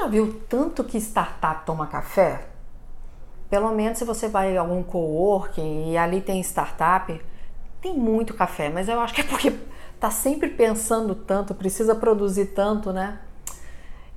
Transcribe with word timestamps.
Já 0.00 0.06
viu 0.06 0.40
tanto 0.48 0.82
que 0.82 0.98
startup 0.98 1.64
toma 1.66 1.86
café? 1.86 2.46
Pelo 3.50 3.70
menos 3.72 3.98
se 3.98 4.04
você 4.04 4.28
vai 4.28 4.56
a 4.56 4.60
algum 4.60 4.82
coworking 4.82 5.90
e 5.90 5.98
ali 5.98 6.22
tem 6.22 6.40
startup, 6.40 7.20
tem 7.82 7.94
muito 7.94 8.32
café, 8.32 8.70
mas 8.70 8.88
eu 8.88 8.98
acho 9.00 9.12
que 9.12 9.20
é 9.20 9.24
porque 9.24 9.52
tá 9.98 10.10
sempre 10.10 10.48
pensando 10.48 11.14
tanto, 11.14 11.54
precisa 11.54 11.94
produzir 11.94 12.46
tanto, 12.46 12.92
né? 12.92 13.18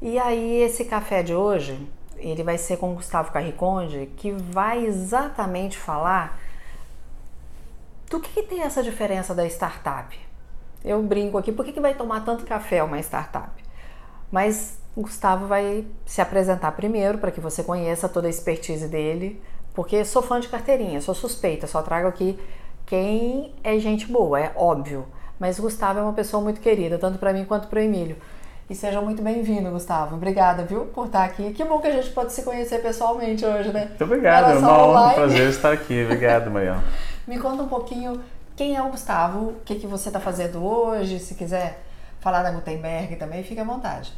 E 0.02 0.18
aí 0.18 0.62
esse 0.62 0.86
café 0.86 1.22
de 1.22 1.34
hoje, 1.34 1.78
ele 2.18 2.44
vai 2.44 2.58
ser 2.58 2.78
com 2.78 2.94
Gustavo 2.94 3.32
Carriconde, 3.32 4.10
que 4.16 4.32
vai 4.32 4.86
exatamente 4.86 5.78
falar 5.78 6.40
do 8.10 8.20
que, 8.20 8.30
que 8.30 8.44
tem 8.44 8.62
essa 8.62 8.82
diferença 8.82 9.34
da 9.34 9.46
startup. 9.48 10.18
Eu 10.86 11.02
brinco 11.02 11.38
aqui, 11.38 11.52
por 11.52 11.66
que, 11.66 11.74
que 11.74 11.80
vai 11.82 11.94
tomar 11.94 12.24
tanto 12.24 12.46
café 12.46 12.84
uma 12.84 13.00
startup? 13.00 13.52
Mas 14.32 14.78
o 14.96 15.02
Gustavo 15.02 15.48
vai 15.48 15.86
se 16.06 16.22
apresentar 16.22 16.72
primeiro 16.74 17.18
para 17.18 17.32
que 17.32 17.40
você 17.40 17.64
conheça 17.64 18.08
toda 18.08 18.28
a 18.28 18.30
expertise 18.30 18.88
dele, 18.88 19.42
porque 19.74 20.06
sou 20.06 20.22
fã 20.22 20.40
de 20.40 20.48
carteirinha, 20.48 21.02
sou 21.02 21.16
suspeita, 21.16 21.66
só 21.66 21.82
trago 21.82 22.08
aqui 22.08 22.40
quem 22.86 23.54
é 23.64 23.80
gente 23.80 24.06
boa, 24.06 24.40
é 24.40 24.52
óbvio. 24.56 25.06
Mas 25.40 25.58
o 25.58 25.64
Gustavo 25.64 26.00
é 26.00 26.02
uma 26.04 26.14
pessoa 26.14 26.44
muito 26.44 26.62
querida, 26.62 26.98
tanto 26.98 27.18
para 27.18 27.34
mim 27.34 27.44
quanto 27.44 27.68
para 27.68 27.80
o 27.80 27.82
Emílio. 27.82 28.16
E 28.70 28.76
seja 28.76 29.02
muito 29.02 29.22
bem-vindo, 29.22 29.70
Gustavo. 29.72 30.16
Obrigada, 30.16 30.64
viu, 30.64 30.86
por 30.86 31.08
estar 31.08 31.24
aqui. 31.24 31.52
Que 31.54 31.66
bom 31.66 31.80
que 31.80 31.88
a 31.88 31.92
gente 31.92 32.10
pode 32.12 32.32
se 32.32 32.44
conhecer 32.44 32.82
pessoalmente 32.82 33.46
hoje, 33.46 33.74
né? 33.74 33.88
Muito 33.88 34.04
obrigado, 34.04 34.52
é 34.52 34.56
uma 34.56 34.84
honra, 34.84 35.08
um 35.08 35.14
prazer 35.14 35.50
estar 35.50 35.74
aqui. 35.74 36.04
Obrigado, 36.04 36.50
Mariana. 36.50 36.84
Me 37.28 37.40
conta 37.40 37.64
um 37.64 37.68
pouquinho 37.68 38.22
quem 38.56 38.76
é 38.76 38.82
o 38.82 38.90
Gustavo, 38.90 39.50
o 39.50 39.56
que, 39.66 39.76
que 39.76 39.88
você 39.88 40.10
está 40.10 40.20
fazendo 40.20 40.64
hoje, 40.64 41.20
se 41.20 41.36
quiser 41.36 41.82
falar 42.20 42.44
da 42.44 42.52
Gutenberg 42.52 43.16
também, 43.16 43.44
fique 43.44 43.60
à 43.60 43.64
vontade. 43.64 44.14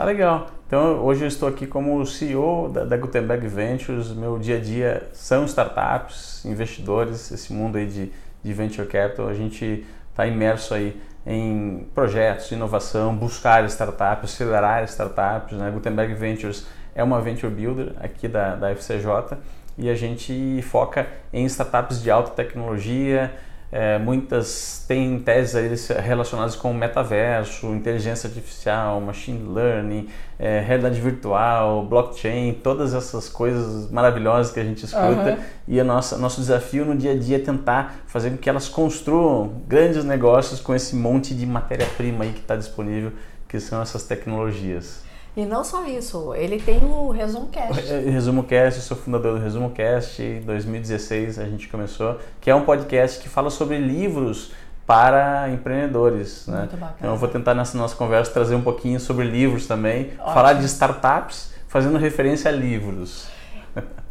Tá 0.00 0.06
legal. 0.06 0.46
Então 0.66 1.04
hoje 1.04 1.24
eu 1.24 1.28
estou 1.28 1.46
aqui 1.46 1.66
como 1.66 2.06
CEO 2.06 2.70
da, 2.70 2.86
da, 2.86 2.96
Gutenberg 2.96 3.46
Ventures. 3.46 4.10
Meu 4.12 4.38
dia 4.38 4.56
a 4.56 4.58
dia 4.58 5.06
são 5.12 5.44
startups, 5.44 6.42
investidores, 6.46 7.30
esse 7.30 7.52
mundo 7.52 7.76
aí 7.76 7.84
de, 7.84 8.10
de 8.42 8.52
venture 8.54 8.88
capital. 8.88 9.28
A 9.28 9.34
gente 9.34 9.84
está 10.10 10.26
imerso 10.26 10.72
aí 10.72 10.98
em 11.26 11.86
projetos 11.94 12.50
inovação, 12.50 13.14
buscar 13.14 13.62
startups, 13.66 14.32
acelerar 14.32 14.84
startups. 14.84 15.58
Né? 15.58 15.70
Gutenberg 15.70 16.14
Ventures 16.14 16.66
é 16.94 17.04
uma 17.04 17.20
venture 17.20 17.52
builder 17.52 17.92
aqui 18.00 18.26
da, 18.26 18.56
da 18.56 18.70
FCJ 18.70 19.36
e 19.76 19.90
a 19.90 19.94
gente 19.94 20.62
foca 20.62 21.08
em 21.30 21.44
startups 21.44 22.02
de 22.02 22.10
alta 22.10 22.30
tecnologia, 22.30 23.34
é, 23.72 23.98
muitas 23.98 24.84
têm 24.88 25.20
teses 25.20 25.88
relacionadas 25.88 26.56
com 26.56 26.72
metaverso, 26.72 27.68
inteligência 27.68 28.26
artificial, 28.26 29.00
machine 29.00 29.48
learning, 29.48 30.08
é, 30.38 30.60
realidade 30.60 31.00
virtual, 31.00 31.86
blockchain, 31.86 32.54
todas 32.54 32.94
essas 32.94 33.28
coisas 33.28 33.88
maravilhosas 33.90 34.52
que 34.52 34.58
a 34.58 34.64
gente 34.64 34.84
escuta. 34.84 35.30
Uhum. 35.30 35.44
E 35.68 35.78
a 35.78 35.84
nossa, 35.84 36.18
nosso 36.18 36.40
desafio 36.40 36.84
no 36.84 36.96
dia 36.96 37.12
a 37.12 37.16
dia 37.16 37.36
é 37.36 37.40
tentar 37.40 38.00
fazer 38.06 38.30
com 38.30 38.36
que 38.38 38.50
elas 38.50 38.68
construam 38.68 39.62
grandes 39.68 40.04
negócios 40.04 40.60
com 40.60 40.74
esse 40.74 40.96
monte 40.96 41.32
de 41.32 41.46
matéria-prima 41.46 42.24
aí 42.24 42.32
que 42.32 42.40
está 42.40 42.56
disponível, 42.56 43.12
que 43.48 43.60
são 43.60 43.80
essas 43.80 44.02
tecnologias. 44.02 45.09
E 45.36 45.44
não 45.44 45.62
só 45.62 45.84
isso, 45.86 46.34
ele 46.34 46.60
tem 46.60 46.78
o 46.82 47.10
Resumo 47.10 47.48
Cast. 47.48 47.92
É, 47.92 48.00
Resumo 48.00 48.42
Cast, 48.42 48.80
sou 48.80 48.96
fundador 48.96 49.38
do 49.38 49.42
Resumo 49.42 49.70
Cast, 49.70 50.20
em 50.20 50.40
2016 50.40 51.38
a 51.38 51.44
gente 51.44 51.68
começou, 51.68 52.18
que 52.40 52.50
é 52.50 52.54
um 52.54 52.64
podcast 52.64 53.20
que 53.20 53.28
fala 53.28 53.48
sobre 53.48 53.78
livros 53.78 54.52
para 54.86 55.48
empreendedores. 55.50 56.48
Né? 56.48 56.58
Muito 56.58 56.76
bacana. 56.76 56.96
Então 56.98 57.10
eu 57.10 57.16
vou 57.16 57.28
tentar 57.28 57.54
nessa 57.54 57.78
nossa 57.78 57.94
conversa 57.94 58.32
trazer 58.32 58.56
um 58.56 58.62
pouquinho 58.62 58.98
sobre 58.98 59.24
livros 59.24 59.68
também, 59.68 60.12
Ótimo. 60.18 60.34
falar 60.34 60.54
de 60.54 60.64
startups, 60.66 61.52
fazendo 61.68 61.96
referência 61.96 62.50
a 62.50 62.52
livros. 62.52 63.28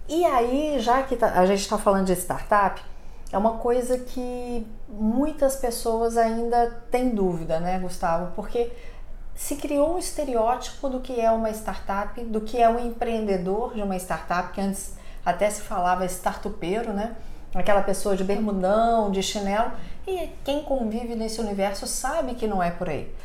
E 0.08 0.26
aí, 0.26 0.80
já 0.80 1.04
que 1.04 1.16
tá, 1.16 1.34
a 1.34 1.46
gente 1.46 1.60
está 1.60 1.78
falando 1.78 2.08
de 2.08 2.14
startup, 2.14 2.82
é 3.32 3.38
uma 3.38 3.58
coisa 3.58 3.98
que 3.98 4.66
muitas 4.88 5.58
pessoas 5.58 6.18
ainda 6.18 6.72
têm 6.90 7.10
dúvida, 7.10 7.60
né, 7.60 7.78
Gustavo? 7.78 8.32
Porque 8.36 8.72
se 9.40 9.56
criou 9.56 9.96
um 9.96 9.98
estereótipo 9.98 10.90
do 10.90 11.00
que 11.00 11.18
é 11.18 11.32
uma 11.32 11.50
startup, 11.52 12.22
do 12.26 12.42
que 12.42 12.62
é 12.62 12.68
um 12.68 12.78
empreendedor 12.78 13.74
de 13.74 13.82
uma 13.82 13.96
startup, 13.96 14.52
que 14.52 14.60
antes 14.60 14.96
até 15.26 15.50
se 15.50 15.62
falava 15.62 16.06
startupeiro, 16.08 16.92
né? 16.92 17.16
Aquela 17.56 17.82
pessoa 17.82 18.18
de 18.18 18.24
bermudão, 18.26 19.10
de 19.10 19.24
chinelo, 19.24 19.72
e 20.06 20.30
quem 20.44 20.62
convive 20.62 21.16
nesse 21.16 21.40
universo 21.40 21.88
sabe 21.88 22.36
que 22.36 22.48
não 22.48 22.62
é 22.62 22.70
por 22.70 22.90
aí. 22.90 23.16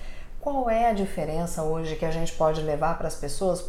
Qual 0.40 0.70
é 0.70 0.88
a 0.88 0.92
diferença 0.92 1.64
hoje 1.64 1.96
que 1.96 2.04
a 2.04 2.12
gente 2.12 2.32
pode 2.34 2.60
levar 2.60 2.96
para 2.96 3.08
as 3.08 3.16
pessoas 3.16 3.68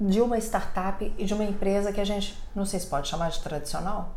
de 0.00 0.20
uma 0.20 0.38
startup 0.38 1.12
e 1.18 1.24
de 1.24 1.34
uma 1.34 1.44
empresa 1.44 1.92
que 1.92 2.00
a 2.00 2.06
gente, 2.06 2.40
não 2.54 2.64
sei 2.64 2.78
se 2.78 2.86
pode 2.86 3.08
chamar 3.08 3.32
de 3.32 3.40
tradicional? 3.40 4.14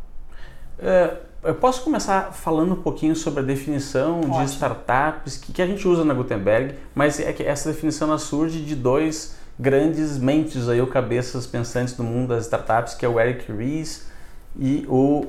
É, 0.78 1.16
eu 1.46 1.54
posso 1.54 1.82
começar 1.82 2.32
falando 2.32 2.72
um 2.72 2.82
pouquinho 2.82 3.14
sobre 3.14 3.40
a 3.40 3.42
definição 3.42 4.18
Ótimo. 4.18 4.44
de 4.44 4.50
startups 4.50 5.36
que, 5.36 5.52
que, 5.52 5.62
a 5.62 5.66
gente 5.66 5.86
usa 5.86 6.04
na 6.04 6.12
Gutenberg, 6.12 6.74
mas 6.94 7.20
é 7.20 7.32
que 7.32 7.42
essa 7.42 7.72
definição 7.72 8.16
surge 8.18 8.60
de 8.60 8.74
dois 8.74 9.36
grandes 9.58 10.18
mentes 10.18 10.68
aí, 10.68 10.80
ou 10.80 10.86
cabeças 10.86 11.46
pensantes 11.46 11.94
do 11.94 12.02
mundo 12.02 12.28
das 12.28 12.44
startups, 12.44 12.94
que 12.94 13.06
é 13.06 13.08
o 13.08 13.18
Eric 13.18 13.50
Ries 13.50 14.06
e 14.58 14.86
o, 14.88 15.26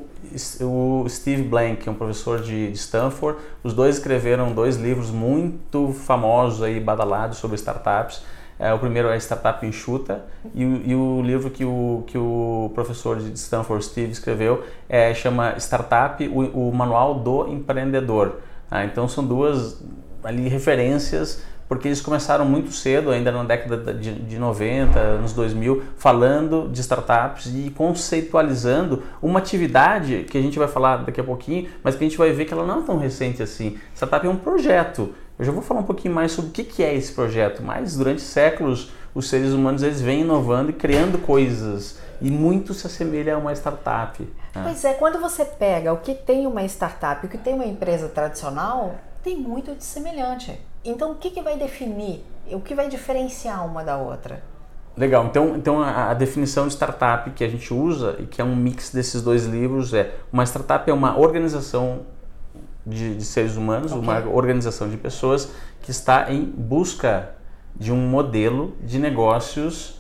o 0.62 1.06
Steve 1.08 1.44
Blank, 1.44 1.84
que 1.84 1.90
é 1.90 1.92
um 1.92 1.96
professor 1.96 2.42
de, 2.42 2.72
de 2.72 2.78
Stanford. 2.78 3.40
Os 3.64 3.74
dois 3.74 3.98
escreveram 3.98 4.54
dois 4.54 4.78
livros 4.78 5.12
muito 5.12 5.94
famosos 5.94 6.64
aí, 6.64 6.80
badalados 6.80 7.38
sobre 7.38 7.56
startups. 7.56 8.22
É, 8.60 8.74
o 8.74 8.80
primeiro 8.80 9.10
é 9.10 9.18
Startup 9.18 9.64
Enxuta 9.66 10.26
e, 10.56 10.64
e, 10.64 10.96
o 10.96 11.22
livro 11.22 11.52
que 11.52 11.64
o, 11.64 12.04
que 12.08 12.18
o 12.18 12.72
professor 12.74 13.18
de 13.18 13.38
Stanford, 13.38 13.86
Steve, 13.86 14.12
escreveu 14.12 14.64
é, 14.90 15.14
chama 15.14 15.56
Startup, 15.58 16.28
o, 16.28 16.70
o 16.70 16.74
Manual 16.74 17.20
do 17.20 17.48
Empreendedor. 17.48 18.38
Ah, 18.70 18.84
então 18.84 19.08
são 19.08 19.24
duas 19.24 19.82
ali 20.24 20.48
referências 20.48 21.44
porque 21.68 21.88
eles 21.88 22.02
começaram 22.02 22.46
muito 22.46 22.72
cedo, 22.72 23.12
ainda 23.12 23.32
na 23.32 23.44
década 23.44 23.94
de, 23.94 24.14
de 24.14 24.40
90, 24.40 24.98
anos 24.98 25.34
2000, 25.34 25.84
falando 25.98 26.70
de 26.72 26.82
startups 26.82 27.48
e 27.48 27.70
conceitualizando 27.72 29.04
uma 29.22 29.40
atividade 29.40 30.26
que 30.30 30.38
a 30.38 30.42
gente 30.42 30.58
vai 30.58 30.68
falar 30.68 30.98
daqui 30.98 31.20
a 31.20 31.24
pouquinho, 31.24 31.68
mas 31.84 31.96
que 31.96 32.04
a 32.04 32.08
gente 32.08 32.18
vai 32.18 32.32
ver 32.32 32.46
que 32.46 32.54
ela 32.54 32.66
não 32.66 32.80
é 32.80 32.84
tão 32.84 32.98
recente 32.98 33.44
assim. 33.44 33.78
Startup 33.94 34.26
é 34.26 34.30
um 34.30 34.38
projeto 34.38 35.14
eu 35.40 35.46
já 35.46 35.52
vou 35.52 35.62
falar 35.62 35.82
um 35.82 35.84
pouquinho 35.84 36.16
mais 36.16 36.32
sobre 36.32 36.50
o 36.50 36.54
que 36.54 36.84
é 36.84 36.96
esse 36.96 37.14
projeto, 37.14 37.62
mas 37.62 37.96
durante 37.96 38.22
séculos 38.22 38.92
os 39.14 39.30
seres 39.30 39.52
humanos 39.52 39.84
eles 39.84 40.02
vêm 40.02 40.22
inovando 40.22 40.72
e 40.72 40.74
criando 40.74 41.20
coisas 41.20 42.00
e 42.20 42.32
muito 42.32 42.74
se 42.74 42.88
assemelha 42.88 43.36
a 43.36 43.38
uma 43.38 43.54
startup. 43.54 44.24
Né? 44.24 44.62
Pois 44.64 44.84
é, 44.84 44.94
quando 44.94 45.20
você 45.20 45.46
pega 45.46 45.94
o 45.94 45.98
que 45.98 46.16
tem 46.16 46.48
uma 46.48 46.64
startup 46.66 47.24
e 47.24 47.28
o 47.28 47.30
que 47.30 47.38
tem 47.38 47.54
uma 47.54 47.66
empresa 47.66 48.10
tradicional, 48.10 48.96
tem 49.24 49.38
muito 49.38 49.76
de 49.76 49.84
semelhante. 49.84 50.60
Então 50.88 51.12
o 51.12 51.16
que, 51.16 51.30
que 51.30 51.42
vai 51.42 51.58
definir, 51.58 52.24
o 52.50 52.62
que 52.62 52.74
vai 52.74 52.88
diferenciar 52.88 53.66
uma 53.66 53.84
da 53.84 53.98
outra? 53.98 54.42
Legal, 54.96 55.26
então, 55.26 55.56
então 55.56 55.82
a, 55.82 56.10
a, 56.10 56.14
definição 56.14 56.66
de 56.66 56.74
startup 56.74 57.30
que 57.32 57.44
a 57.44 57.50
gente 57.50 57.72
usa 57.72 58.16
e 58.20 58.26
que 58.26 58.42
é 58.42 58.44
um 58.44 58.56
mix 58.56 58.92
desses 58.92 59.22
dois 59.22 59.46
livros 59.46 59.94
é 59.94 60.16
uma 60.34 60.44
startup 60.44 60.90
é 60.90 60.94
uma 60.94 61.20
organização 61.20 62.00
de, 62.86 63.16
de 63.16 63.26
seres 63.26 63.58
humanos, 63.58 63.92
okay. 63.92 64.02
uma 64.02 64.28
organização 64.30 64.90
de 64.90 64.98
pessoas 64.98 65.52
que 65.82 65.92
está 65.92 66.32
em 66.32 66.44
busca 66.46 67.32
de 67.76 67.92
um 67.92 68.08
modelo 68.08 68.76
de 68.82 68.98
negócios 68.98 70.00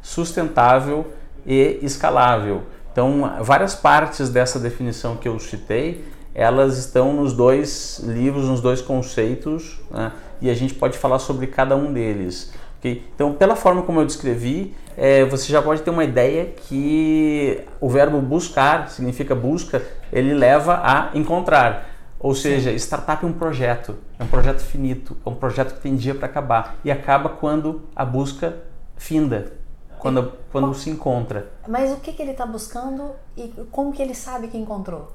sustentável 0.00 1.12
e 1.44 1.78
escalável. 1.82 2.62
Então, 2.92 3.38
várias 3.42 3.74
partes 3.74 4.30
dessa 4.30 4.58
definição 4.58 5.16
que 5.16 5.28
eu 5.28 5.38
citei, 5.38 6.04
elas 6.34 6.78
estão 6.78 7.12
nos 7.12 7.32
dois 7.32 8.00
livros, 8.04 8.48
nos 8.48 8.60
dois 8.60 8.80
conceitos, 8.80 9.78
né? 9.90 10.12
E 10.40 10.50
a 10.50 10.54
gente 10.54 10.74
pode 10.74 10.96
falar 10.98 11.18
sobre 11.18 11.46
cada 11.46 11.76
um 11.76 11.92
deles. 11.92 12.52
Okay? 12.78 13.04
Então, 13.14 13.34
pela 13.34 13.56
forma 13.56 13.82
como 13.82 14.00
eu 14.00 14.06
descrevi, 14.06 14.74
é, 14.96 15.24
você 15.24 15.52
já 15.52 15.60
pode 15.60 15.82
ter 15.82 15.90
uma 15.90 16.04
ideia 16.04 16.46
que 16.46 17.60
o 17.80 17.88
verbo 17.88 18.20
buscar 18.20 18.88
significa 18.90 19.34
busca, 19.34 19.82
ele 20.12 20.34
leva 20.34 20.80
a 20.82 21.10
encontrar. 21.14 21.88
Ou 22.20 22.34
seja, 22.34 22.70
Sim. 22.70 22.76
startup 22.76 23.24
é 23.24 23.28
um 23.28 23.32
projeto, 23.32 23.96
é 24.18 24.24
um 24.24 24.26
projeto 24.26 24.60
finito, 24.60 25.16
é 25.24 25.28
um 25.28 25.34
projeto 25.34 25.74
que 25.74 25.80
tem 25.80 25.94
dia 25.94 26.14
para 26.14 26.26
acabar 26.26 26.76
e 26.84 26.90
acaba 26.90 27.28
quando 27.28 27.82
a 27.94 28.04
busca 28.04 28.56
finda. 28.96 29.52
quando, 29.98 30.32
quando 30.50 30.74
se 30.74 30.90
encontra. 30.90 31.50
Mas 31.66 31.92
o 31.92 31.96
que, 31.96 32.12
que 32.12 32.22
ele 32.22 32.32
está 32.32 32.46
buscando 32.46 33.12
e 33.36 33.52
como 33.70 33.92
que 33.92 34.00
ele 34.02 34.14
sabe 34.14 34.48
que 34.48 34.56
encontrou? 34.56 35.12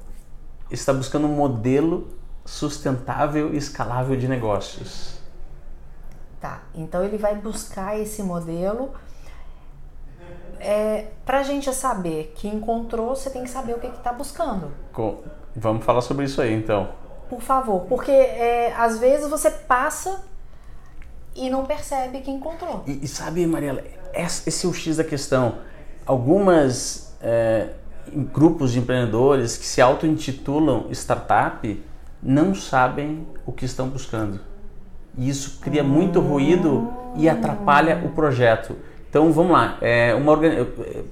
Está 0.70 0.92
buscando 0.92 1.26
um 1.26 1.34
modelo 1.34 2.08
sustentável 2.44 3.54
e 3.54 3.56
escalável 3.56 4.16
de 4.16 4.28
negócios. 4.28 5.14
Tá, 6.40 6.62
então 6.74 7.02
ele 7.02 7.16
vai 7.16 7.34
buscar 7.34 7.98
esse 7.98 8.22
modelo. 8.22 8.92
É, 10.60 11.06
Para 11.24 11.40
a 11.40 11.42
gente 11.42 11.72
saber 11.72 12.32
que 12.36 12.48
encontrou, 12.48 13.16
você 13.16 13.30
tem 13.30 13.44
que 13.44 13.50
saber 13.50 13.74
o 13.74 13.78
que 13.78 13.86
está 13.86 14.12
buscando. 14.12 14.70
Com... 14.92 15.22
Vamos 15.56 15.84
falar 15.84 16.02
sobre 16.02 16.26
isso 16.26 16.42
aí 16.42 16.52
então. 16.52 16.90
Por 17.28 17.40
favor, 17.40 17.86
porque 17.86 18.10
é, 18.10 18.74
às 18.76 18.98
vezes 18.98 19.28
você 19.30 19.50
passa 19.50 20.24
e 21.34 21.48
não 21.48 21.64
percebe 21.64 22.20
que 22.20 22.30
encontrou. 22.30 22.84
E, 22.86 23.04
e 23.04 23.08
sabe, 23.08 23.46
Mariela, 23.46 23.82
esse 24.12 24.66
é 24.66 24.68
o 24.68 24.72
X 24.72 24.98
da 24.98 25.04
questão. 25.04 25.58
Algumas 26.04 27.16
é, 27.20 27.70
grupos 28.32 28.72
de 28.72 28.78
empreendedores 28.78 29.56
que 29.56 29.64
se 29.64 29.80
auto-intitulam 29.80 30.88
startup 30.90 31.82
não 32.24 32.54
sabem 32.54 33.26
o 33.44 33.52
que 33.52 33.64
estão 33.64 33.88
buscando. 33.88 34.40
E 35.16 35.28
isso 35.28 35.58
cria 35.60 35.84
muito 35.84 36.20
ruído 36.20 36.90
e 37.16 37.28
atrapalha 37.28 38.02
o 38.04 38.08
projeto. 38.08 38.74
Então 39.08 39.30
vamos 39.30 39.52
lá, 39.52 39.78
é 39.80 40.12
uma 40.12 40.36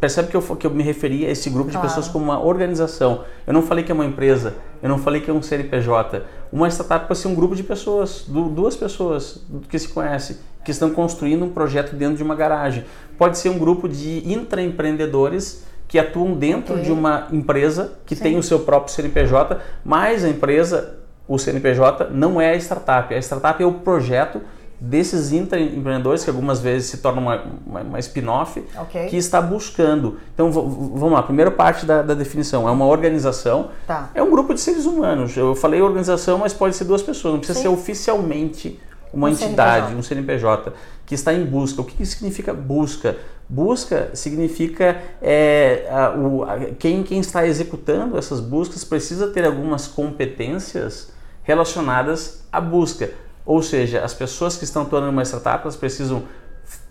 percebe 0.00 0.26
que 0.26 0.37
eu, 0.37 0.43
que 0.43 0.67
eu 0.67 0.73
me 0.73 0.82
referi 0.82 1.25
a 1.25 1.31
esse 1.31 1.49
grupo 1.49 1.70
de 1.70 1.76
claro. 1.76 1.87
pessoas 1.87 2.09
como 2.09 2.25
uma 2.25 2.44
organização. 2.44 3.23
Eu 3.47 3.53
não 3.53 3.62
falei 3.62 3.85
que 3.85 3.93
é 3.93 3.94
uma 3.94 4.05
empresa, 4.05 4.56
eu 4.82 4.88
não 4.88 4.99
falei 4.99 5.20
que 5.20 5.31
é 5.31 5.32
um 5.32 5.41
CNPJ. 5.41 6.25
Uma 6.53 6.69
startup 6.69 7.06
pode 7.06 7.20
ser 7.20 7.29
um 7.29 7.35
grupo 7.37 7.55
de 7.55 7.62
pessoas, 7.62 8.25
duas 8.26 8.75
pessoas 8.75 9.47
que 9.69 9.79
se 9.79 9.87
conhecem, 9.87 10.37
que 10.64 10.73
estão 10.73 10.91
construindo 10.91 11.44
um 11.44 11.50
projeto 11.50 11.94
dentro 11.94 12.17
de 12.17 12.25
uma 12.25 12.35
garagem. 12.35 12.85
Pode 13.17 13.38
ser 13.38 13.50
um 13.50 13.59
grupo 13.59 13.88
de 13.88 14.29
intraempreendedores 14.29 15.64
que 15.87 15.97
atuam 15.97 16.32
dentro 16.32 16.73
okay. 16.73 16.87
de 16.87 16.91
uma 16.91 17.29
empresa 17.31 17.99
que 18.05 18.17
Sim. 18.17 18.23
tem 18.23 18.37
o 18.37 18.43
seu 18.43 18.61
próprio 18.61 18.93
CNPJ, 18.93 19.61
mas 19.85 20.25
a 20.25 20.29
empresa, 20.29 20.99
o 21.34 21.38
CNPJ, 21.38 22.11
não 22.11 22.40
é 22.40 22.52
a 22.52 22.56
startup. 22.56 23.14
A 23.14 23.19
startup 23.19 23.62
é 23.62 23.67
o 23.67 23.73
projeto 23.73 24.40
desses 24.79 25.32
empreendedores, 25.32 26.25
que 26.25 26.31
algumas 26.31 26.61
vezes 26.61 26.90
se 26.90 26.99
tornam 26.99 27.23
uma, 27.23 27.43
uma, 27.64 27.81
uma 27.81 27.99
spin-off, 28.00 28.62
okay. 28.82 29.06
que 29.06 29.17
está 29.17 29.40
buscando. 29.40 30.19
Então, 30.34 30.50
vamos 30.50 31.12
lá, 31.12 31.20
a 31.20 31.23
primeira 31.23 31.50
parte 31.50 31.87
da, 31.87 32.02
da 32.02 32.14
definição 32.14 32.69
é 32.69 32.70
uma 32.70 32.84
organização, 32.84 33.70
tá. 33.87 34.11
é 34.12 34.23
um 34.23 34.31
grupo 34.31 34.52
de 34.52 34.61
seres 34.61 34.84
humanos. 34.84 35.37
Eu 35.37 35.55
falei 35.55 35.81
organização, 35.81 36.38
mas 36.38 36.52
pode 36.52 36.75
ser 36.75 36.84
duas 36.84 37.00
pessoas, 37.00 37.32
não 37.32 37.38
precisa 37.38 37.61
Sim. 37.61 37.62
ser 37.62 37.69
oficialmente 37.69 38.81
uma 39.14 39.28
um 39.28 39.31
entidade, 39.31 39.87
CNPJ. 39.87 39.99
um 39.99 40.02
CNPJ, 40.02 40.73
que 41.06 41.14
está 41.14 41.32
em 41.32 41.46
busca. 41.46 41.81
O 41.81 41.85
que, 41.85 41.94
que 41.94 42.05
significa 42.05 42.52
busca? 42.52 43.17
Busca 43.49 44.11
significa 44.14 45.00
é, 45.20 45.87
a, 45.90 46.11
o, 46.17 46.43
a, 46.43 46.58
quem, 46.78 47.02
quem 47.02 47.20
está 47.20 47.46
executando 47.46 48.19
essas 48.19 48.40
buscas 48.40 48.82
precisa 48.82 49.28
ter 49.28 49.44
algumas 49.44 49.87
competências 49.87 51.12
relacionadas 51.42 52.44
à 52.52 52.60
busca. 52.60 53.10
Ou 53.44 53.62
seja, 53.62 54.04
as 54.04 54.14
pessoas 54.14 54.56
que 54.56 54.64
estão 54.64 54.82
atuando 54.82 55.08
uma 55.08 55.24
startup 55.24 55.62
elas 55.62 55.76
precisam 55.76 56.22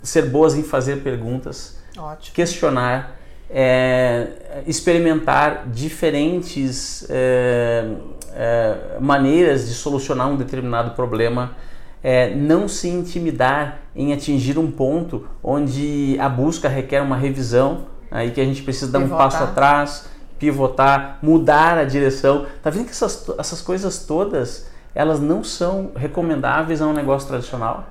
ser 0.04 0.24
boas 0.24 0.56
em 0.56 0.64
fazer 0.64 0.98
perguntas, 0.98 1.78
Ótimo. 1.98 2.36
questionar, 2.36 3.16
é, 3.50 4.64
experimentar 4.68 5.68
diferentes 5.68 7.06
é, 7.10 7.86
é, 8.34 8.98
maneiras 9.00 9.68
de 9.68 9.74
solucionar 9.74 10.30
um 10.30 10.36
determinado 10.36 10.92
problema, 10.92 11.56
é, 12.04 12.34
não 12.34 12.68
se 12.68 12.88
intimidar 12.90 13.80
em 13.96 14.14
atingir 14.14 14.58
um 14.58 14.72
ponto 14.72 15.28
onde 15.44 16.18
a 16.20 16.28
busca 16.28 16.68
requer 16.68 17.02
uma 17.02 17.16
revisão, 17.16 17.86
aí 18.10 18.32
que 18.32 18.42
a 18.42 18.46
gente 18.46 18.64
precisa 18.64 18.92
dar 18.92 19.00
um 19.00 19.10
passo 19.10 19.44
atrás, 19.44 20.10
pivotar, 20.42 21.20
mudar 21.22 21.78
a 21.78 21.84
direção. 21.84 22.48
Tá 22.64 22.72
vendo 22.72 22.86
que 22.86 22.92
essas, 22.92 23.30
essas 23.38 23.62
coisas 23.62 24.06
todas 24.08 24.66
elas 24.94 25.20
não 25.20 25.44
são 25.44 25.92
recomendáveis 25.96 26.82
a 26.82 26.88
um 26.88 26.94
negócio 26.94 27.28
tradicional. 27.28 27.86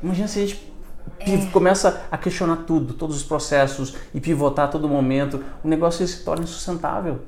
Imagina 0.00 0.28
se 0.28 0.38
a 0.38 0.46
gente 0.46 0.72
é. 1.18 1.50
começa 1.50 2.02
a 2.10 2.16
questionar 2.16 2.58
tudo, 2.58 2.94
todos 2.94 3.16
os 3.16 3.24
processos 3.24 3.96
e 4.14 4.20
pivotar 4.20 4.66
a 4.66 4.68
todo 4.68 4.88
momento, 4.88 5.44
o 5.64 5.68
negócio 5.68 6.06
se 6.06 6.24
torna 6.24 6.44
insustentável. 6.44 7.22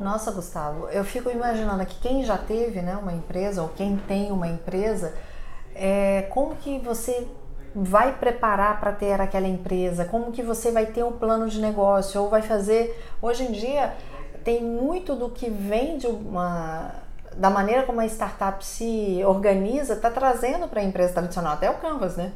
Nossa, 0.00 0.32
Gustavo, 0.32 0.88
eu 0.88 1.04
fico 1.04 1.30
imaginando 1.30 1.86
que 1.86 1.94
quem 2.00 2.24
já 2.24 2.36
teve 2.36 2.82
né, 2.82 2.96
uma 2.96 3.12
empresa 3.12 3.62
ou 3.62 3.68
quem 3.68 3.96
tem 3.96 4.32
uma 4.32 4.48
empresa, 4.48 5.14
é, 5.74 6.22
como 6.30 6.56
que 6.56 6.78
você 6.80 7.28
vai 7.74 8.12
preparar 8.18 8.80
para 8.80 8.92
ter 8.92 9.20
aquela 9.20 9.46
empresa? 9.46 10.04
Como 10.04 10.32
que 10.32 10.42
você 10.42 10.70
vai 10.70 10.86
ter 10.86 11.04
um 11.04 11.12
plano 11.12 11.48
de 11.48 11.60
negócio? 11.60 12.20
Ou 12.20 12.28
vai 12.28 12.42
fazer. 12.42 13.00
Hoje 13.22 13.44
em 13.44 13.52
dia, 13.52 13.94
tem 14.44 14.62
muito 14.62 15.14
do 15.14 15.30
que 15.30 15.48
vem 15.48 15.98
de 15.98 16.06
uma 16.06 16.92
da 17.36 17.48
maneira 17.48 17.84
como 17.84 18.00
a 18.00 18.06
startup 18.06 18.64
se 18.64 19.22
organiza, 19.24 19.94
está 19.94 20.10
trazendo 20.10 20.66
para 20.66 20.80
a 20.80 20.84
empresa 20.84 21.14
tradicional, 21.14 21.52
até 21.54 21.70
o 21.70 21.74
Canvas, 21.74 22.16
né? 22.16 22.32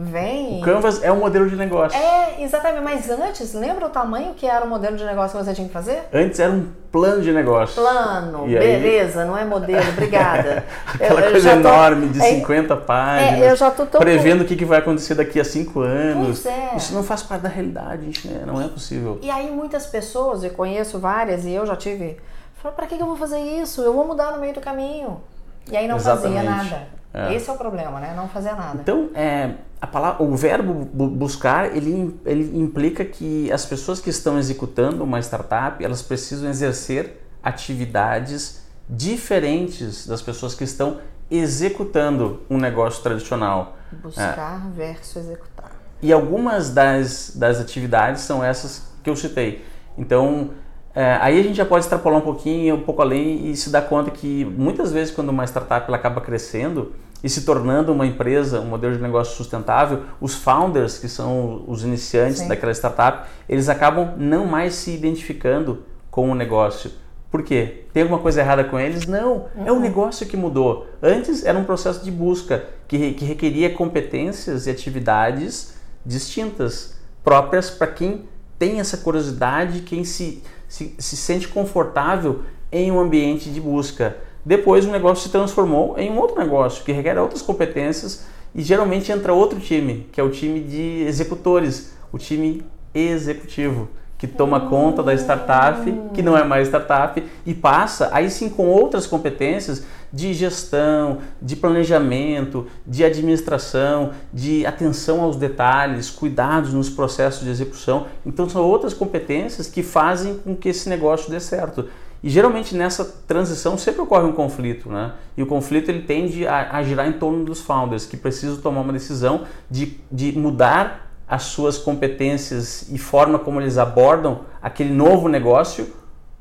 Vem. 0.00 0.60
O 0.60 0.64
Canvas 0.64 1.02
é 1.02 1.10
um 1.10 1.18
modelo 1.18 1.50
de 1.50 1.56
negócio. 1.56 1.98
É, 1.98 2.40
exatamente. 2.40 2.84
Mas 2.84 3.10
antes, 3.10 3.52
lembra 3.52 3.86
o 3.86 3.88
tamanho 3.88 4.32
que 4.34 4.46
era 4.46 4.64
o 4.64 4.68
modelo 4.68 4.96
de 4.96 5.04
negócio 5.04 5.36
que 5.36 5.44
você 5.44 5.52
tinha 5.52 5.66
que 5.66 5.72
fazer? 5.72 6.04
Antes 6.14 6.38
era 6.38 6.52
um 6.52 6.68
plano 6.92 7.20
de 7.20 7.32
negócio. 7.32 7.82
Plano, 7.82 8.48
e 8.48 8.56
beleza, 8.56 9.22
aí... 9.22 9.26
não 9.26 9.36
é 9.36 9.44
modelo, 9.44 9.88
obrigada. 9.88 10.64
Aquela 10.94 11.20
eu, 11.22 11.30
coisa 11.32 11.50
eu 11.50 11.56
enorme 11.56 12.06
tô... 12.06 12.12
de 12.12 12.20
50 12.20 12.72
é, 12.72 12.76
páginas. 12.76 13.42
É, 13.42 13.50
eu 13.50 13.56
já 13.56 13.72
tô 13.72 13.86
tão... 13.86 14.00
Prevendo 14.00 14.42
o 14.42 14.44
que, 14.44 14.54
que 14.54 14.64
vai 14.64 14.78
acontecer 14.78 15.16
daqui 15.16 15.40
a 15.40 15.44
5 15.44 15.80
anos. 15.80 16.42
Pois 16.42 16.46
é. 16.46 16.76
Isso 16.76 16.94
não 16.94 17.02
faz 17.02 17.24
parte 17.24 17.42
da 17.42 17.48
realidade, 17.48 18.04
gente, 18.04 18.28
né? 18.28 18.44
não 18.46 18.62
é 18.62 18.68
possível. 18.68 19.18
E 19.20 19.28
aí 19.28 19.50
muitas 19.50 19.86
pessoas, 19.86 20.44
eu 20.44 20.50
conheço 20.50 21.00
várias 21.00 21.44
e 21.44 21.50
eu 21.50 21.66
já 21.66 21.74
tive 21.74 22.18
Falei, 22.58 22.74
para 22.74 22.86
que, 22.86 22.96
que 22.96 23.02
eu 23.02 23.06
vou 23.06 23.16
fazer 23.16 23.38
isso? 23.38 23.82
Eu 23.82 23.92
vou 23.92 24.06
mudar 24.06 24.32
no 24.32 24.38
meio 24.38 24.52
do 24.52 24.60
caminho. 24.60 25.20
E 25.70 25.76
aí 25.76 25.88
não 25.88 25.96
Exatamente. 25.96 26.34
fazia 26.34 26.50
nada. 26.50 26.98
É. 27.12 27.34
Esse 27.34 27.48
é 27.48 27.52
o 27.52 27.56
problema, 27.56 28.00
né? 28.00 28.12
Não 28.14 28.28
fazer 28.28 28.52
nada. 28.52 28.78
Então, 28.80 29.10
é, 29.14 29.54
a 29.80 29.86
palavra, 29.86 30.22
o 30.22 30.36
verbo 30.36 30.72
buscar, 30.74 31.74
ele, 31.74 32.18
ele 32.24 32.58
implica 32.58 33.04
que 33.04 33.50
as 33.50 33.64
pessoas 33.64 34.00
que 34.00 34.10
estão 34.10 34.38
executando 34.38 35.02
uma 35.02 35.18
startup, 35.20 35.82
elas 35.82 36.02
precisam 36.02 36.50
exercer 36.50 37.24
atividades 37.42 38.62
diferentes 38.88 40.06
das 40.06 40.20
pessoas 40.22 40.54
que 40.54 40.64
estão 40.64 40.98
executando 41.30 42.42
um 42.48 42.58
negócio 42.58 43.02
tradicional. 43.02 43.76
Buscar 43.92 44.66
é. 44.66 44.70
versus 44.76 45.16
executar. 45.16 45.72
E 46.00 46.12
algumas 46.12 46.70
das, 46.70 47.32
das 47.34 47.60
atividades 47.60 48.22
são 48.22 48.44
essas 48.44 48.90
que 49.02 49.10
eu 49.10 49.16
citei. 49.16 49.64
Então, 49.96 50.50
é, 50.98 51.16
aí 51.20 51.38
a 51.38 51.42
gente 51.44 51.54
já 51.54 51.64
pode 51.64 51.84
extrapolar 51.84 52.18
um 52.18 52.22
pouquinho, 52.22 52.74
um 52.74 52.80
pouco 52.80 53.00
além 53.00 53.48
e 53.48 53.56
se 53.56 53.70
dar 53.70 53.82
conta 53.82 54.10
que 54.10 54.44
muitas 54.44 54.90
vezes 54.90 55.14
quando 55.14 55.28
uma 55.28 55.44
startup 55.44 55.86
ela 55.86 55.96
acaba 55.96 56.20
crescendo 56.20 56.92
e 57.22 57.28
se 57.28 57.42
tornando 57.42 57.92
uma 57.92 58.04
empresa, 58.04 58.60
um 58.60 58.64
modelo 58.64 58.96
de 58.96 59.00
negócio 59.00 59.36
sustentável, 59.36 60.02
os 60.20 60.34
founders, 60.34 60.98
que 60.98 61.08
são 61.08 61.62
os 61.68 61.84
iniciantes 61.84 62.38
Sim. 62.38 62.48
daquela 62.48 62.72
startup, 62.72 63.28
eles 63.48 63.68
acabam 63.68 64.14
não 64.16 64.44
mais 64.44 64.74
se 64.74 64.90
identificando 64.90 65.84
com 66.10 66.32
o 66.32 66.34
negócio. 66.34 66.90
Por 67.30 67.44
quê? 67.44 67.84
Tem 67.92 68.02
alguma 68.02 68.18
coisa 68.20 68.40
errada 68.40 68.64
com 68.64 68.76
eles? 68.76 69.06
Não, 69.06 69.46
é 69.64 69.70
o 69.70 69.76
uhum. 69.76 69.80
negócio 69.80 70.26
que 70.26 70.36
mudou. 70.36 70.88
Antes 71.00 71.44
era 71.44 71.56
um 71.56 71.62
processo 71.62 72.04
de 72.04 72.10
busca 72.10 72.64
que, 72.88 73.12
que 73.12 73.24
requeria 73.24 73.72
competências 73.72 74.66
e 74.66 74.70
atividades 74.70 75.74
distintas, 76.04 76.98
próprias 77.22 77.70
para 77.70 77.86
quem 77.86 78.24
tem 78.58 78.80
essa 78.80 78.96
curiosidade, 78.96 79.82
quem 79.82 80.02
se 80.02 80.42
se, 80.68 80.94
se 80.98 81.16
sente 81.16 81.48
confortável 81.48 82.42
em 82.70 82.92
um 82.92 83.00
ambiente 83.00 83.50
de 83.50 83.60
busca. 83.60 84.16
Depois 84.44 84.84
o 84.84 84.90
negócio 84.90 85.24
se 85.24 85.30
transformou 85.30 85.98
em 85.98 86.10
um 86.10 86.18
outro 86.18 86.38
negócio 86.38 86.84
que 86.84 86.92
requer 86.92 87.18
outras 87.18 87.42
competências 87.42 88.26
e 88.54 88.62
geralmente 88.62 89.10
entra 89.10 89.32
outro 89.32 89.58
time, 89.58 90.06
que 90.12 90.20
é 90.20 90.24
o 90.24 90.30
time 90.30 90.60
de 90.60 91.02
executores, 91.06 91.92
o 92.12 92.18
time 92.18 92.62
executivo, 92.94 93.88
que 94.18 94.26
toma 94.26 94.68
conta 94.68 95.02
da 95.02 95.14
startup, 95.14 95.80
que 96.12 96.20
não 96.20 96.36
é 96.36 96.42
mais 96.42 96.66
startup, 96.66 97.22
e 97.46 97.54
passa 97.54 98.10
aí 98.12 98.28
sim 98.28 98.48
com 98.50 98.66
outras 98.66 99.06
competências 99.06 99.84
de 100.12 100.34
gestão, 100.34 101.18
de 101.40 101.54
planejamento, 101.54 102.66
de 102.86 103.04
administração, 103.04 104.10
de 104.32 104.66
atenção 104.66 105.22
aos 105.22 105.36
detalhes, 105.36 106.10
cuidados 106.10 106.72
nos 106.72 106.90
processos 106.90 107.44
de 107.44 107.50
execução. 107.50 108.06
Então 108.26 108.48
são 108.48 108.62
outras 108.62 108.92
competências 108.92 109.68
que 109.68 109.82
fazem 109.82 110.38
com 110.38 110.56
que 110.56 110.70
esse 110.70 110.88
negócio 110.88 111.30
dê 111.30 111.38
certo. 111.38 111.86
E 112.22 112.28
geralmente 112.28 112.74
nessa 112.74 113.04
transição 113.04 113.78
sempre 113.78 114.00
ocorre 114.00 114.24
um 114.24 114.32
conflito, 114.32 114.88
né? 114.88 115.12
E 115.36 115.42
o 115.42 115.46
conflito 115.46 115.88
ele 115.88 116.02
tende 116.02 116.46
a, 116.46 116.76
a 116.76 116.82
girar 116.82 117.06
em 117.06 117.12
torno 117.12 117.44
dos 117.44 117.60
founders 117.60 118.06
que 118.06 118.16
precisam 118.16 118.56
tomar 118.56 118.80
uma 118.80 118.92
decisão 118.92 119.42
de, 119.70 120.00
de 120.10 120.36
mudar 120.36 121.07
as 121.28 121.42
suas 121.44 121.76
competências 121.76 122.88
e 122.90 122.98
forma 122.98 123.38
como 123.38 123.60
eles 123.60 123.76
abordam 123.76 124.40
aquele 124.62 124.92
novo 124.92 125.28
negócio 125.28 125.92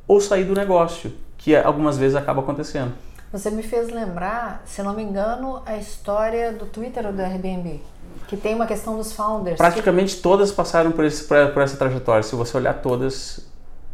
ou 0.08 0.22
sair 0.22 0.46
do 0.46 0.54
negócio, 0.54 1.12
que 1.38 1.56
algumas 1.56 1.98
vezes 1.98 2.16
acaba 2.16 2.42
acontecendo. 2.42 2.94
Você 3.32 3.52
me 3.52 3.62
fez 3.62 3.90
lembrar, 3.90 4.62
se 4.66 4.82
não 4.82 4.94
me 4.94 5.04
engano, 5.04 5.62
a 5.66 5.76
história 5.76 6.54
do 6.54 6.66
Twitter 6.66 7.06
ou 7.06 7.12
do 7.12 7.22
Airbnb. 7.22 7.82
que 8.28 8.38
tem 8.38 8.56
uma 8.56 8.66
questão 8.66 8.98
dos 8.98 9.12
founders. 9.12 9.58
Praticamente 9.58 10.16
que... 10.16 10.22
todas 10.22 10.52
passaram 10.52 10.92
por, 10.92 11.04
esse, 11.04 11.24
por, 11.26 11.62
essa 11.62 11.76
trajetória. 11.76 12.24
Se 12.24 12.36
você 12.36 12.56
olhar 12.56 12.76
todas, 12.76 13.46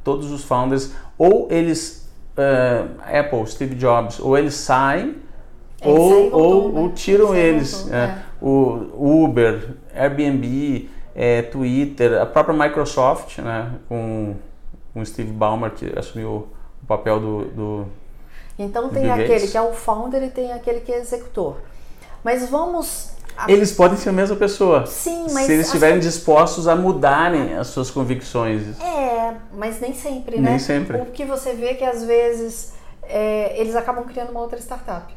todos 0.04 0.32
os 0.32 0.44
founders, 0.44 0.92
ou 1.18 1.48
eles, 1.50 2.08
uh, 2.38 2.90
Apple, 3.02 3.46
Steve 3.48 3.76
Jobs, 3.76 4.20
ou 4.20 4.38
eles 4.38 4.54
saem, 4.54 5.18
eles 5.82 6.00
ou, 6.00 6.32
ou, 6.32 6.72
né? 6.72 6.80
ou, 6.80 6.90
tiram 6.92 7.36
eles. 7.36 7.74
Voltou, 7.74 7.96
é. 7.96 8.04
É. 8.04 8.24
O 8.46 9.24
Uber, 9.24 9.76
Airbnb, 9.96 10.90
é, 11.16 11.44
Twitter, 11.44 12.22
a 12.22 12.26
própria 12.26 12.54
Microsoft, 12.54 13.38
né, 13.40 13.72
com, 13.88 14.36
com 14.94 15.02
o 15.02 15.06
Steve 15.06 15.32
Ballmer, 15.32 15.72
que 15.72 15.98
assumiu 15.98 16.48
o 16.82 16.86
papel 16.86 17.20
do, 17.20 17.46
do 17.46 17.88
então 18.58 18.90
tem 18.90 19.10
aquele 19.10 19.48
que 19.48 19.58
é 19.58 19.62
o 19.62 19.74
founder 19.74 20.22
e 20.24 20.30
tem 20.30 20.52
aquele 20.52 20.82
que 20.82 20.92
é 20.92 21.00
executor. 21.00 21.58
Mas 22.24 22.50
vamos 22.50 23.14
eles 23.48 23.72
podem 23.72 23.98
ser 23.98 24.10
a 24.10 24.14
mesma 24.14 24.36
pessoa. 24.36 24.86
Sim, 24.86 25.26
mas. 25.32 25.48
Se 25.48 25.54
eles 25.54 25.66
estiverem 25.66 26.00
dispostos 26.00 26.68
a 26.68 26.76
mudarem 26.76 27.56
as 27.56 27.68
suas 27.68 27.90
convicções. 27.90 28.80
É, 28.80 29.34
mas 29.52 29.80
nem 29.80 29.94
sempre, 29.94 30.38
né? 30.38 30.52
Nem 30.52 30.60
sempre. 30.60 30.98
O 30.98 31.08
que 31.08 31.26
você 31.26 31.54
vê 31.54 31.70
é 31.70 31.74
que 31.74 31.84
às 31.84 32.04
vezes 32.04 32.74
é, 33.02 33.60
eles 33.60 33.76
acabam 33.76 34.06
criando 34.06 34.30
uma 34.30 34.40
outra 34.40 34.60
startup. 34.60 35.12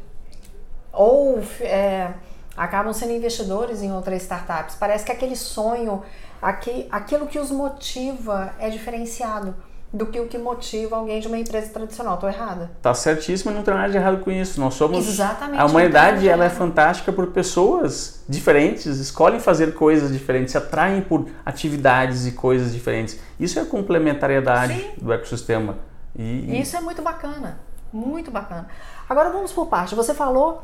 Ou 0.93 1.43
é, 1.61 2.09
acabam 2.57 2.93
sendo 2.93 3.13
investidores 3.13 3.83
em 3.83 3.93
outras 3.93 4.23
startups. 4.23 4.77
Parece 4.77 5.05
que 5.05 5.13
aquele 5.13 5.37
sonho, 5.37 6.03
aqui, 6.41 6.87
aquilo 6.91 7.27
que 7.27 7.39
os 7.39 7.51
motiva 7.51 8.53
é 8.59 8.71
diferenciado 8.71 9.55
do 9.93 10.07
que 10.07 10.21
o 10.21 10.27
que 10.27 10.37
motiva 10.37 10.97
alguém 10.97 11.21
de 11.21 11.29
uma 11.29 11.39
empresa 11.39 11.73
tradicional. 11.73 12.15
Estou 12.15 12.29
errada? 12.29 12.71
Tá 12.83 12.93
certíssimo, 12.93 13.53
não 13.53 13.63
tem 13.63 13.73
nada 13.73 13.89
de 13.89 13.97
errado 13.97 14.23
com 14.23 14.31
isso. 14.31 14.61
Nós 14.61 14.75
somos 14.75 15.07
Exatamente. 15.07 15.61
A 15.61 15.65
humanidade 15.65 16.29
ela 16.29 16.45
é 16.45 16.51
fantástica 16.51 17.13
por 17.13 17.29
pessoas 17.29 18.23
diferentes, 18.29 18.99
escolhem 18.99 19.41
fazer 19.41 19.75
coisas 19.75 20.13
diferentes, 20.13 20.53
se 20.53 20.59
atraem 20.59 21.01
por 21.01 21.27
atividades 21.45 22.27
e 22.27 22.33
coisas 22.33 22.73
diferentes. 22.73 23.19
Isso 23.39 23.59
é 23.59 23.63
a 23.63 23.67
complementariedade 23.67 24.75
Sim. 24.75 24.91
do 25.01 25.13
ecossistema. 25.13 25.79
E, 26.15 26.61
isso 26.61 26.77
é 26.77 26.81
muito 26.81 27.03
bacana, 27.03 27.59
muito 27.93 28.31
bacana. 28.31 28.69
Agora 29.09 29.31
vamos 29.31 29.53
por 29.53 29.67
parte. 29.67 29.95
Você 29.95 30.13
falou 30.15 30.63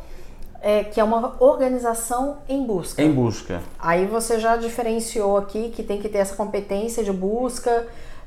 é, 0.62 0.84
que 0.84 0.98
é 0.98 1.04
uma 1.04 1.34
organização 1.40 2.38
em 2.48 2.64
busca. 2.64 3.02
Em 3.02 3.12
busca. 3.12 3.60
Aí 3.78 4.06
você 4.06 4.38
já 4.40 4.56
diferenciou 4.56 5.36
aqui 5.36 5.68
que 5.68 5.82
tem 5.82 6.00
que 6.00 6.08
ter 6.08 6.18
essa 6.18 6.34
competência 6.34 7.04
de 7.04 7.12
busca 7.12 7.86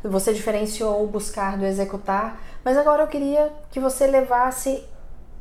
você 0.10 0.34
diferenciou 0.34 1.04
o 1.04 1.08
buscar 1.08 1.58
do 1.58 1.65
executar, 1.65 2.39
mas 2.63 2.77
agora 2.77 3.04
eu 3.04 3.08
queria 3.08 3.51
que 3.72 3.80
você 3.80 4.08
levasse 4.08 4.84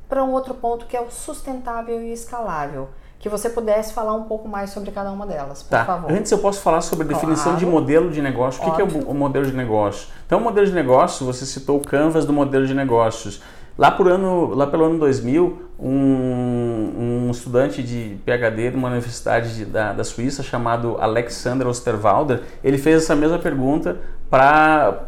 para 0.09 0.23
um 0.23 0.33
outro 0.33 0.55
ponto 0.55 0.87
que 0.87 0.97
é 0.97 1.01
o 1.01 1.11
sustentável 1.11 2.01
e 2.03 2.13
escalável. 2.13 2.89
Que 3.19 3.29
você 3.29 3.49
pudesse 3.49 3.95
falar 3.95 4.13
um 4.13 4.25
pouco 4.25 4.47
mais 4.47 4.69
sobre 4.69 4.91
cada 4.91 5.11
uma 5.11 5.27
delas, 5.27 5.63
por 5.63 5.71
tá. 5.71 5.85
favor. 5.87 6.13
Antes 6.13 6.31
eu 6.31 6.39
posso 6.39 6.61
falar 6.61 6.83
sobre 6.83 7.07
a 7.07 7.09
definição 7.09 7.53
claro. 7.53 7.59
de 7.59 7.65
modelo 7.65 8.11
de 8.11 8.21
negócio. 8.21 8.63
O 8.63 8.65
que, 8.67 8.77
que 8.77 8.83
é 8.83 8.85
o, 8.85 9.15
modelo 9.15 9.47
de 9.47 9.55
negócio? 9.55 10.09
Então, 10.27 10.39
o 10.41 10.43
modelo 10.43 10.67
de 10.67 10.75
negócio, 10.75 11.25
você 11.25 11.47
citou 11.47 11.79
o 11.79 11.81
canvas 11.81 12.27
do 12.27 12.35
modelo 12.35 12.67
de 12.67 12.75
negócios. 12.75 13.41
Lá, 13.77 13.91
por 13.91 14.09
ano, 14.09 14.55
lá 14.55 14.67
pelo 14.67 14.85
ano 14.85 14.99
2000, 14.99 15.63
um, 15.79 17.27
um 17.27 17.31
estudante 17.31 17.83
de 17.83 18.17
PhD 18.25 18.71
de 18.71 18.77
uma 18.77 18.89
universidade 18.89 19.57
de, 19.57 19.65
da, 19.65 19.93
da 19.93 20.05
Suíça 20.05 20.43
chamado 20.43 20.97
Alexander 21.01 21.67
Osterwalder, 21.67 22.43
ele 22.63 22.79
fez 22.79 23.03
essa 23.03 23.17
mesma 23.17 23.39
pergunta 23.39 23.99
para 24.31 25.07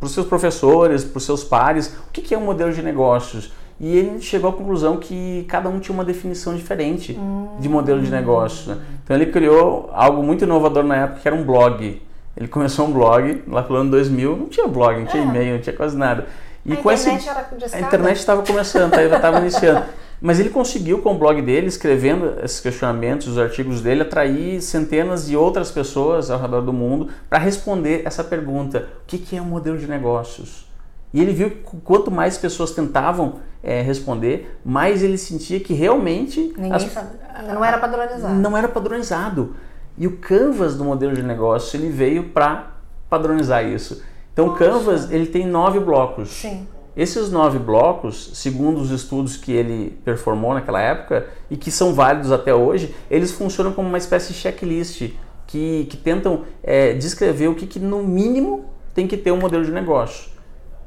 os 0.00 0.12
seus 0.12 0.26
professores, 0.26 1.04
para 1.04 1.18
os 1.18 1.24
seus 1.24 1.42
pares, 1.42 1.88
o 2.08 2.12
que, 2.12 2.22
que 2.22 2.34
é 2.34 2.38
um 2.38 2.44
modelo 2.44 2.72
de 2.72 2.82
negócios? 2.82 3.52
E 3.80 3.96
ele 3.96 4.20
chegou 4.20 4.50
à 4.50 4.52
conclusão 4.52 4.98
que 4.98 5.44
cada 5.48 5.68
um 5.68 5.80
tinha 5.80 5.94
uma 5.94 6.04
definição 6.04 6.54
diferente 6.54 7.18
de 7.58 7.68
modelo 7.68 8.02
de 8.02 8.10
negócio. 8.10 8.74
Né? 8.74 8.80
Então 9.02 9.16
ele 9.16 9.26
criou 9.26 9.88
algo 9.92 10.22
muito 10.22 10.44
inovador 10.44 10.84
na 10.84 10.96
época, 10.96 11.20
que 11.20 11.26
era 11.26 11.34
um 11.34 11.42
blog. 11.42 12.00
Ele 12.36 12.48
começou 12.48 12.86
um 12.86 12.92
blog 12.92 13.42
lá 13.48 13.62
pelo 13.62 13.78
ano 13.78 13.90
2000, 13.90 14.36
não 14.36 14.46
tinha 14.46 14.68
blog, 14.68 14.98
não 14.98 15.06
tinha 15.06 15.22
é. 15.22 15.26
e-mail, 15.26 15.54
não 15.54 15.60
tinha 15.62 15.74
quase 15.74 15.96
nada. 15.96 16.26
E 16.64 16.72
a 16.72 16.76
com 16.76 16.92
internet 16.92 17.28
era 17.28 17.48
A 17.72 17.80
internet 17.80 18.16
estava 18.18 18.42
começando, 18.42 18.94
estava 18.94 19.38
iniciando. 19.40 19.84
Mas 20.20 20.38
ele 20.38 20.50
conseguiu, 20.50 20.98
com 21.00 21.14
o 21.14 21.18
blog 21.18 21.40
dele, 21.40 21.66
escrevendo 21.66 22.34
esses 22.44 22.60
questionamentos, 22.60 23.26
os 23.26 23.38
artigos 23.38 23.80
dele, 23.80 24.02
atrair 24.02 24.60
centenas 24.60 25.26
de 25.26 25.34
outras 25.34 25.70
pessoas 25.70 26.30
ao 26.30 26.38
redor 26.38 26.60
do 26.60 26.74
mundo 26.74 27.08
para 27.28 27.38
responder 27.38 28.02
essa 28.04 28.22
pergunta: 28.22 28.86
o 29.02 29.06
que, 29.06 29.16
que 29.16 29.36
é 29.36 29.40
um 29.40 29.46
modelo 29.46 29.78
de 29.78 29.86
negócios? 29.86 30.68
E 31.12 31.20
ele 31.20 31.32
viu 31.32 31.50
que 31.50 31.76
quanto 31.82 32.10
mais 32.10 32.36
pessoas 32.36 32.72
tentavam 32.72 33.40
é, 33.62 33.80
responder, 33.80 34.58
mais 34.64 35.02
ele 35.02 35.16
sentia 35.16 35.58
que 35.58 35.72
realmente. 35.72 36.52
Ninguém 36.56 36.72
as, 36.72 36.82
sabe. 36.84 37.08
Não 37.48 37.64
era 37.64 37.78
padronizado. 37.78 38.34
Não 38.34 38.56
era 38.56 38.68
padronizado. 38.68 39.56
E 39.96 40.06
o 40.06 40.18
Canvas 40.18 40.76
do 40.76 40.84
modelo 40.84 41.14
de 41.14 41.22
negócio 41.22 41.76
ele 41.76 41.88
veio 41.88 42.24
para 42.24 42.74
padronizar 43.08 43.64
isso. 43.64 44.02
Então 44.32 44.48
o 44.48 44.54
Canvas 44.56 45.10
ele 45.10 45.26
tem 45.26 45.46
nove 45.46 45.80
blocos. 45.80 46.30
Sim. 46.30 46.66
Esses 46.96 47.30
nove 47.30 47.58
blocos, 47.58 48.32
segundo 48.34 48.80
os 48.80 48.90
estudos 48.90 49.36
que 49.36 49.52
ele 49.52 49.98
performou 50.04 50.54
naquela 50.54 50.80
época 50.80 51.28
e 51.48 51.56
que 51.56 51.70
são 51.70 51.94
válidos 51.94 52.32
até 52.32 52.54
hoje, 52.54 52.94
eles 53.10 53.30
funcionam 53.30 53.72
como 53.72 53.88
uma 53.88 53.98
espécie 53.98 54.32
de 54.32 54.38
checklist 54.38 55.12
que, 55.46 55.86
que 55.90 55.96
tentam 55.96 56.44
é, 56.62 56.92
descrever 56.92 57.48
o 57.48 57.54
que, 57.54 57.66
que, 57.66 57.78
no 57.78 58.02
mínimo, 58.02 58.66
tem 58.94 59.06
que 59.06 59.16
ter 59.16 59.32
um 59.32 59.38
modelo 59.38 59.64
de 59.64 59.70
negócio. 59.70 60.30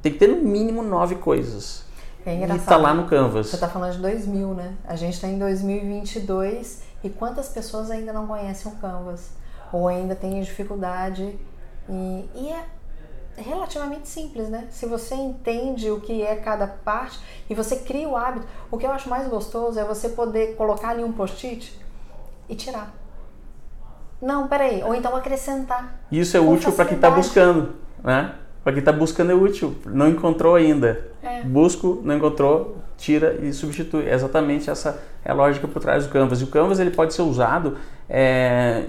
Tem 0.02 0.12
que 0.12 0.20
ter 0.20 0.28
no 0.28 0.38
mínimo 0.38 0.84
nove 0.84 1.16
coisas. 1.16 1.84
É 2.26 2.34
engraçado. 2.34 2.58
E 2.58 2.62
está 2.62 2.78
lá 2.78 2.94
no 2.94 3.06
Canvas. 3.06 3.48
Você 3.48 3.56
está 3.56 3.68
falando 3.68 3.94
de 3.94 4.00
2000, 4.00 4.54
né? 4.54 4.74
A 4.86 4.96
gente 4.96 5.16
está 5.16 5.28
em 5.28 5.38
2022 5.38 6.82
e 7.04 7.10
quantas 7.10 7.50
pessoas 7.50 7.92
ainda 7.92 8.14
não 8.14 8.28
conhecem 8.28 8.72
o 8.72 8.76
Canvas? 8.76 9.32
Ou 9.72 9.88
ainda 9.88 10.16
têm 10.16 10.42
dificuldade? 10.42 11.38
E, 11.90 12.30
e 12.36 12.50
é 12.50 12.66
relativamente 13.38 14.08
simples, 14.08 14.50
né? 14.50 14.68
Se 14.70 14.86
você 14.86 15.16
entende 15.16 15.90
o 15.90 16.00
que 16.00 16.22
é 16.22 16.36
cada 16.36 16.68
parte 16.68 17.20
e 17.50 17.56
você 17.56 17.78
cria 17.78 18.08
o 18.08 18.16
hábito, 18.16 18.46
o 18.72 18.78
que 18.78 18.86
eu 18.86 18.92
acho 18.92 19.10
mais 19.10 19.28
gostoso 19.28 19.80
é 19.80 19.84
você 19.84 20.10
poder 20.10 20.56
colocar 20.56 20.90
ali 20.90 21.04
um 21.04 21.12
post-it 21.12 21.80
e 22.48 22.56
tirar. 22.56 22.94
Não, 24.22 24.48
peraí, 24.48 24.82
ou 24.84 24.96
então 24.96 25.16
acrescentar. 25.16 26.00
Isso 26.12 26.38
é 26.38 26.40
útil 26.40 26.72
para 26.72 26.86
quem 26.86 26.96
está 26.96 27.10
buscando, 27.10 27.76
né? 28.04 28.36
Para 28.64 28.72
quem 28.72 28.80
está 28.80 28.94
buscando 28.94 29.32
é 29.32 29.36
útil, 29.36 29.76
não 29.86 30.08
encontrou 30.08 30.56
ainda. 30.56 31.12
É. 31.22 31.42
Busco, 31.42 32.02
não 32.04 32.16
encontrou, 32.16 32.78
tira 32.98 33.34
e 33.42 33.52
substitui. 33.52 34.08
É 34.08 34.14
exatamente 34.14 34.70
essa 34.70 35.04
é 35.26 35.32
a 35.32 35.34
lógica 35.34 35.68
por 35.68 35.82
trás 35.82 36.06
do 36.06 36.12
Canvas. 36.12 36.40
E 36.40 36.46
o 36.46 36.48
Canvas 36.48 36.80
ele 36.80 36.92
pode 36.92 37.14
ser 37.14 37.24
usado 37.24 37.78
é, 38.16 38.84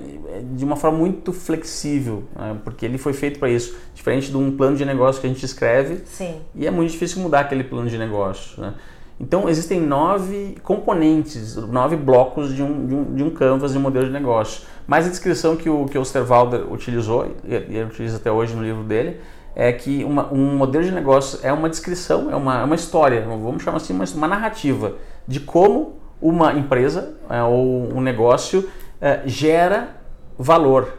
de 0.53 0.67
uma 0.67 0.77
forma 0.77 0.99
muito 0.99 1.33
flexível, 1.33 2.25
né? 2.37 2.59
porque 2.63 2.85
ele 2.85 2.99
foi 2.99 3.15
feito 3.15 3.39
para 3.39 3.49
isso. 3.49 3.75
Diferente 3.95 4.31
de 4.31 4.37
um 4.37 4.55
plano 4.55 4.77
de 4.77 4.85
negócio 4.85 5.19
que 5.19 5.27
a 5.27 5.31
gente 5.31 5.43
escreve 5.43 6.03
Sim. 6.05 6.43
e 6.55 6.67
é 6.67 6.71
muito 6.71 6.91
difícil 6.91 7.23
mudar 7.23 7.41
aquele 7.41 7.65
plano 7.65 7.89
de 7.89 7.97
negócio. 7.97 8.61
Né? 8.61 8.75
Então 9.19 9.49
existem 9.49 9.81
nove 9.81 10.59
componentes, 10.63 11.57
nove 11.57 11.97
blocos 11.97 12.55
de 12.55 12.63
um, 12.63 12.87
de 12.87 12.95
um, 12.95 13.15
de 13.15 13.23
um 13.23 13.31
canvas 13.31 13.73
de 13.73 13.79
um 13.79 13.81
modelo 13.81 14.05
de 14.05 14.13
negócio. 14.13 14.67
Mas 14.87 15.07
a 15.07 15.09
descrição 15.09 15.57
que 15.57 15.71
o, 15.71 15.87
que 15.87 15.97
o 15.97 16.03
Osterwalder 16.03 16.71
utilizou, 16.71 17.35
e 17.45 17.55
ele 17.55 17.85
utiliza 17.85 18.19
até 18.19 18.31
hoje 18.31 18.55
no 18.55 18.63
livro 18.63 18.85
dele, 18.85 19.21
é 19.57 19.73
que 19.73 20.05
uma, 20.05 20.31
um 20.31 20.55
modelo 20.55 20.85
de 20.85 20.91
negócio 20.91 21.39
é 21.43 21.51
uma 21.51 21.71
descrição, 21.71 22.31
é 22.31 22.37
uma, 22.37 22.61
é 22.61 22.65
uma 22.65 22.75
história, 22.75 23.23
vamos 23.23 23.63
chamar 23.63 23.79
assim, 23.79 23.95
uma, 23.95 24.05
uma 24.05 24.29
narrativa 24.29 24.97
de 25.27 25.41
como 25.41 25.95
uma 26.21 26.53
empresa 26.53 27.15
é, 27.31 27.43
ou 27.43 27.95
um 27.95 28.01
negócio 28.03 28.69
é, 29.01 29.23
gera 29.27 29.97
valor 30.39 30.99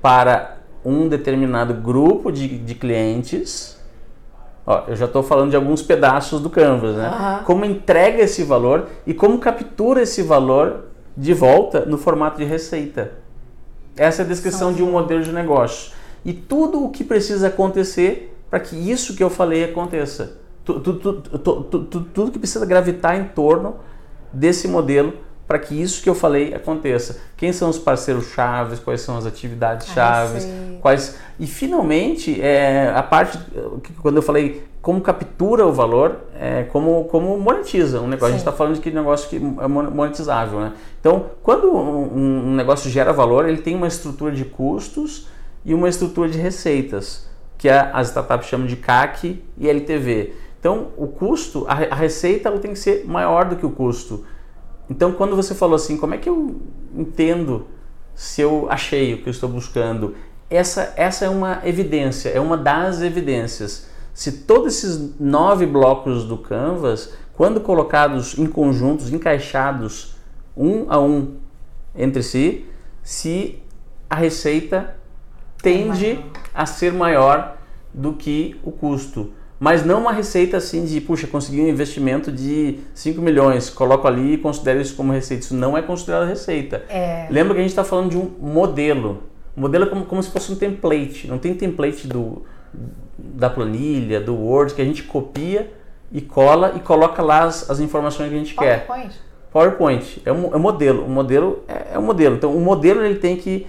para 0.00 0.58
um 0.84 1.08
determinado 1.08 1.74
grupo 1.74 2.30
de, 2.30 2.58
de 2.58 2.74
clientes. 2.74 3.78
Ó, 4.66 4.84
eu 4.88 4.96
já 4.96 5.06
estou 5.06 5.22
falando 5.22 5.50
de 5.50 5.56
alguns 5.56 5.82
pedaços 5.82 6.40
do 6.40 6.50
Canvas, 6.50 6.96
né? 6.96 7.08
Uhum. 7.08 7.44
Como 7.44 7.64
entrega 7.64 8.22
esse 8.22 8.44
valor 8.44 8.88
e 9.06 9.12
como 9.12 9.38
captura 9.38 10.02
esse 10.02 10.22
valor 10.22 10.84
de 11.16 11.34
volta 11.34 11.84
no 11.84 11.98
formato 11.98 12.38
de 12.38 12.44
receita. 12.44 13.12
Essa 13.96 14.22
é 14.22 14.24
a 14.24 14.28
descrição 14.28 14.72
de 14.72 14.82
um 14.82 14.92
modelo 14.92 15.22
de 15.22 15.32
negócio 15.32 15.92
e 16.24 16.32
tudo 16.32 16.84
o 16.84 16.90
que 16.90 17.02
precisa 17.02 17.48
acontecer 17.48 18.36
para 18.48 18.60
que 18.60 18.76
isso 18.76 19.16
que 19.16 19.22
eu 19.22 19.30
falei 19.30 19.64
aconteça. 19.64 20.38
Tudo, 20.64 20.94
tudo, 20.94 21.38
tudo, 21.38 22.00
tudo 22.12 22.30
que 22.30 22.38
precisa 22.38 22.64
gravitar 22.64 23.18
em 23.18 23.24
torno 23.24 23.76
desse 24.32 24.68
modelo 24.68 25.14
para 25.48 25.58
que 25.58 25.80
isso 25.80 26.02
que 26.02 26.10
eu 26.10 26.14
falei 26.14 26.52
aconteça. 26.52 27.18
Quem 27.34 27.54
são 27.54 27.70
os 27.70 27.78
parceiros 27.78 28.26
chaves, 28.26 28.78
quais 28.78 29.00
são 29.00 29.16
as 29.16 29.24
atividades 29.24 29.88
chaves, 29.88 30.46
quais 30.82 31.16
e 31.40 31.46
finalmente 31.46 32.38
é, 32.38 32.92
a 32.94 33.02
parte 33.02 33.38
quando 34.02 34.16
eu 34.16 34.22
falei 34.22 34.62
como 34.82 35.00
captura 35.00 35.66
o 35.66 35.72
valor, 35.72 36.18
é, 36.38 36.64
como 36.64 37.04
como 37.04 37.38
monetiza 37.38 37.98
um 37.98 38.06
negócio. 38.06 38.26
Sim. 38.28 38.34
A 38.34 38.38
gente 38.38 38.40
está 38.40 38.52
falando 38.52 38.74
de 38.74 38.80
que 38.82 38.90
negócio 38.90 39.28
que 39.30 39.36
é 39.36 39.66
monetizável, 39.66 40.60
né? 40.60 40.72
Então, 41.00 41.30
quando 41.42 41.74
um, 41.74 42.50
um 42.50 42.54
negócio 42.54 42.90
gera 42.90 43.12
valor, 43.12 43.48
ele 43.48 43.62
tem 43.62 43.74
uma 43.74 43.88
estrutura 43.88 44.30
de 44.32 44.44
custos 44.44 45.28
e 45.64 45.72
uma 45.72 45.88
estrutura 45.88 46.28
de 46.28 46.38
receitas, 46.38 47.26
que 47.56 47.70
as 47.70 48.08
startups 48.08 48.48
chamam 48.48 48.66
de 48.66 48.76
CAC 48.76 49.42
e 49.56 49.68
LTV. 49.68 50.34
Então, 50.60 50.88
o 50.96 51.06
custo, 51.06 51.64
a, 51.68 51.72
a 51.72 51.94
receita 51.94 52.48
ela 52.48 52.58
tem 52.58 52.72
que 52.72 52.78
ser 52.78 53.06
maior 53.06 53.46
do 53.46 53.56
que 53.56 53.64
o 53.64 53.70
custo. 53.70 54.24
Então, 54.90 55.12
quando 55.12 55.36
você 55.36 55.54
falou 55.54 55.76
assim, 55.76 55.96
como 55.96 56.14
é 56.14 56.18
que 56.18 56.28
eu 56.28 56.60
entendo 56.94 57.66
se 58.14 58.40
eu 58.40 58.66
achei 58.70 59.14
o 59.14 59.22
que 59.22 59.28
eu 59.28 59.30
estou 59.30 59.48
buscando? 59.48 60.14
Essa, 60.50 60.94
essa 60.96 61.26
é 61.26 61.28
uma 61.28 61.60
evidência, 61.64 62.30
é 62.30 62.40
uma 62.40 62.56
das 62.56 63.02
evidências. 63.02 63.88
Se 64.14 64.32
todos 64.32 64.74
esses 64.74 65.20
nove 65.20 65.66
blocos 65.66 66.24
do 66.24 66.38
Canvas, 66.38 67.12
quando 67.34 67.60
colocados 67.60 68.36
em 68.38 68.46
conjuntos, 68.46 69.12
encaixados 69.12 70.16
um 70.56 70.86
a 70.88 70.98
um 70.98 71.36
entre 71.94 72.22
si, 72.22 72.66
se 73.02 73.62
a 74.08 74.16
receita 74.16 74.96
tende 75.62 76.18
a 76.54 76.66
ser 76.66 76.92
maior 76.92 77.58
do 77.92 78.14
que 78.14 78.58
o 78.62 78.72
custo. 78.72 79.32
Mas 79.60 79.84
não 79.84 80.02
uma 80.02 80.12
receita 80.12 80.56
assim 80.56 80.84
de, 80.84 81.00
puxa, 81.00 81.26
consegui 81.26 81.60
um 81.60 81.68
investimento 81.68 82.30
de 82.30 82.78
5 82.94 83.20
milhões, 83.20 83.68
coloco 83.68 84.06
ali 84.06 84.34
e 84.34 84.38
considero 84.38 84.80
isso 84.80 84.94
como 84.94 85.12
receita. 85.12 85.44
Isso 85.44 85.54
não 85.54 85.76
é 85.76 85.82
considerado 85.82 86.28
receita. 86.28 86.84
É. 86.88 87.26
Lembra 87.28 87.54
que 87.54 87.60
a 87.60 87.62
gente 87.62 87.72
está 87.72 87.82
falando 87.82 88.10
de 88.10 88.16
um 88.16 88.30
modelo. 88.40 89.24
O 89.56 89.60
modelo 89.60 89.84
é 89.84 89.88
como, 89.88 90.04
como 90.06 90.22
se 90.22 90.30
fosse 90.30 90.52
um 90.52 90.54
template. 90.54 91.26
Não 91.26 91.38
tem 91.38 91.54
template 91.54 92.06
do, 92.06 92.44
da 93.18 93.50
planilha, 93.50 94.20
do 94.20 94.34
Word, 94.34 94.74
que 94.74 94.82
a 94.82 94.84
gente 94.84 95.02
copia 95.02 95.72
e 96.12 96.20
cola 96.20 96.74
e 96.76 96.80
coloca 96.80 97.20
lá 97.20 97.42
as, 97.42 97.68
as 97.68 97.80
informações 97.80 98.28
que 98.28 98.34
a 98.36 98.38
gente 98.38 98.54
PowerPoint. 98.54 99.08
quer. 99.08 99.18
PowerPoint. 99.52 100.22
É 100.24 100.32
um, 100.32 100.52
é 100.54 100.56
um 100.56 100.60
modelo. 100.60 101.04
O 101.04 101.10
modelo 101.10 101.64
é, 101.66 101.94
é 101.94 101.98
um 101.98 102.02
modelo. 102.02 102.36
Então, 102.36 102.54
o 102.54 102.60
modelo 102.60 103.04
ele 103.04 103.16
tem 103.16 103.36
que 103.36 103.66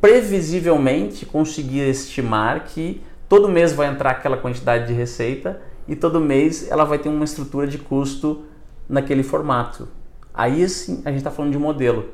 previsivelmente 0.00 1.26
conseguir 1.26 1.88
estimar 1.88 2.64
que 2.64 3.02
todo 3.30 3.48
mês 3.48 3.72
vai 3.72 3.86
entrar 3.86 4.10
aquela 4.10 4.36
quantidade 4.36 4.88
de 4.88 4.92
receita 4.92 5.62
e 5.86 5.94
todo 5.94 6.20
mês 6.20 6.68
ela 6.68 6.84
vai 6.84 6.98
ter 6.98 7.08
uma 7.08 7.24
estrutura 7.24 7.64
de 7.64 7.78
custo 7.78 8.44
naquele 8.88 9.22
formato. 9.22 9.88
Aí 10.34 10.68
sim 10.68 11.00
a 11.04 11.10
gente 11.10 11.18
está 11.18 11.30
falando 11.30 11.52
de 11.52 11.56
um 11.56 11.60
modelo. 11.60 12.12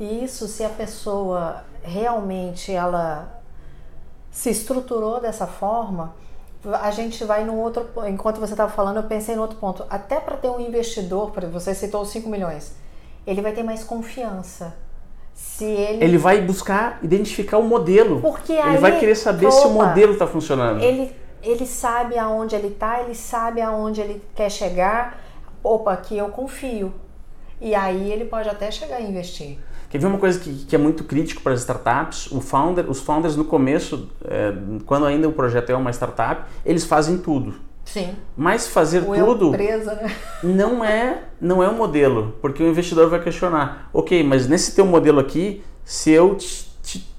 Isso 0.00 0.48
se 0.48 0.64
a 0.64 0.70
pessoa 0.70 1.62
realmente 1.82 2.72
ela 2.72 3.42
se 4.30 4.48
estruturou 4.48 5.20
dessa 5.20 5.46
forma, 5.46 6.14
a 6.80 6.90
gente 6.90 7.22
vai 7.24 7.44
no 7.44 7.56
outro. 7.56 7.86
Enquanto 8.06 8.40
você 8.40 8.54
estava 8.54 8.72
falando, 8.72 8.96
eu 8.96 9.02
pensei 9.02 9.36
no 9.36 9.42
outro 9.42 9.58
ponto. 9.58 9.84
Até 9.90 10.18
para 10.18 10.38
ter 10.38 10.48
um 10.48 10.58
investidor, 10.58 11.32
você 11.52 11.74
citou 11.74 12.00
os 12.00 12.08
5 12.08 12.30
milhões, 12.30 12.74
ele 13.26 13.42
vai 13.42 13.52
ter 13.52 13.62
mais 13.62 13.84
confiança 13.84 14.74
se 15.38 15.64
ele... 15.64 16.04
ele 16.04 16.18
vai 16.18 16.40
buscar 16.40 16.98
identificar 17.00 17.58
o 17.58 17.62
modelo. 17.62 18.20
Porque 18.20 18.52
ele 18.52 18.60
aí, 18.60 18.76
vai 18.76 18.98
querer 18.98 19.14
saber 19.14 19.46
opa, 19.46 19.56
se 19.56 19.66
o 19.68 19.70
modelo 19.70 20.12
está 20.14 20.26
funcionando. 20.26 20.82
Ele, 20.82 21.12
ele 21.40 21.64
sabe 21.64 22.18
aonde 22.18 22.56
ele 22.56 22.66
está, 22.66 23.00
ele 23.00 23.14
sabe 23.14 23.60
aonde 23.60 24.00
ele 24.00 24.20
quer 24.34 24.50
chegar. 24.50 25.22
Opa, 25.62 25.92
aqui 25.92 26.18
eu 26.18 26.28
confio. 26.30 26.92
E 27.60 27.72
aí 27.72 28.10
ele 28.12 28.24
pode 28.24 28.48
até 28.48 28.68
chegar 28.72 28.96
a 28.96 29.00
investir. 29.00 29.58
Quer 29.88 29.98
ver 29.98 30.06
uma 30.06 30.18
coisa 30.18 30.40
que, 30.40 30.64
que 30.64 30.74
é 30.74 30.78
muito 30.78 31.04
crítico 31.04 31.40
para 31.40 31.52
as 31.52 31.60
startups? 31.60 32.32
O 32.32 32.40
founder, 32.40 32.90
os 32.90 33.00
founders 33.00 33.36
no 33.36 33.44
começo, 33.44 34.10
é, 34.24 34.52
quando 34.86 35.06
ainda 35.06 35.28
o 35.28 35.32
projeto 35.32 35.70
é 35.70 35.76
uma 35.76 35.92
startup, 35.92 36.50
eles 36.66 36.84
fazem 36.84 37.16
tudo. 37.16 37.54
Sim. 37.88 38.14
Mas 38.36 38.68
fazer 38.68 39.02
Ou 39.06 39.14
tudo 39.14 39.54
é 39.54 39.56
presa, 39.56 39.94
né? 39.94 40.14
não 40.42 40.84
é 40.84 41.22
não 41.40 41.62
é 41.62 41.68
um 41.68 41.74
modelo, 41.74 42.36
porque 42.40 42.62
o 42.62 42.68
investidor 42.68 43.08
vai 43.08 43.22
questionar. 43.22 43.88
Ok, 43.94 44.22
mas 44.22 44.46
nesse 44.46 44.74
teu 44.74 44.84
modelo 44.84 45.18
aqui, 45.18 45.64
se 45.84 46.10
eu 46.10 46.36
te, 46.36 46.68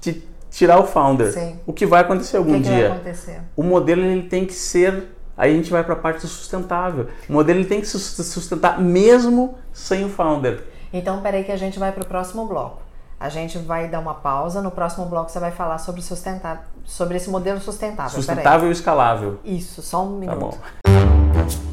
te, 0.00 0.28
tirar 0.48 0.78
o 0.78 0.84
founder, 0.84 1.32
Sim. 1.32 1.58
o 1.66 1.72
que 1.72 1.84
vai 1.84 2.02
acontecer 2.02 2.36
algum 2.36 2.52
o 2.52 2.56
que, 2.58 2.62
que 2.62 2.68
dia? 2.68 2.88
vai 2.88 2.98
acontecer? 2.98 3.40
O 3.56 3.64
modelo 3.64 4.02
ele 4.02 4.22
tem 4.22 4.46
que 4.46 4.54
ser 4.54 5.08
Aí 5.36 5.52
a 5.52 5.56
gente 5.56 5.70
vai 5.70 5.82
para 5.82 5.94
a 5.94 5.96
parte 5.96 6.26
sustentável. 6.26 7.06
O 7.26 7.32
modelo 7.32 7.60
ele 7.60 7.66
tem 7.66 7.80
que 7.80 7.86
se 7.86 7.98
sustentar 7.98 8.78
mesmo 8.78 9.56
sem 9.72 10.04
o 10.04 10.10
founder. 10.10 10.62
Então, 10.92 11.22
peraí 11.22 11.44
que 11.44 11.50
a 11.50 11.56
gente 11.56 11.78
vai 11.78 11.92
para 11.92 12.02
o 12.02 12.06
próximo 12.06 12.46
bloco. 12.46 12.82
A 13.20 13.28
gente 13.28 13.58
vai 13.58 13.86
dar 13.86 14.00
uma 14.00 14.14
pausa. 14.14 14.62
No 14.62 14.70
próximo 14.70 15.04
bloco 15.04 15.30
você 15.30 15.38
vai 15.38 15.50
falar 15.50 15.76
sobre 15.76 16.00
sustentável, 16.00 16.64
sobre 16.86 17.18
esse 17.18 17.28
modelo 17.28 17.60
sustentável. 17.60 18.10
Sustentável 18.12 18.70
e 18.70 18.72
escalável. 18.72 19.38
Isso, 19.44 19.82
só 19.82 20.02
um 20.02 20.12
Tá 20.14 20.34
minuto. 20.34 20.38
bom. 20.38 21.70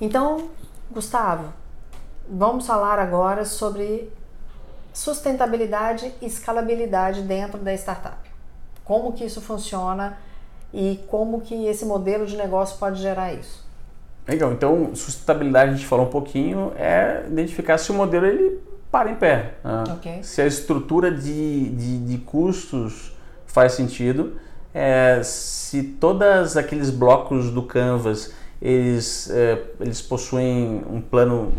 Então, 0.00 0.48
Gustavo, 0.90 1.52
vamos 2.28 2.66
falar 2.66 2.98
agora 2.98 3.44
sobre 3.44 4.12
sustentabilidade 4.92 6.12
e 6.20 6.26
escalabilidade 6.26 7.22
dentro 7.22 7.58
da 7.58 7.74
startup. 7.74 8.30
Como 8.84 9.12
que 9.12 9.24
isso 9.24 9.40
funciona 9.40 10.16
e 10.72 11.02
como 11.08 11.40
que 11.40 11.66
esse 11.66 11.84
modelo 11.84 12.26
de 12.26 12.36
negócio 12.36 12.78
pode 12.78 13.00
gerar 13.00 13.32
isso. 13.32 13.63
Legal, 14.26 14.52
então 14.52 14.94
sustentabilidade 14.94 15.72
a 15.72 15.74
gente 15.74 15.86
falou 15.86 16.06
um 16.06 16.10
pouquinho, 16.10 16.72
é 16.76 17.24
identificar 17.28 17.76
se 17.76 17.90
o 17.90 17.94
modelo 17.94 18.26
ele 18.26 18.60
para 18.90 19.10
em 19.10 19.16
pé. 19.16 19.54
né? 19.62 19.84
Ok. 19.90 20.22
Se 20.22 20.40
a 20.40 20.46
estrutura 20.46 21.10
de, 21.10 21.68
de, 21.70 21.98
de 21.98 22.18
custos 22.18 23.12
faz 23.44 23.72
sentido, 23.72 24.34
é, 24.72 25.20
se 25.22 25.82
todos 25.82 26.56
aqueles 26.56 26.90
blocos 26.90 27.50
do 27.50 27.62
Canvas 27.62 28.32
eles, 28.62 29.28
é, 29.30 29.62
eles 29.78 30.00
possuem 30.00 30.82
um 30.90 31.00
plano 31.00 31.52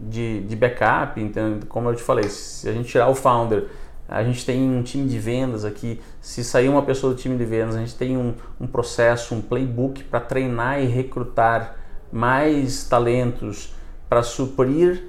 de, 0.00 0.40
de 0.42 0.54
backup, 0.54 1.18
então, 1.20 1.58
como 1.68 1.88
eu 1.88 1.94
te 1.94 2.02
falei, 2.02 2.28
se 2.28 2.68
a 2.68 2.72
gente 2.72 2.88
tirar 2.88 3.08
o 3.08 3.14
founder, 3.14 3.66
a 4.06 4.22
gente 4.24 4.44
tem 4.44 4.68
um 4.68 4.82
time 4.82 5.08
de 5.08 5.18
vendas 5.18 5.64
aqui, 5.64 6.00
se 6.20 6.44
sair 6.44 6.68
uma 6.68 6.82
pessoa 6.82 7.14
do 7.14 7.18
time 7.18 7.36
de 7.36 7.44
vendas, 7.44 7.76
a 7.76 7.78
gente 7.78 7.94
tem 7.94 8.16
um, 8.16 8.34
um 8.60 8.66
processo, 8.66 9.34
um 9.34 9.40
playbook 9.40 10.04
para 10.04 10.20
treinar 10.20 10.82
e 10.82 10.86
recrutar 10.86 11.76
mais 12.12 12.84
talentos 12.84 13.74
para 14.08 14.22
suprir 14.22 15.02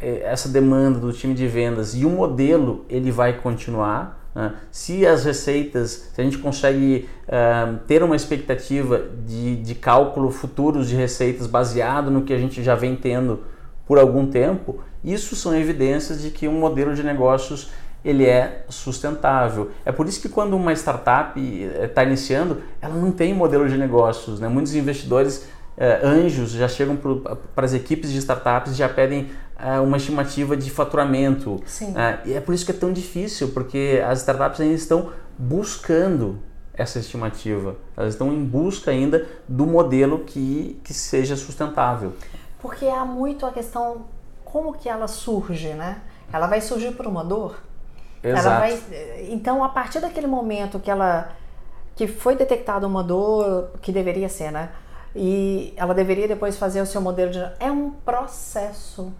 eh, 0.00 0.22
essa 0.24 0.48
demanda 0.48 0.98
do 0.98 1.12
time 1.12 1.34
de 1.34 1.46
vendas 1.46 1.94
e 1.94 2.04
o 2.04 2.10
modelo 2.10 2.84
ele 2.88 3.10
vai 3.10 3.34
continuar. 3.34 4.20
né? 4.34 4.54
Se 4.70 5.06
as 5.06 5.24
receitas, 5.24 6.10
se 6.12 6.20
a 6.20 6.24
gente 6.24 6.38
consegue 6.38 7.08
ah, 7.28 7.74
ter 7.86 8.02
uma 8.02 8.16
expectativa 8.16 9.00
de, 9.26 9.56
de 9.56 9.74
cálculo 9.74 10.30
futuros 10.30 10.88
de 10.88 10.96
receitas 10.96 11.46
baseado 11.46 12.10
no 12.10 12.22
que 12.22 12.32
a 12.32 12.38
gente 12.38 12.62
já 12.62 12.74
vem 12.74 12.96
tendo 12.96 13.44
por 13.86 13.98
algum 13.98 14.26
tempo, 14.26 14.80
isso 15.04 15.36
são 15.36 15.54
evidências 15.54 16.22
de 16.22 16.30
que 16.30 16.48
um 16.48 16.58
modelo 16.58 16.94
de 16.94 17.02
negócios 17.02 17.70
ele 18.04 18.26
é 18.26 18.64
sustentável. 18.68 19.70
É 19.84 19.92
por 19.92 20.06
isso 20.08 20.20
que 20.20 20.28
quando 20.28 20.54
uma 20.56 20.72
startup 20.72 21.40
está 21.40 22.02
iniciando, 22.02 22.62
ela 22.80 22.94
não 22.94 23.12
tem 23.12 23.32
modelo 23.32 23.68
de 23.68 23.76
negócios. 23.76 24.40
Né? 24.40 24.48
Muitos 24.48 24.74
investidores 24.74 25.46
eh, 25.76 26.00
anjos 26.02 26.50
já 26.50 26.68
chegam 26.68 26.96
para 26.96 27.64
as 27.64 27.72
equipes 27.72 28.10
de 28.12 28.18
startups 28.18 28.72
e 28.72 28.74
já 28.74 28.88
pedem 28.88 29.30
eh, 29.58 29.80
uma 29.80 29.96
estimativa 29.96 30.56
de 30.56 30.70
faturamento. 30.70 31.62
Sim. 31.66 31.94
Eh, 31.96 32.18
e 32.26 32.32
é 32.34 32.40
por 32.40 32.54
isso 32.54 32.64
que 32.64 32.72
é 32.72 32.74
tão 32.74 32.92
difícil, 32.92 33.48
porque 33.48 34.02
as 34.06 34.18
startups 34.20 34.60
ainda 34.60 34.74
estão 34.74 35.10
buscando 35.38 36.38
essa 36.74 36.98
estimativa. 36.98 37.76
Elas 37.96 38.14
estão 38.14 38.32
em 38.32 38.44
busca 38.44 38.90
ainda 38.90 39.26
do 39.48 39.66
modelo 39.66 40.20
que, 40.20 40.80
que 40.84 40.94
seja 40.94 41.36
sustentável. 41.36 42.14
Porque 42.60 42.86
há 42.86 43.04
muito 43.04 43.44
a 43.44 43.50
questão 43.50 44.06
como 44.44 44.72
que 44.74 44.88
ela 44.88 45.08
surge, 45.08 45.70
né? 45.70 46.00
Ela 46.32 46.46
vai 46.46 46.60
surgir 46.60 46.92
por 46.92 47.06
uma 47.06 47.24
dor? 47.24 47.56
Ela 48.22 48.38
Exato. 48.38 48.60
vai, 48.60 48.80
então, 49.30 49.64
a 49.64 49.68
partir 49.68 50.00
daquele 50.00 50.26
momento 50.26 50.78
que 50.78 50.90
ela 50.90 51.30
que 51.94 52.06
foi 52.06 52.34
detectada 52.36 52.86
uma 52.86 53.02
dor 53.02 53.70
que 53.82 53.92
deveria 53.92 54.28
ser, 54.28 54.50
né? 54.50 54.70
E 55.14 55.74
ela 55.76 55.92
deveria 55.94 56.26
depois 56.26 56.56
fazer 56.56 56.80
o 56.80 56.86
seu 56.86 57.00
modelo 57.00 57.30
de 57.30 57.38
é 57.60 57.70
um 57.70 57.90
processo, 57.90 59.12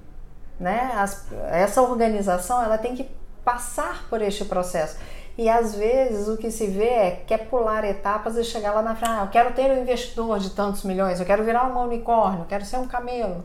né? 0.59 0.93
As- 0.97 1.27
essa 1.51 1.83
organização 1.83 2.63
ela 2.63 2.79
tem 2.79 2.95
que 2.95 3.09
passar 3.45 4.05
por 4.09 4.23
este 4.23 4.45
processo. 4.45 4.97
E 5.37 5.49
às 5.49 5.75
vezes 5.75 6.29
o 6.29 6.37
que 6.37 6.51
se 6.51 6.67
vê 6.67 6.85
é 6.85 7.11
quer 7.27 7.49
pular 7.49 7.85
etapas 7.85 8.37
e 8.37 8.45
chegar 8.45 8.73
lá 8.73 8.83
na 8.83 8.95
frente. 8.95 9.11
Ah, 9.11 9.23
eu 9.25 9.29
quero 9.29 9.53
ter 9.55 9.71
um 9.71 9.81
investidor 9.83 10.39
de 10.39 10.51
tantos 10.51 10.83
milhões, 10.85 11.21
eu 11.21 11.27
quero 11.27 11.43
virar 11.43 11.67
um 11.67 11.79
unicórnio, 11.85 12.41
eu 12.41 12.47
quero 12.47 12.65
ser 12.65 12.77
um 12.79 12.87
camelo. 12.87 13.43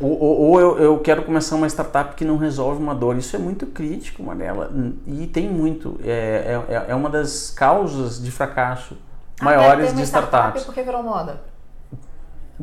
Ou, 0.00 0.18
ou- 0.18 0.38
ou 0.40 0.60
eu, 0.60 0.78
eu 0.78 0.98
quero 1.00 1.22
começar 1.24 1.56
uma 1.56 1.66
startup 1.68 2.14
que 2.14 2.24
não 2.24 2.38
resolve 2.38 2.82
uma 2.82 2.94
dor. 2.94 3.16
Isso 3.18 3.36
é 3.36 3.38
muito 3.38 3.66
crítico, 3.66 4.22
Manela. 4.22 4.70
E 5.06 5.26
tem 5.26 5.46
muito. 5.48 6.00
É, 6.02 6.58
é, 6.68 6.84
é 6.88 6.94
uma 6.94 7.10
das 7.10 7.50
causas 7.50 8.22
de 8.22 8.30
fracasso 8.30 8.96
Ah, 9.40 9.44
maiores 9.44 9.88
de 9.88 9.94
uma 9.96 10.02
startup 10.04 10.36
startups. 10.36 10.64
porque 10.64 10.82
virou 10.82 11.02
moda. 11.02 11.42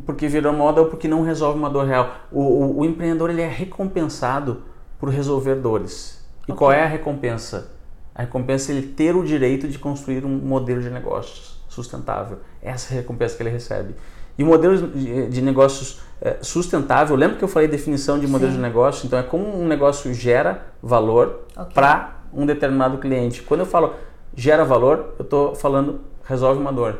Porque 0.06 0.28
virou 0.28 0.54
moda 0.54 0.82
ou 0.82 0.88
porque 0.88 1.08
não 1.08 1.24
resolve 1.24 1.58
uma 1.58 1.70
dor 1.70 1.86
real. 1.86 2.12
O, 2.32 2.42
o, 2.42 2.80
o 2.80 2.86
empreendedor 2.86 3.30
ele 3.30 3.42
é 3.42 3.48
recompensado 3.48 4.64
por 5.00 5.10
resolver 5.10 5.56
dores. 5.56 6.24
E 6.48 6.52
Ok. 6.52 6.56
qual 6.58 6.72
é 6.72 6.84
a 6.84 6.88
recompensa? 6.88 7.72
A 8.14 8.22
recompensa 8.22 8.72
é 8.72 8.76
ele 8.76 8.88
ter 8.88 9.16
o 9.16 9.24
direito 9.24 9.68
de 9.68 9.78
construir 9.78 10.26
um 10.26 10.30
modelo 10.30 10.82
de 10.82 10.90
negócios 10.90 11.62
sustentável. 11.68 12.40
Essa 12.62 12.94
é 12.94 12.98
a 12.98 13.02
recompensa 13.02 13.36
que 13.36 13.44
ele 13.44 13.50
recebe. 13.50 13.96
E 14.38 14.44
o 14.44 14.46
modelo 14.48 14.88
de, 14.88 15.42
negócios 15.42 16.02
eh, 16.22 16.38
sustentável, 16.42 17.16
lembra 17.16 17.38
que 17.38 17.44
eu 17.44 17.48
falei 17.48 17.68
definição 17.68 18.20
de 18.20 18.28
modelo 18.28 18.52
Sim. 18.52 18.58
de 18.58 18.62
negócio? 18.62 19.06
Então 19.08 19.18
é 19.18 19.24
como 19.24 19.60
um 19.60 19.68
negócio 19.68 20.14
gera 20.14 20.68
valor 20.82 21.42
Ok. 21.56 21.74
para 21.74 22.18
um 22.34 22.46
determinado 22.46 22.98
cliente. 23.00 23.42
Quando 23.42 23.62
eu 23.62 23.66
falo 23.66 23.94
gera 24.36 24.64
valor, 24.64 25.16
eu 25.18 25.24
estou 25.24 25.56
falando 25.56 26.02
resolve 26.24 26.60
uma 26.60 26.72
dor. 26.72 27.00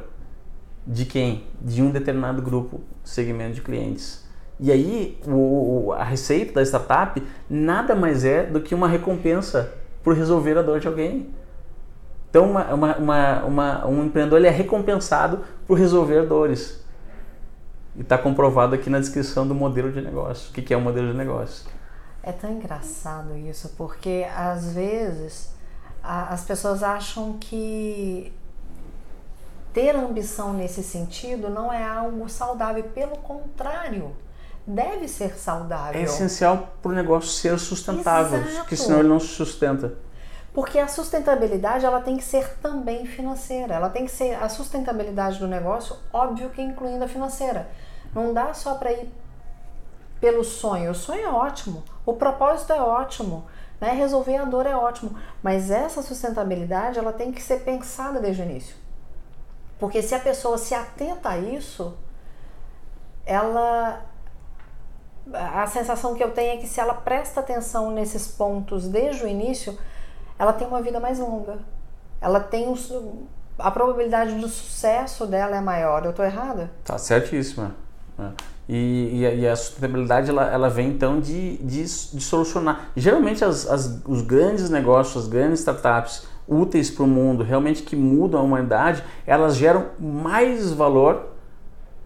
De 0.88 1.06
quem? 1.06 1.44
De 1.62 1.82
um 1.82 1.92
determinado 1.92 2.42
grupo, 2.42 2.80
segmento 3.04 3.56
de 3.56 3.62
clientes. 3.62 4.26
E 4.60 4.72
aí 4.72 5.20
o, 5.28 5.92
a 5.92 6.04
receita 6.04 6.54
da 6.54 6.62
startup 6.64 7.22
nada 7.50 7.94
mais 7.94 8.24
é 8.24 8.44
do 8.44 8.62
que 8.62 8.74
uma 8.74 8.88
recompensa 8.88 9.74
por 10.02 10.16
resolver 10.16 10.58
a 10.58 10.62
dor 10.62 10.80
de 10.80 10.88
alguém. 10.88 11.30
Então 12.30 12.50
uma, 12.50 12.96
uma, 12.98 13.44
uma, 13.44 13.88
um 13.88 14.06
empreendedor 14.06 14.44
é 14.44 14.50
recompensado 14.50 15.42
por 15.68 15.78
resolver 15.78 16.26
dores. 16.26 16.84
E 17.96 18.02
está 18.02 18.18
comprovado 18.18 18.74
aqui 18.74 18.90
na 18.90 19.00
descrição 19.00 19.48
do 19.48 19.54
modelo 19.54 19.92
de 19.92 20.02
negócio. 20.02 20.50
O 20.50 20.54
que, 20.54 20.62
que 20.62 20.74
é 20.74 20.78
o 20.78 20.80
um 20.80 20.84
modelo 20.84 21.12
de 21.12 21.18
negócio? 21.18 21.70
É 22.24 22.32
tão 22.32 22.52
engraçado 22.52 23.38
isso, 23.38 23.74
porque 23.78 24.26
às 24.36 24.74
vezes 24.74 25.54
a, 26.02 26.34
as 26.34 26.44
pessoas 26.44 26.84
acham 26.84 27.38
que 27.40 28.32
ter 29.74 29.96
ambição 29.96 30.54
nesse 30.54 30.84
sentido 30.84 31.50
não 31.50 31.72
é 31.72 31.84
algo 31.84 32.28
saudável, 32.30 32.84
pelo 32.84 33.18
contrário, 33.18 34.16
deve 34.66 35.08
ser 35.08 35.38
saudável. 35.38 36.00
É 36.00 36.04
essencial 36.04 36.70
para 36.82 36.92
o 36.92 36.96
negócio 36.96 37.30
ser 37.30 37.58
sustentável, 37.58 38.40
Exato. 38.40 38.58
porque 38.60 38.76
senão 38.76 39.00
ele 39.00 39.08
não 39.08 39.20
se 39.20 39.28
sustenta. 39.28 39.94
Porque 40.54 40.80
a 40.80 40.88
sustentabilidade 40.88 41.86
ela 41.86 42.02
tem 42.02 42.18
que 42.18 42.24
ser 42.24 42.58
também 42.58 43.06
financeira. 43.06 43.76
Ela 43.76 43.90
tem 43.90 44.06
que 44.06 44.12
ser 44.12 44.34
a 44.34 44.50
sustentabilidade 44.50 45.38
do 45.38 45.48
negócio, 45.48 45.96
óbvio 46.12 46.50
que 46.50 46.62
incluindo 46.62 47.04
a 47.04 47.08
financeira. 47.08 47.70
Não 48.14 48.34
dá 48.34 48.54
só 48.54 48.74
para 48.76 48.92
ir 48.92 49.08
pelo 50.20 50.44
sonho. 50.44 50.92
O 50.92 50.96
sonho 50.96 51.28
é 51.28 51.30
ótimo, 51.30 51.84
o 52.06 52.14
propósito 52.14 52.74
é 52.74 52.82
ótimo, 52.82 53.46
né? 53.80 53.92
Resolver 53.92 54.38
a 54.38 54.46
dor 54.46 54.66
é 54.66 54.76
ótimo, 54.76 55.16
mas 55.44 55.70
essa 55.70 56.02
sustentabilidade 56.02 56.98
ela 56.98 57.14
tem 57.14 57.32
que 57.32 57.42
ser 57.42 57.60
pensada 57.62 58.20
desde 58.20 58.42
o 58.42 58.46
início. 58.46 58.76
Porque 59.80 60.02
se 60.02 60.16
a 60.16 60.20
pessoa 60.20 60.58
se 60.58 60.74
atenta 60.74 61.30
a 61.30 61.38
isso, 61.38 61.96
ela 63.26 64.06
a 65.34 65.68
sensação 65.68 66.16
que 66.16 66.24
eu 66.24 66.32
tenho 66.32 66.54
é 66.54 66.58
que 66.58 66.68
se 66.68 66.80
ela 66.80 66.94
presta 66.94 67.42
atenção 67.42 67.92
nesses 67.92 68.28
pontos 68.28 68.88
desde 68.88 69.26
o 69.26 69.28
início, 69.28 69.78
ela 70.40 70.54
tem 70.54 70.68
uma 70.68 70.82
vida 70.82 71.00
mais 71.00 71.20
longa. 71.20 71.60
Ela 72.22 72.40
tem 72.40 72.68
um, 72.68 73.28
a 73.58 73.70
probabilidade 73.72 74.36
do 74.36 74.48
sucesso 74.48 75.26
dela 75.26 75.58
é 75.58 75.62
maior. 75.62 76.04
Eu 76.06 76.12
estou 76.12 76.26
errada? 76.26 76.72
Tá 76.84 76.98
certíssima. 76.98 77.76
Né? 78.18 78.32
E, 78.70 79.24
e, 79.24 79.40
e, 79.42 79.48
a 79.48 79.56
sustentabilidade 79.56 80.30
ela, 80.30 80.46
ela 80.46 80.70
vem 80.70 80.90
então 80.90 81.20
de, 81.20 81.58
de, 81.58 81.84
de 81.84 82.22
solucionar. 82.22 82.90
Geralmente 82.96 83.44
as, 83.44 83.66
as, 83.68 84.02
os 84.06 84.22
grandes 84.22 84.70
negócios, 84.70 85.24
as 85.24 85.30
grandes 85.30 85.60
startups 85.60 86.28
úteis 86.48 86.90
para 86.90 87.04
o 87.04 87.08
mundo, 87.08 87.44
realmente 87.44 87.84
que 87.84 87.96
mudam 87.96 88.40
a 88.40 88.44
humanidade, 88.44 89.04
elas 89.26 89.56
geram 89.56 89.88
mais 90.00 90.72
valor 90.72 91.34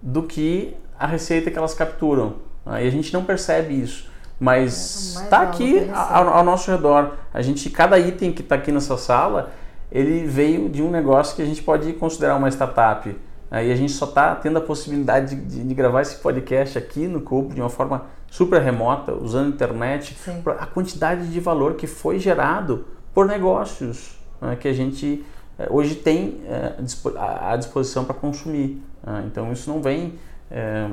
do 0.01 0.23
que 0.23 0.75
a 0.97 1.05
receita 1.05 1.51
que 1.51 1.57
elas 1.57 1.73
capturam. 1.73 2.35
Né? 2.65 2.85
E 2.85 2.87
a 2.87 2.91
gente 2.91 3.13
não 3.13 3.23
percebe 3.23 3.73
isso. 3.73 4.09
Mas 4.39 5.17
está 5.21 5.41
aqui 5.41 5.87
ao, 5.93 6.29
ao, 6.29 6.43
nosso 6.43 6.71
redor. 6.71 7.15
A 7.31 7.43
gente, 7.43 7.69
cada 7.69 7.99
item 7.99 8.33
que 8.33 8.41
está 8.41 8.55
aqui 8.55 8.71
nessa 8.71 8.97
sala, 8.97 9.51
ele 9.91 10.25
veio 10.25 10.67
de 10.67 10.81
um 10.81 10.89
negócio 10.89 11.35
que 11.35 11.43
a 11.43 11.45
gente 11.45 11.61
pode 11.61 11.93
considerar 11.93 12.37
uma 12.37 12.49
startup. 12.49 13.15
Aí 13.51 13.71
a 13.71 13.75
gente 13.75 13.91
só 13.91 14.05
está 14.05 14.33
tendo 14.33 14.57
a 14.57 14.61
possibilidade 14.61 15.35
de, 15.35 15.41
de, 15.45 15.63
de, 15.63 15.73
gravar 15.75 16.01
esse 16.01 16.15
podcast 16.15 16.75
aqui 16.77 17.05
no 17.05 17.21
Cubo 17.21 17.53
de 17.53 17.61
uma 17.61 17.69
forma 17.69 18.05
super 18.31 18.61
remota, 18.61 19.13
usando 19.13 19.49
internet, 19.49 20.17
a 20.57 20.65
quantidade 20.65 21.27
de 21.27 21.39
valor 21.39 21.75
que 21.75 21.85
foi 21.85 22.17
gerado 22.17 22.85
por 23.13 23.27
negócios 23.27 24.20
né, 24.41 24.55
que 24.55 24.67
a 24.67 24.73
gente 24.73 25.23
eh, 25.57 25.67
hoje 25.69 25.95
tem 25.95 26.41
é, 26.47 26.73
à 27.17 27.55
disposição 27.55 28.03
para 28.03 28.15
consumir. 28.15 28.81
Né? 29.03 29.23
Então 29.27 29.51
isso 29.53 29.69
não 29.69 29.81
vem 29.81 30.19
é, 30.49 30.89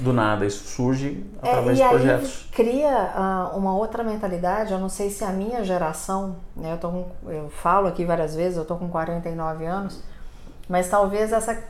do 0.00 0.12
nada, 0.12 0.44
isso 0.44 0.64
surge 0.64 1.24
através 1.40 1.78
é, 1.78 1.82
de 1.82 1.88
projetos. 1.88 2.48
cria 2.52 3.12
uh, 3.52 3.56
uma 3.56 3.74
outra 3.76 4.02
mentalidade, 4.02 4.72
eu 4.72 4.78
não 4.78 4.88
sei 4.88 5.08
se 5.08 5.24
a 5.24 5.30
minha 5.30 5.62
geração, 5.62 6.36
né, 6.56 6.72
eu, 6.72 6.78
tô 6.78 6.90
com, 6.90 7.06
eu 7.28 7.48
falo 7.50 7.86
aqui 7.86 8.04
várias 8.04 8.34
vezes, 8.34 8.56
eu 8.56 8.62
estou 8.62 8.76
com 8.76 8.88
49 8.88 9.64
anos, 9.64 10.02
mas 10.68 10.88
talvez 10.88 11.32
essa 11.32 11.62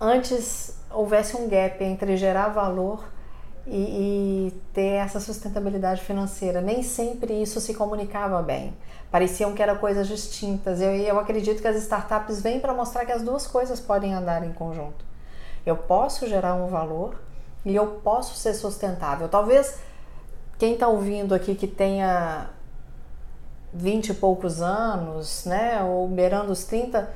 antes 0.00 0.78
houvesse 0.90 1.36
um 1.36 1.48
gap 1.48 1.82
entre 1.82 2.16
gerar 2.16 2.48
valor 2.48 3.04
e, 3.66 3.76
e, 3.76 4.60
ter 4.72 4.96
essa 4.96 5.20
sustentabilidade 5.20 6.02
financeira. 6.02 6.60
Nem 6.60 6.82
sempre 6.82 7.40
isso 7.40 7.60
se 7.60 7.74
comunicava 7.74 8.42
bem. 8.42 8.74
Pareciam 9.10 9.54
que 9.54 9.62
eram 9.62 9.76
coisas 9.76 10.06
distintas. 10.06 10.80
Eu, 10.80 10.90
eu 10.90 11.18
acredito 11.18 11.62
que 11.62 11.68
as 11.68 11.76
startups 11.76 12.42
vêm 12.42 12.60
para 12.60 12.74
mostrar 12.74 13.04
que 13.06 13.12
as 13.12 13.22
duas 13.22 13.46
coisas 13.46 13.80
podem 13.80 14.12
andar 14.12 14.44
em 14.44 14.52
conjunto. 14.52 15.04
Eu 15.64 15.76
posso 15.76 16.26
gerar 16.26 16.54
um 16.54 16.66
valor 16.66 17.16
e 17.64 17.74
eu 17.74 17.86
posso 18.02 18.36
ser 18.36 18.54
sustentável. 18.54 19.28
Talvez 19.28 19.78
quem 20.58 20.74
está 20.74 20.86
ouvindo 20.88 21.34
aqui 21.34 21.54
que 21.54 21.66
tenha 21.66 22.50
20 23.72 24.10
e 24.10 24.14
poucos 24.14 24.60
anos, 24.60 25.44
né, 25.46 25.82
ou 25.82 26.06
beirando 26.06 26.52
os 26.52 26.64
30, 26.64 27.10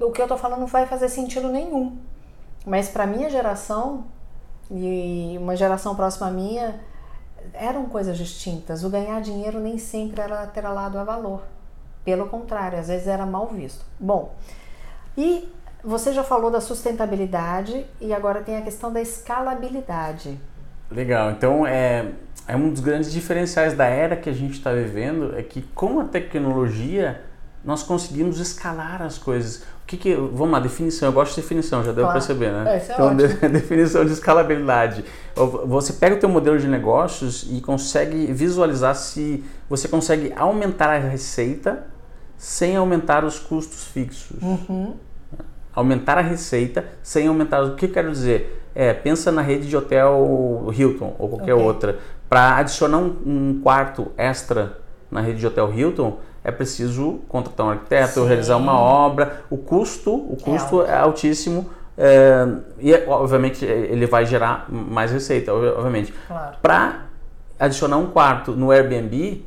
o 0.00 0.10
que 0.10 0.22
eu 0.22 0.28
tô 0.28 0.36
falando 0.36 0.60
não 0.60 0.66
vai 0.66 0.86
fazer 0.86 1.08
sentido 1.08 1.48
nenhum. 1.48 1.98
Mas 2.64 2.88
para 2.88 3.06
minha 3.06 3.28
geração 3.28 4.04
e 4.70 5.36
uma 5.38 5.56
geração 5.56 5.94
próxima 5.94 6.28
à 6.28 6.30
minha, 6.30 6.80
eram 7.52 7.86
coisas 7.86 8.16
distintas. 8.16 8.84
O 8.84 8.90
ganhar 8.90 9.20
dinheiro 9.20 9.60
nem 9.60 9.78
sempre 9.78 10.20
era 10.20 10.42
atrelado 10.42 10.98
a 10.98 11.04
valor. 11.04 11.42
Pelo 12.04 12.26
contrário, 12.26 12.78
às 12.78 12.88
vezes 12.88 13.06
era 13.06 13.24
mal 13.24 13.46
visto. 13.48 13.84
Bom, 13.98 14.34
e 15.16 15.48
você 15.82 16.12
já 16.12 16.24
falou 16.24 16.50
da 16.50 16.60
sustentabilidade 16.60 17.86
e 18.00 18.12
agora 18.12 18.40
tem 18.42 18.56
a 18.56 18.62
questão 18.62 18.92
da 18.92 19.00
escalabilidade. 19.00 20.38
Legal. 20.90 21.30
Então, 21.30 21.66
é, 21.66 22.12
é 22.46 22.56
um 22.56 22.70
dos 22.70 22.80
grandes 22.80 23.12
diferenciais 23.12 23.74
da 23.74 23.86
era 23.86 24.16
que 24.16 24.28
a 24.28 24.32
gente 24.32 24.54
está 24.54 24.72
vivendo 24.72 25.36
é 25.36 25.42
que 25.42 25.62
com 25.62 26.00
a 26.00 26.04
tecnologia 26.04 27.22
nós 27.64 27.82
conseguimos 27.82 28.38
escalar 28.38 29.00
as 29.02 29.16
coisas. 29.16 29.62
O 29.82 29.86
que, 29.86 29.96
que 29.96 30.14
vamos 30.14 30.50
lá, 30.50 30.60
definição. 30.60 31.08
Eu 31.08 31.12
gosto 31.12 31.34
de 31.34 31.40
definição, 31.40 31.82
já 31.82 31.92
deu 31.92 32.04
claro. 32.04 32.18
para 32.18 32.26
perceber, 32.26 32.52
né? 32.52 32.74
É, 32.74 32.78
isso 32.78 32.92
é 32.92 32.94
então, 32.94 33.16
de, 33.16 33.28
definição 33.48 34.04
de 34.04 34.12
escalabilidade. 34.12 35.04
Você 35.66 35.94
pega 35.94 36.16
o 36.16 36.18
teu 36.18 36.28
modelo 36.28 36.58
de 36.58 36.68
negócios 36.68 37.46
e 37.50 37.60
consegue 37.60 38.26
visualizar 38.32 38.94
se 38.94 39.44
você 39.68 39.88
consegue 39.88 40.32
aumentar 40.36 40.90
a 40.90 40.98
receita 40.98 41.86
sem 42.36 42.76
aumentar 42.76 43.24
os 43.24 43.38
custos 43.38 43.84
fixos. 43.84 44.42
Uhum. 44.42 44.94
Aumentar 45.74 46.18
a 46.18 46.22
receita 46.22 46.84
sem 47.02 47.26
aumentar. 47.26 47.62
O 47.62 47.74
que 47.74 47.86
eu 47.86 47.90
quero 47.90 48.10
dizer? 48.10 48.62
É, 48.74 48.92
pensa 48.92 49.32
na 49.32 49.40
rede 49.40 49.68
de 49.68 49.76
hotel 49.76 50.70
Hilton 50.76 51.14
ou 51.18 51.28
qualquer 51.28 51.54
okay. 51.54 51.66
outra. 51.66 51.98
Para 52.28 52.56
adicionar 52.56 52.98
um, 52.98 53.16
um 53.24 53.60
quarto 53.62 54.10
extra 54.16 54.78
na 55.10 55.20
rede 55.20 55.38
de 55.38 55.46
hotel 55.46 55.72
Hilton, 55.72 56.18
é 56.44 56.52
preciso 56.52 57.20
contratar 57.26 57.66
um 57.66 57.70
arquiteto, 57.70 58.20
Sim. 58.20 58.26
realizar 58.26 58.58
uma 58.58 58.78
obra. 58.78 59.44
O 59.48 59.56
custo, 59.56 60.14
o 60.14 60.36
é 60.38 60.44
custo 60.44 60.82
é, 60.82 60.90
é 60.90 60.96
altíssimo. 60.98 61.70
É, 61.96 62.46
e 62.78 62.94
obviamente 63.06 63.64
ele 63.64 64.06
vai 64.06 64.26
gerar 64.26 64.66
mais 64.70 65.10
receita, 65.10 65.54
obviamente. 65.54 66.12
Claro. 66.28 66.56
Para 66.60 67.06
adicionar 67.58 67.96
um 67.96 68.10
quarto 68.10 68.52
no 68.52 68.70
Airbnb, 68.70 69.42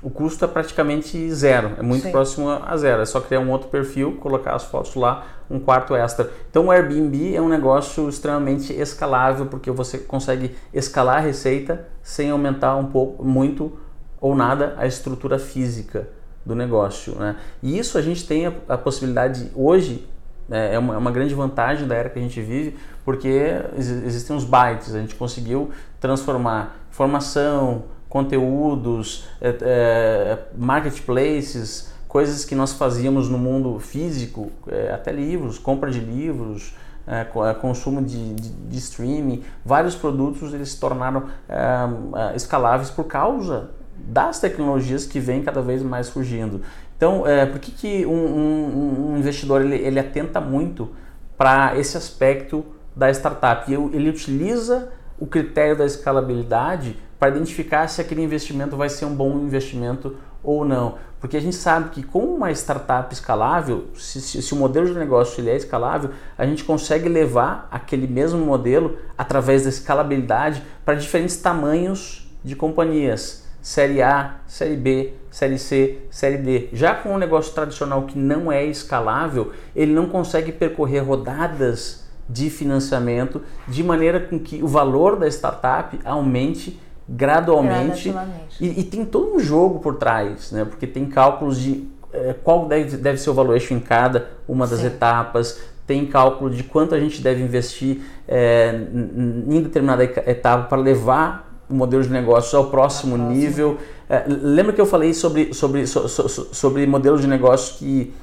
o 0.00 0.08
custo 0.10 0.44
é 0.44 0.48
praticamente 0.48 1.32
zero, 1.32 1.72
é 1.78 1.82
muito 1.82 2.04
Sim. 2.04 2.12
próximo 2.12 2.48
a 2.48 2.76
zero. 2.76 3.02
É 3.02 3.06
só 3.06 3.20
criar 3.20 3.40
um 3.40 3.50
outro 3.50 3.68
perfil, 3.68 4.12
colocar 4.20 4.54
as 4.54 4.64
fotos 4.64 4.94
lá, 4.94 5.26
um 5.50 5.58
quarto 5.58 5.96
extra. 5.96 6.30
Então 6.48 6.66
o 6.66 6.70
Airbnb 6.70 7.34
é 7.34 7.40
um 7.40 7.48
negócio 7.48 8.08
extremamente 8.08 8.72
escalável 8.72 9.46
porque 9.46 9.70
você 9.70 9.98
consegue 9.98 10.54
escalar 10.72 11.16
a 11.16 11.20
receita 11.20 11.88
sem 12.04 12.30
aumentar 12.30 12.76
um 12.76 12.86
pouco, 12.86 13.24
muito 13.24 13.80
ou 14.20 14.36
nada 14.36 14.74
a 14.78 14.86
estrutura 14.86 15.40
física 15.40 16.14
do 16.46 16.54
negócio. 16.54 17.16
Né? 17.16 17.36
E 17.60 17.76
isso 17.76 17.98
a 17.98 18.02
gente 18.02 18.24
tem 18.24 18.46
a, 18.46 18.52
a 18.68 18.78
possibilidade 18.78 19.50
hoje, 19.54 20.08
né, 20.48 20.74
é, 20.74 20.78
uma, 20.78 20.94
é, 20.94 20.96
uma, 20.96 21.10
grande 21.10 21.34
vantagem 21.34 21.88
da 21.88 21.96
era 21.96 22.08
que 22.08 22.20
a 22.20 22.22
gente 22.22 22.40
vive, 22.40 22.76
porque 23.04 23.52
existem 23.76 24.36
os 24.36 24.44
bytes, 24.44 24.94
a 24.94 25.00
gente 25.00 25.16
conseguiu 25.16 25.70
transformar 26.00 26.76
informação, 26.88 27.84
conteúdos, 28.08 29.26
é, 29.40 29.56
é, 29.60 30.38
marketplaces, 30.56 31.92
coisas 32.06 32.44
que 32.44 32.54
nós 32.54 32.72
fazíamos 32.72 33.28
no 33.28 33.36
mundo 33.36 33.80
físico, 33.80 34.52
é, 34.68 34.92
até 34.92 35.10
livros, 35.10 35.58
compra 35.58 35.90
de 35.90 35.98
livros, 35.98 36.76
é, 37.08 37.20
é, 37.20 37.54
consumo 37.54 38.00
de, 38.02 38.34
de, 38.34 38.48
de, 38.50 38.78
streaming, 38.78 39.42
vários 39.64 39.96
produtos 39.96 40.54
eles 40.54 40.70
se 40.70 40.80
tornaram 40.80 41.24
é, 41.48 42.36
escaláveis 42.36 42.90
por 42.90 43.04
causa 43.04 43.70
das 43.98 44.38
tecnologias 44.38 45.06
que 45.06 45.18
vêm 45.18 45.42
cada 45.42 45.62
vez 45.62 45.82
mais 45.82 46.06
surgindo. 46.06 46.62
Então, 46.96 47.26
é, 47.26 47.44
por 47.46 47.58
que, 47.58 47.70
que 47.70 48.06
um, 48.06 48.10
um, 48.10 49.10
um 49.12 49.18
investidor 49.18 49.62
ele, 49.62 49.76
ele 49.76 49.98
atenta 49.98 50.40
muito 50.40 50.90
para 51.36 51.78
esse 51.78 51.96
aspecto 51.96 52.64
da 52.94 53.10
startup? 53.10 53.70
Ele 53.72 54.08
utiliza 54.08 54.90
o 55.18 55.26
critério 55.26 55.76
da 55.76 55.84
escalabilidade 55.84 56.96
para 57.18 57.30
identificar 57.30 57.88
se 57.88 58.00
aquele 58.00 58.22
investimento 58.22 58.76
vai 58.76 58.88
ser 58.88 59.04
um 59.04 59.14
bom 59.14 59.38
investimento 59.38 60.16
ou 60.42 60.64
não? 60.64 60.94
Porque 61.18 61.36
a 61.36 61.40
gente 61.40 61.56
sabe 61.56 61.90
que 61.90 62.02
com 62.02 62.20
uma 62.20 62.52
startup 62.52 63.12
escalável, 63.12 63.86
se, 63.96 64.20
se, 64.20 64.42
se, 64.42 64.54
o 64.54 64.56
modelo 64.56 64.86
de 64.86 64.94
negócio 64.94 65.40
ele 65.40 65.50
é 65.50 65.56
escalável, 65.56 66.10
a 66.36 66.46
gente 66.46 66.62
consegue 66.62 67.08
levar 67.08 67.66
aquele 67.70 68.06
mesmo 68.06 68.44
modelo 68.44 68.98
através 69.16 69.64
da 69.64 69.70
escalabilidade 69.70 70.62
para 70.84 70.94
diferentes 70.94 71.36
tamanhos 71.38 72.30
de 72.44 72.54
companhias. 72.54 73.45
Série 73.66 74.00
A, 74.00 74.36
Série 74.46 74.76
B, 74.76 75.12
Série 75.28 75.58
C, 75.58 75.98
Série 76.08 76.36
D. 76.36 76.68
Já 76.72 76.94
com 76.94 77.12
um 77.12 77.18
negócio 77.18 77.52
tradicional 77.52 78.04
que 78.04 78.16
não 78.16 78.52
é 78.52 78.64
escalável, 78.64 79.50
ele 79.74 79.92
não 79.92 80.06
consegue 80.06 80.52
percorrer 80.52 81.00
rodadas 81.00 82.04
de 82.28 82.48
financiamento 82.48 83.42
de 83.66 83.82
maneira 83.82 84.20
com 84.20 84.38
que 84.38 84.62
o 84.62 84.68
valor 84.68 85.16
da 85.16 85.26
startup 85.26 85.98
aumente 86.04 86.80
gradualmente. 87.08 88.14
E, 88.60 88.82
e, 88.82 88.84
tem 88.84 89.04
todo 89.04 89.34
um 89.34 89.40
jogo 89.40 89.80
por 89.80 89.96
trás, 89.96 90.52
né? 90.52 90.64
porque 90.64 90.86
tem 90.86 91.04
cálculos 91.06 91.58
de 91.58 91.88
é, 92.12 92.36
qual 92.44 92.68
deve, 92.68 92.96
deve 92.96 93.18
ser 93.18 93.30
o 93.30 93.34
valuation 93.34 93.74
em 93.74 93.80
cada 93.80 94.30
uma 94.46 94.64
das 94.68 94.78
Sim. 94.78 94.86
etapas, 94.86 95.60
tem 95.84 96.06
cálculo 96.06 96.50
de 96.50 96.62
quanto 96.62 96.94
a 96.94 97.00
gente 97.00 97.20
deve 97.20 97.42
investir 97.42 98.00
é, 98.28 98.72
em 98.94 99.60
determinada 99.60 100.04
etapa 100.04 100.68
para 100.68 100.78
levar 100.78 101.45
o 101.68 101.74
modelo 101.74 102.02
de 102.02 102.10
negócios 102.10 102.54
ao 102.54 102.70
próximo 102.70 103.16
nível. 103.16 103.78
É, 104.08 104.24
lembra 104.26 104.72
que 104.72 104.80
eu 104.80 104.86
falei 104.86 105.12
sobre, 105.12 105.52
sobre, 105.52 105.86
so, 105.86 106.08
so, 106.08 106.48
sobre 106.52 106.86
modelos 106.86 107.20
de 107.20 107.26
negócios 107.26 107.78
que, 107.78 108.14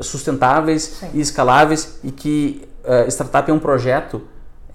sustentáveis 0.00 0.82
Sim. 0.82 1.10
e 1.14 1.20
escaláveis 1.20 1.98
e 2.04 2.10
que 2.10 2.68
startup 3.08 3.50
é 3.50 3.54
um 3.54 3.58
projeto, 3.58 4.20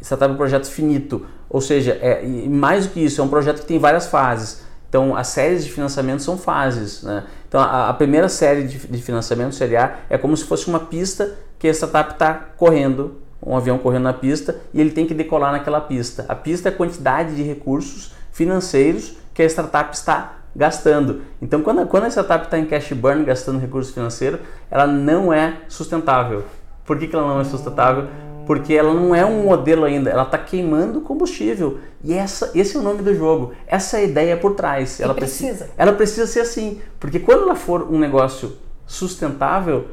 startup 0.02 0.32
é 0.32 0.34
um 0.34 0.38
projeto 0.38 0.66
finito. 0.68 1.26
Ou 1.50 1.62
seja, 1.62 1.98
é, 2.02 2.26
mais 2.48 2.88
do 2.88 2.94
que 2.94 3.00
isso, 3.00 3.22
é 3.22 3.24
um 3.24 3.28
projeto 3.28 3.62
que 3.62 3.68
tem 3.68 3.78
várias 3.78 4.08
fases. 4.08 4.64
Então, 4.90 5.16
as 5.16 5.28
séries 5.28 5.64
de 5.64 5.72
financiamento 5.72 6.22
são 6.22 6.38
fases. 6.38 7.04
Né? 7.04 7.24
Então, 7.48 7.62
a, 7.62 7.90
a 7.90 7.94
primeira 7.94 8.28
série 8.30 8.64
de, 8.64 8.78
de, 8.88 9.02
financiamento, 9.02 9.54
série 9.54 9.78
A, 9.78 9.98
é 10.10 10.18
como 10.18 10.36
se 10.36 10.44
fosse 10.44 10.68
uma 10.68 10.80
pista 10.80 11.36
que 11.60 11.68
a 11.68 11.72
startup 11.72 12.14
está 12.14 12.34
correndo, 12.58 13.16
um 13.46 13.56
avião 13.56 13.78
correndo 13.78 14.04
na 14.04 14.14
pista, 14.14 14.56
e 14.74 14.80
ele 14.80 14.92
tem 14.92 15.06
que 15.06 15.14
decolar 15.14 15.52
naquela 15.52 15.82
pista. 15.82 16.26
A 16.28 16.36
pista 16.36 16.70
é 16.70 16.72
a 16.72 16.76
quantidade 16.76 17.36
de 17.36 17.44
recursos 17.44 18.14
financeiros 18.32 19.16
que 19.34 19.42
a 19.42 19.46
startup 19.46 19.94
está 19.94 20.38
gastando. 20.56 21.22
Então, 21.42 21.62
quando, 21.62 21.86
quando 21.88 22.06
a 22.06 22.10
startup 22.10 22.46
está 22.46 22.58
em 22.58 22.66
cash 22.66 22.94
burn, 22.94 23.24
gastando 23.24 23.60
recursos 23.60 23.94
financeiros, 23.94 24.40
ela 24.70 24.88
não 24.88 25.34
é 25.34 25.58
sustentável. 25.68 26.44
Por 26.86 26.98
que, 26.98 27.08
que 27.08 27.16
ela 27.16 27.28
não 27.28 27.42
é 27.42 27.44
sustentável? 27.44 28.08
porque 28.46 28.74
ela 28.74 28.94
não 28.94 29.16
é 29.16 29.26
um 29.26 29.44
modelo 29.44 29.86
ainda, 29.86 30.10
ela 30.10 30.24
está 30.24 30.38
queimando 30.38 31.02
combustível. 31.02 31.80
E 32.04 32.14
essa, 32.14 32.52
esse 32.54 32.76
é 32.76 32.80
o 32.80 32.84
nome 32.84 33.02
do 33.02 33.16
jogo. 33.16 33.54
Essa 33.66 33.98
é 33.98 34.02
a 34.02 34.04
ideia 34.04 34.38
por 34.38 34.56
trás. 34.56 35.00
Ela 35.00 35.14
precisa. 35.14 35.70
Ela 35.78 35.94
precisa 35.94 36.28
ser 36.28 36.42
assim, 36.42 36.82
porque 37.00 37.20
quando 37.20 37.44
ela 37.44 37.56
for 37.56 37.90
um 37.90 37.98
negócio 37.98 38.58
sustentável, 38.86 39.88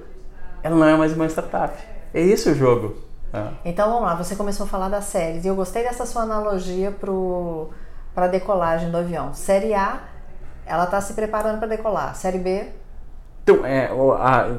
ela 0.63 0.77
não 0.77 0.87
é 0.87 0.97
mais 0.97 1.13
uma 1.13 1.27
startup. 1.27 1.77
É 2.13 2.21
esse 2.21 2.51
o 2.51 2.55
jogo. 2.55 2.97
É. 3.33 3.49
Então 3.65 3.89
vamos 3.89 4.05
lá, 4.05 4.15
você 4.15 4.35
começou 4.35 4.67
a 4.67 4.69
falar 4.69 4.89
das 4.89 5.05
séries 5.05 5.45
e 5.45 5.49
eu 5.49 5.55
gostei 5.55 5.83
dessa 5.83 6.05
sua 6.05 6.23
analogia 6.23 6.91
para 8.15 8.25
a 8.25 8.29
decolagem 8.29 8.91
do 8.91 8.97
avião. 8.97 9.33
Série 9.35 9.75
A, 9.75 10.01
ela 10.67 10.85
está 10.85 11.01
se 11.01 11.15
preparando 11.15 11.59
para 11.59 11.69
decolar. 11.69 12.15
Série 12.15 12.39
B, 12.39 12.67
então, 13.43 13.65
é, 13.67 13.91
a, 14.19 14.59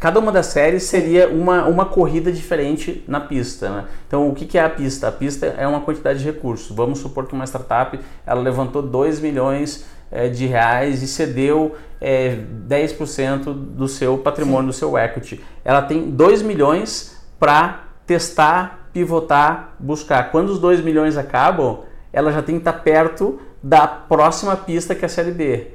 cada 0.00 0.18
uma 0.18 0.32
das 0.32 0.46
séries 0.46 0.84
seria 0.84 1.28
uma, 1.28 1.64
uma 1.66 1.84
corrida 1.84 2.32
diferente 2.32 3.04
na 3.06 3.20
pista. 3.20 3.68
Né? 3.68 3.84
Então, 4.08 4.28
o 4.28 4.34
que, 4.34 4.46
que 4.46 4.58
é 4.58 4.64
a 4.64 4.70
pista? 4.70 5.08
A 5.08 5.12
pista 5.12 5.46
é 5.46 5.66
uma 5.66 5.80
quantidade 5.80 6.18
de 6.18 6.24
recursos. 6.24 6.74
Vamos 6.74 6.98
supor 6.98 7.26
que 7.26 7.34
uma 7.34 7.44
startup 7.46 7.98
ela 8.26 8.40
levantou 8.40 8.82
2 8.82 9.20
milhões 9.20 9.84
é, 10.10 10.28
de 10.28 10.46
reais 10.46 11.02
e 11.02 11.06
cedeu 11.06 11.76
é, 12.00 12.36
10% 12.68 13.52
do 13.52 13.86
seu 13.86 14.18
patrimônio, 14.18 14.72
Sim. 14.72 14.78
do 14.78 14.90
seu 14.90 14.98
equity. 14.98 15.44
Ela 15.64 15.82
tem 15.82 16.10
2 16.10 16.42
milhões 16.42 17.16
para 17.38 17.81
testar, 18.06 18.88
pivotar, 18.92 19.74
buscar. 19.78 20.30
Quando 20.30 20.50
os 20.50 20.58
2 20.58 20.80
milhões 20.80 21.16
acabam, 21.16 21.80
ela 22.12 22.30
já 22.30 22.42
tem 22.42 22.56
que 22.56 22.60
estar 22.60 22.82
perto 22.82 23.40
da 23.62 23.86
próxima 23.86 24.56
pista 24.56 24.94
que 24.94 25.04
é 25.04 25.06
a 25.06 25.08
série 25.08 25.30
B. 25.30 25.68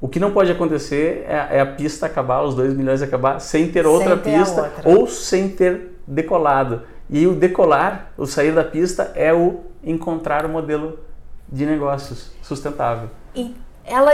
O 0.00 0.08
que 0.08 0.20
não 0.20 0.30
pode 0.30 0.50
acontecer 0.50 1.24
é, 1.28 1.56
é, 1.56 1.60
a 1.60 1.66
pista 1.66 2.06
acabar, 2.06 2.42
os 2.42 2.54
2 2.54 2.74
milhões 2.74 3.02
acabar 3.02 3.40
sem 3.40 3.70
ter 3.70 3.86
outra 3.86 4.14
sem 4.14 4.18
ter 4.18 4.38
pista 4.38 4.62
outra. 4.62 4.88
ou 4.88 5.06
sem 5.06 5.48
ter 5.48 5.98
decolado. 6.06 6.82
E 7.10 7.26
o 7.26 7.34
decolar, 7.34 8.12
o 8.16 8.26
sair 8.26 8.52
da 8.52 8.62
pista, 8.62 9.12
é 9.14 9.32
o 9.32 9.60
encontrar 9.82 10.44
o 10.44 10.48
modelo 10.48 10.98
de 11.50 11.66
negócios 11.66 12.30
sustentável. 12.42 13.08
E 13.34 13.56
ela, 13.84 14.12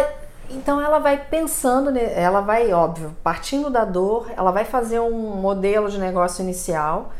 então 0.49 0.81
ela 0.81 0.99
vai 1.01 1.19
pensando, 1.19 1.91
ela 1.99 2.41
vai, 2.41 2.73
óbvio, 2.73 3.15
partindo 3.23 3.69
da 3.69 3.85
dor, 3.85 4.31
ela 4.37 4.53
vai 4.53 4.65
fazer 4.65 5.01
um 5.01 5.37
modelo 5.37 5.91
de 5.91 5.99
negócio 5.99 6.43
inicial, 6.43 7.13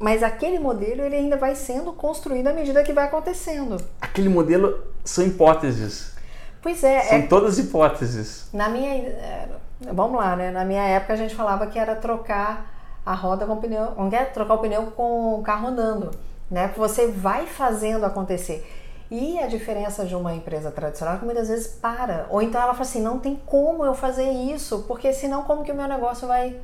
mas 0.00 0.22
aquele 0.22 0.58
modelo 0.58 1.02
ele 1.02 1.14
ainda 1.14 1.36
vai 1.36 1.54
sendo 1.54 1.92
construído 1.92 2.46
à 2.46 2.54
medida 2.54 2.82
que 2.82 2.90
vai 2.90 3.04
acontecendo. 3.04 3.76
Aquele 4.00 4.30
modelo 4.30 4.82
são 5.04 5.24
hipóteses. 5.26 6.14
Pois 6.62 6.82
é. 6.82 7.02
São 7.02 7.18
é, 7.18 7.22
todas 7.26 7.58
hipóteses. 7.58 8.48
Na 8.50 8.70
minha. 8.70 8.94
É, 8.94 9.48
vamos 9.92 10.18
lá, 10.18 10.34
né? 10.34 10.50
Na 10.50 10.64
minha 10.64 10.82
época 10.82 11.12
a 11.12 11.16
gente 11.16 11.34
falava 11.34 11.66
que 11.66 11.78
era 11.78 11.94
trocar 11.94 13.00
a 13.04 13.12
roda 13.12 13.44
com 13.44 13.52
o 13.52 13.56
pneu. 13.58 13.92
Não 13.94 14.08
quer 14.08 14.32
trocar 14.32 14.54
o 14.54 14.58
pneu 14.58 14.86
com 14.92 15.38
o 15.38 15.42
carro 15.42 15.68
andando. 15.68 16.10
Né? 16.50 16.72
Você 16.78 17.08
vai 17.08 17.46
fazendo 17.46 18.06
acontecer. 18.06 18.66
E 19.10 19.38
a 19.38 19.48
diferença 19.48 20.06
de 20.06 20.14
uma 20.14 20.34
empresa 20.34 20.70
tradicional 20.70 21.16
é 21.16 21.18
que 21.18 21.26
muitas 21.26 21.48
vezes 21.48 21.66
para. 21.66 22.26
Ou 22.30 22.40
então 22.40 22.58
ela 22.58 22.72
fala 22.72 22.88
assim: 22.88 23.02
não 23.02 23.18
tem 23.18 23.36
como 23.44 23.84
eu 23.84 23.92
fazer 23.92 24.30
isso, 24.30 24.84
porque 24.88 25.12
senão 25.12 25.42
como 25.42 25.62
que 25.62 25.72
o 25.72 25.74
meu 25.74 25.86
negócio 25.86 26.26
vai, 26.26 26.56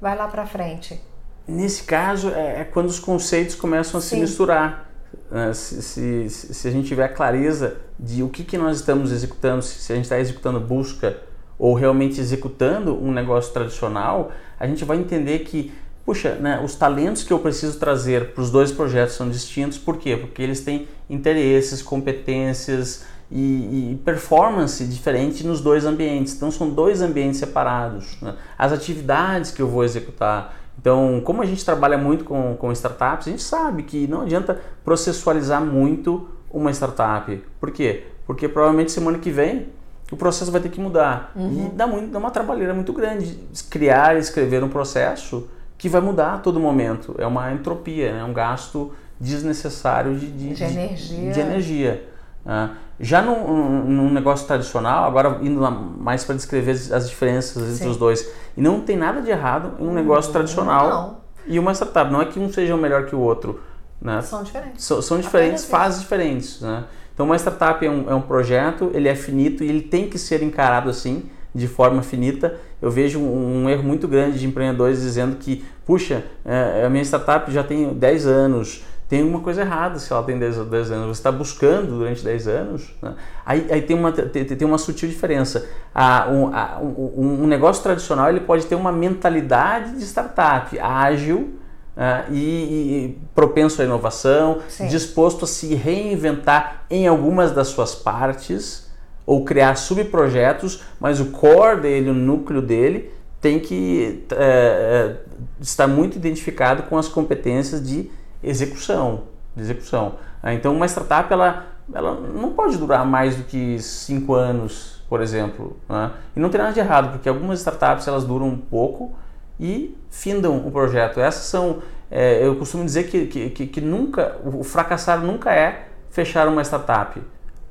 vai 0.00 0.16
lá 0.16 0.28
para 0.28 0.46
frente? 0.46 1.02
Nesse 1.50 1.82
caso, 1.82 2.28
é, 2.30 2.60
é, 2.60 2.64
quando 2.64 2.86
os 2.86 3.00
conceitos 3.00 3.54
começam 3.54 3.98
a 3.98 4.00
Sim. 4.00 4.16
se 4.16 4.20
misturar. 4.20 4.88
Uh, 5.30 5.52
se, 5.54 5.82
se, 5.82 6.54
se, 6.54 6.68
a 6.68 6.70
gente 6.70 6.86
tiver 6.88 7.08
clareza 7.08 7.76
de 7.98 8.22
o 8.22 8.28
que, 8.28 8.44
que 8.44 8.56
nós 8.56 8.78
estamos 8.78 9.10
executando, 9.12 9.62
se 9.62 9.92
a 9.92 9.96
gente 9.96 10.04
está 10.04 10.18
executando 10.18 10.60
busca 10.60 11.18
ou 11.58 11.74
realmente 11.74 12.20
executando 12.20 12.96
um 12.96 13.12
negócio 13.12 13.52
tradicional, 13.52 14.32
a 14.58 14.66
gente 14.66 14.84
vai 14.84 14.96
entender 14.96 15.40
que, 15.40 15.72
puxa, 16.04 16.36
né, 16.36 16.60
os 16.64 16.74
talentos 16.74 17.22
que 17.22 17.32
eu 17.32 17.38
preciso 17.38 17.78
trazer 17.78 18.32
para 18.32 18.42
os 18.42 18.50
dois 18.50 18.72
projetos 18.72 19.14
são 19.14 19.28
distintos, 19.28 19.78
por 19.78 19.98
quê? 19.98 20.16
Porque 20.16 20.42
eles 20.42 20.60
têm 20.60 20.88
interesses, 21.08 21.82
competências 21.82 23.04
e, 23.30 23.92
e 23.92 24.02
performance 24.04 24.84
diferente 24.84 25.46
nos 25.46 25.60
dois 25.60 25.84
ambientes. 25.84 26.34
Então, 26.34 26.50
são 26.50 26.70
dois 26.70 27.02
ambientes 27.02 27.38
separados. 27.38 28.16
Né? 28.20 28.34
As 28.56 28.72
atividades 28.72 29.50
que 29.50 29.60
eu 29.60 29.68
vou 29.68 29.84
executar, 29.84 30.56
então, 30.80 31.20
como 31.22 31.42
a 31.42 31.46
gente 31.46 31.62
trabalha 31.62 31.98
muito 31.98 32.24
com, 32.24 32.56
com 32.56 32.72
startups, 32.72 33.28
a 33.28 33.30
gente 33.30 33.42
sabe 33.42 33.82
que 33.82 34.06
não 34.06 34.22
adianta 34.22 34.58
processualizar 34.82 35.62
muito 35.62 36.26
uma 36.50 36.70
startup. 36.70 37.36
Por 37.60 37.70
quê? 37.70 38.04
Porque 38.26 38.48
provavelmente 38.48 38.90
semana 38.90 39.18
que 39.18 39.30
vem 39.30 39.68
o 40.10 40.16
processo 40.16 40.50
vai 40.50 40.60
ter 40.60 40.70
que 40.70 40.80
mudar. 40.80 41.32
Uhum. 41.36 41.66
E 41.66 41.76
dá, 41.76 41.86
muito, 41.86 42.10
dá 42.10 42.18
uma 42.18 42.30
trabalheira 42.30 42.72
muito 42.72 42.94
grande 42.94 43.38
criar 43.68 44.16
e 44.16 44.20
escrever 44.20 44.64
um 44.64 44.70
processo 44.70 45.48
que 45.76 45.86
vai 45.86 46.00
mudar 46.00 46.34
a 46.34 46.38
todo 46.38 46.58
momento. 46.58 47.14
É 47.18 47.26
uma 47.26 47.52
entropia, 47.52 48.14
né? 48.14 48.20
é 48.20 48.24
um 48.24 48.32
gasto 48.32 48.92
desnecessário 49.20 50.16
de, 50.16 50.30
de, 50.30 50.54
de 50.54 50.64
energia. 50.64 51.32
De 51.32 51.40
energia. 51.40 52.09
Uh, 52.44 52.74
já 52.98 53.22
num, 53.22 53.84
num, 53.84 54.10
negócio 54.12 54.46
tradicional, 54.46 55.04
agora 55.04 55.38
indo 55.42 55.60
mais 55.98 56.24
para 56.24 56.34
descrever 56.34 56.72
as 56.72 57.08
diferenças 57.08 57.62
Sim. 57.62 57.74
entre 57.74 57.88
os 57.88 57.96
dois, 57.96 58.28
e 58.56 58.60
não 58.60 58.80
tem 58.80 58.96
nada 58.96 59.22
de 59.22 59.30
errado 59.30 59.72
em 59.78 59.86
um 59.86 59.94
negócio 59.94 60.30
tradicional 60.30 60.88
não. 60.88 61.16
e 61.46 61.58
uma 61.58 61.72
startup. 61.72 62.12
Não 62.12 62.20
é 62.20 62.26
que 62.26 62.38
um 62.38 62.52
seja 62.52 62.76
melhor 62.76 63.06
que 63.06 63.14
o 63.14 63.20
outro. 63.20 63.60
Né? 64.00 64.20
São 64.22 64.42
diferentes. 64.42 64.84
So, 64.84 65.02
são 65.02 65.18
diferentes, 65.18 65.64
fases 65.64 66.00
diferentes. 66.00 66.60
Né? 66.60 66.84
Então, 67.12 67.26
uma 67.26 67.36
startup 67.36 67.84
é 67.84 67.90
um, 67.90 68.10
é 68.10 68.14
um 68.14 68.22
projeto, 68.22 68.90
ele 68.94 69.08
é 69.08 69.14
finito 69.14 69.62
e 69.62 69.68
ele 69.68 69.82
tem 69.82 70.08
que 70.08 70.18
ser 70.18 70.42
encarado 70.42 70.88
assim, 70.88 71.28
de 71.54 71.66
forma 71.66 72.02
finita. 72.02 72.56
Eu 72.80 72.90
vejo 72.90 73.18
um, 73.18 73.64
um 73.64 73.70
erro 73.70 73.82
muito 73.82 74.08
grande 74.08 74.38
de 74.38 74.46
empreendedores 74.46 75.00
dizendo 75.00 75.36
que, 75.36 75.64
puxa, 75.84 76.24
é, 76.44 76.84
a 76.84 76.88
minha 76.88 77.04
startup 77.04 77.50
já 77.52 77.62
tem 77.62 77.92
10 77.92 78.26
anos, 78.26 78.84
tem 79.10 79.22
alguma 79.22 79.40
coisa 79.40 79.62
errada 79.62 79.98
se 79.98 80.12
ela 80.12 80.22
tem 80.22 80.38
10, 80.38 80.58
10 80.66 80.90
anos. 80.92 81.06
Você 81.08 81.20
está 81.20 81.32
buscando 81.32 81.98
durante 81.98 82.22
10 82.22 82.46
anos. 82.46 82.94
Né? 83.02 83.12
Aí, 83.44 83.66
aí, 83.68 83.82
tem, 83.82 83.96
uma, 83.96 84.12
tem, 84.12 84.44
tem 84.44 84.68
uma 84.68 84.78
sutil 84.78 85.08
diferença. 85.08 85.68
Ah, 85.92 86.28
um, 86.30 86.54
ah, 86.54 86.78
um, 86.80 87.42
um, 87.42 87.46
negócio 87.48 87.82
tradicional 87.82 88.28
ele 88.28 88.38
pode 88.38 88.66
ter 88.66 88.76
uma 88.76 88.92
mentalidade 88.92 89.98
de 89.98 90.04
startup 90.04 90.78
ágil 90.78 91.54
ah, 91.96 92.26
e, 92.30 92.36
e, 92.38 93.18
propenso 93.34 93.82
à 93.82 93.84
inovação, 93.84 94.60
Sim. 94.68 94.86
disposto 94.86 95.44
a 95.44 95.48
se 95.48 95.74
reinventar 95.74 96.84
em 96.88 97.08
algumas 97.08 97.50
das 97.50 97.66
suas 97.66 97.96
partes 97.96 98.88
ou 99.26 99.44
criar 99.44 99.74
subprojetos, 99.74 100.84
mas 101.00 101.18
o 101.18 101.26
core 101.32 101.80
dele, 101.80 102.10
o 102.10 102.14
núcleo 102.14 102.62
dele, 102.62 103.10
tem 103.40 103.58
que 103.58 104.24
é, 104.30 105.16
estar 105.60 105.88
muito 105.88 106.16
identificado 106.16 106.84
com 106.84 106.96
as 106.96 107.08
competências 107.08 107.84
de 107.84 108.19
execução, 108.42 109.24
execução. 109.56 110.14
Ah, 110.42 110.54
então 110.54 110.74
uma 110.74 110.86
startup 110.86 111.32
ela 111.32 111.66
ela 111.92 112.14
não 112.14 112.52
pode 112.52 112.76
durar 112.76 113.04
mais 113.04 113.36
do 113.36 113.44
que 113.44 113.78
cinco 113.80 114.34
anos, 114.34 115.02
por 115.08 115.20
exemplo. 115.20 115.76
Né? 115.88 116.10
E 116.36 116.40
não 116.40 116.48
tem 116.48 116.60
nada 116.60 116.72
de 116.72 116.80
errado, 116.80 117.12
porque 117.12 117.28
algumas 117.28 117.58
startups 117.58 118.06
elas 118.06 118.24
duram 118.24 118.46
um 118.46 118.56
pouco 118.56 119.12
e 119.58 119.96
findam 120.10 120.56
o 120.58 120.70
projeto. 120.70 121.20
Essas 121.20 121.44
são, 121.44 121.82
é, 122.10 122.46
eu 122.46 122.56
costumo 122.56 122.84
dizer 122.84 123.08
que, 123.08 123.26
que, 123.26 123.66
que, 123.66 123.80
nunca, 123.80 124.36
o 124.44 124.62
fracassar 124.62 125.20
nunca 125.20 125.52
é 125.52 125.88
fechar 126.10 126.48
uma 126.48 126.62
startup. 126.62 127.20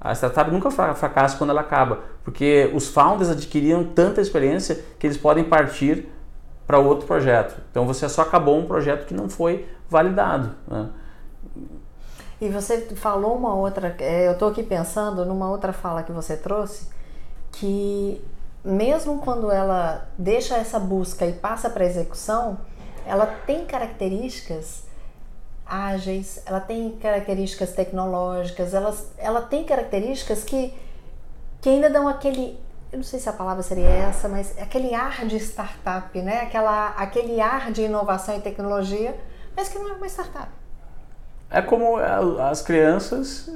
A 0.01 0.13
startup 0.13 0.49
nunca 0.51 0.69
fracassa 0.71 1.37
quando 1.37 1.49
ela 1.49 1.61
acaba, 1.61 1.99
porque 2.23 2.71
os 2.73 2.87
founders 2.87 3.29
adquiriram 3.29 3.83
tanta 3.83 4.21
experiência 4.21 4.79
que 4.97 5.05
eles 5.05 5.17
podem 5.17 5.43
partir 5.43 6.07
para 6.65 6.79
outro 6.79 7.05
projeto. 7.05 7.59
Então 7.69 7.85
você 7.85 8.07
só 8.07 8.21
acabou 8.21 8.57
um 8.57 8.65
projeto 8.65 9.05
que 9.05 9.13
não 9.13 9.27
foi 9.27 9.65
validado. 9.89 10.55
Né? 10.67 10.89
E 12.41 12.47
você 12.47 12.81
falou 12.95 13.35
uma 13.35 13.53
outra, 13.53 13.95
é, 13.99 14.27
eu 14.27 14.33
estou 14.33 14.49
aqui 14.49 14.63
pensando 14.63 15.25
numa 15.25 15.49
outra 15.49 15.73
fala 15.73 16.03
que 16.03 16.11
você 16.11 16.37
trouxe, 16.37 16.87
que 17.51 18.23
mesmo 18.63 19.19
quando 19.19 19.51
ela 19.51 20.07
deixa 20.17 20.55
essa 20.55 20.79
busca 20.79 21.25
e 21.25 21.33
passa 21.33 21.69
para 21.69 21.85
execução, 21.85 22.57
ela 23.05 23.25
tem 23.25 23.65
características 23.65 24.83
ágeis, 25.65 26.41
ela 26.45 26.59
tem 26.59 26.91
características 26.97 27.73
tecnológicas, 27.73 28.73
ela, 28.73 28.95
ela 29.17 29.41
tem 29.41 29.63
características 29.63 30.43
que, 30.43 30.73
que 31.61 31.69
ainda 31.69 31.89
dão 31.89 32.07
aquele, 32.07 32.59
eu 32.91 32.97
não 32.97 33.03
sei 33.03 33.19
se 33.19 33.29
a 33.29 33.33
palavra 33.33 33.61
seria 33.61 33.87
essa, 33.87 34.27
mas 34.27 34.57
aquele 34.59 34.95
ar 34.95 35.25
de 35.25 35.37
startup, 35.37 36.19
né? 36.21 36.41
Aquela, 36.41 36.87
aquele 36.97 37.39
ar 37.39 37.71
de 37.71 37.83
inovação 37.83 38.35
e 38.35 38.41
tecnologia, 38.41 39.15
mas 39.59 39.67
que 39.67 39.77
não 39.77 39.89
é 39.89 39.93
uma 39.93 40.07
startup. 40.07 40.47
É 41.51 41.61
como 41.61 41.97
as 41.97 42.61
crianças, 42.61 43.51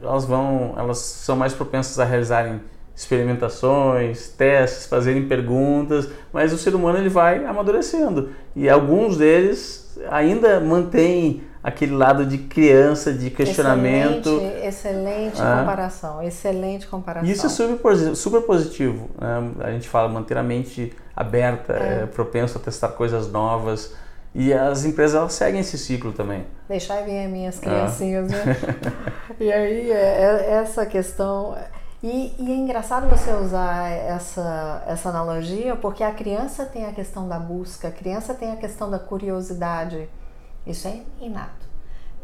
elas 0.00 0.24
vão, 0.24 0.74
elas 0.76 0.98
são 0.98 1.34
mais 1.34 1.52
propensas 1.52 1.98
a 1.98 2.04
realizarem 2.04 2.60
experimentações, 2.94 4.28
testes, 4.28 4.86
fazerem 4.86 5.26
perguntas, 5.26 6.08
mas 6.32 6.52
o 6.52 6.58
ser 6.58 6.74
humano 6.74 6.98
ele 6.98 7.08
vai 7.08 7.44
amadurecendo 7.44 8.30
e 8.54 8.68
alguns 8.68 9.16
deles 9.16 9.98
ainda 10.10 10.60
mantêm 10.60 11.42
aquele 11.62 11.92
lado 11.92 12.24
de 12.24 12.38
criança, 12.38 13.12
de 13.12 13.30
questionamento. 13.30 14.28
Excelente, 14.28 14.66
excelente 14.66 15.42
ah. 15.42 15.58
comparação, 15.60 16.22
excelente 16.22 16.86
comparação. 16.86 17.28
Isso 17.28 17.46
é 17.46 17.48
super, 17.48 18.14
super 18.14 18.42
positivo. 18.42 19.10
Né? 19.18 19.52
A 19.60 19.70
gente 19.72 19.88
fala 19.88 20.08
manter 20.08 20.36
a 20.36 20.42
mente 20.42 20.92
aberta, 21.16 21.72
é. 21.72 22.02
É, 22.02 22.06
propenso 22.06 22.58
a 22.58 22.60
testar 22.60 22.88
coisas 22.88 23.30
novas. 23.30 23.94
E 24.34 24.52
as 24.52 24.84
empresas 24.84 25.32
seguem 25.34 25.60
esse 25.60 25.76
ciclo 25.76 26.12
também. 26.12 26.46
Deixar 26.68 27.02
vir 27.02 27.24
as 27.24 27.30
minhas 27.30 27.58
criancinhas, 27.58 28.32
ah. 28.32 28.36
né? 28.36 28.56
e 29.38 29.52
aí, 29.52 29.90
é, 29.90 29.94
é, 29.94 30.50
essa 30.54 30.86
questão. 30.86 31.56
E, 32.02 32.34
e, 32.38 32.50
é 32.50 32.54
engraçado 32.54 33.08
você 33.08 33.30
usar 33.32 33.90
essa, 33.90 34.82
essa 34.86 35.10
analogia, 35.10 35.76
porque 35.76 36.02
a 36.02 36.12
criança 36.12 36.64
tem 36.64 36.86
a 36.86 36.92
questão 36.92 37.28
da 37.28 37.38
busca, 37.38 37.88
a 37.88 37.92
criança 37.92 38.34
tem 38.34 38.50
a 38.52 38.56
questão 38.56 38.90
da 38.90 38.98
curiosidade. 38.98 40.08
Isso 40.66 40.88
é 40.88 41.02
inato. 41.20 41.66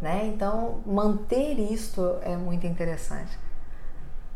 Né? 0.00 0.30
Então, 0.34 0.80
manter 0.86 1.58
isto 1.58 2.16
é 2.22 2.36
muito 2.36 2.66
interessante. 2.66 3.38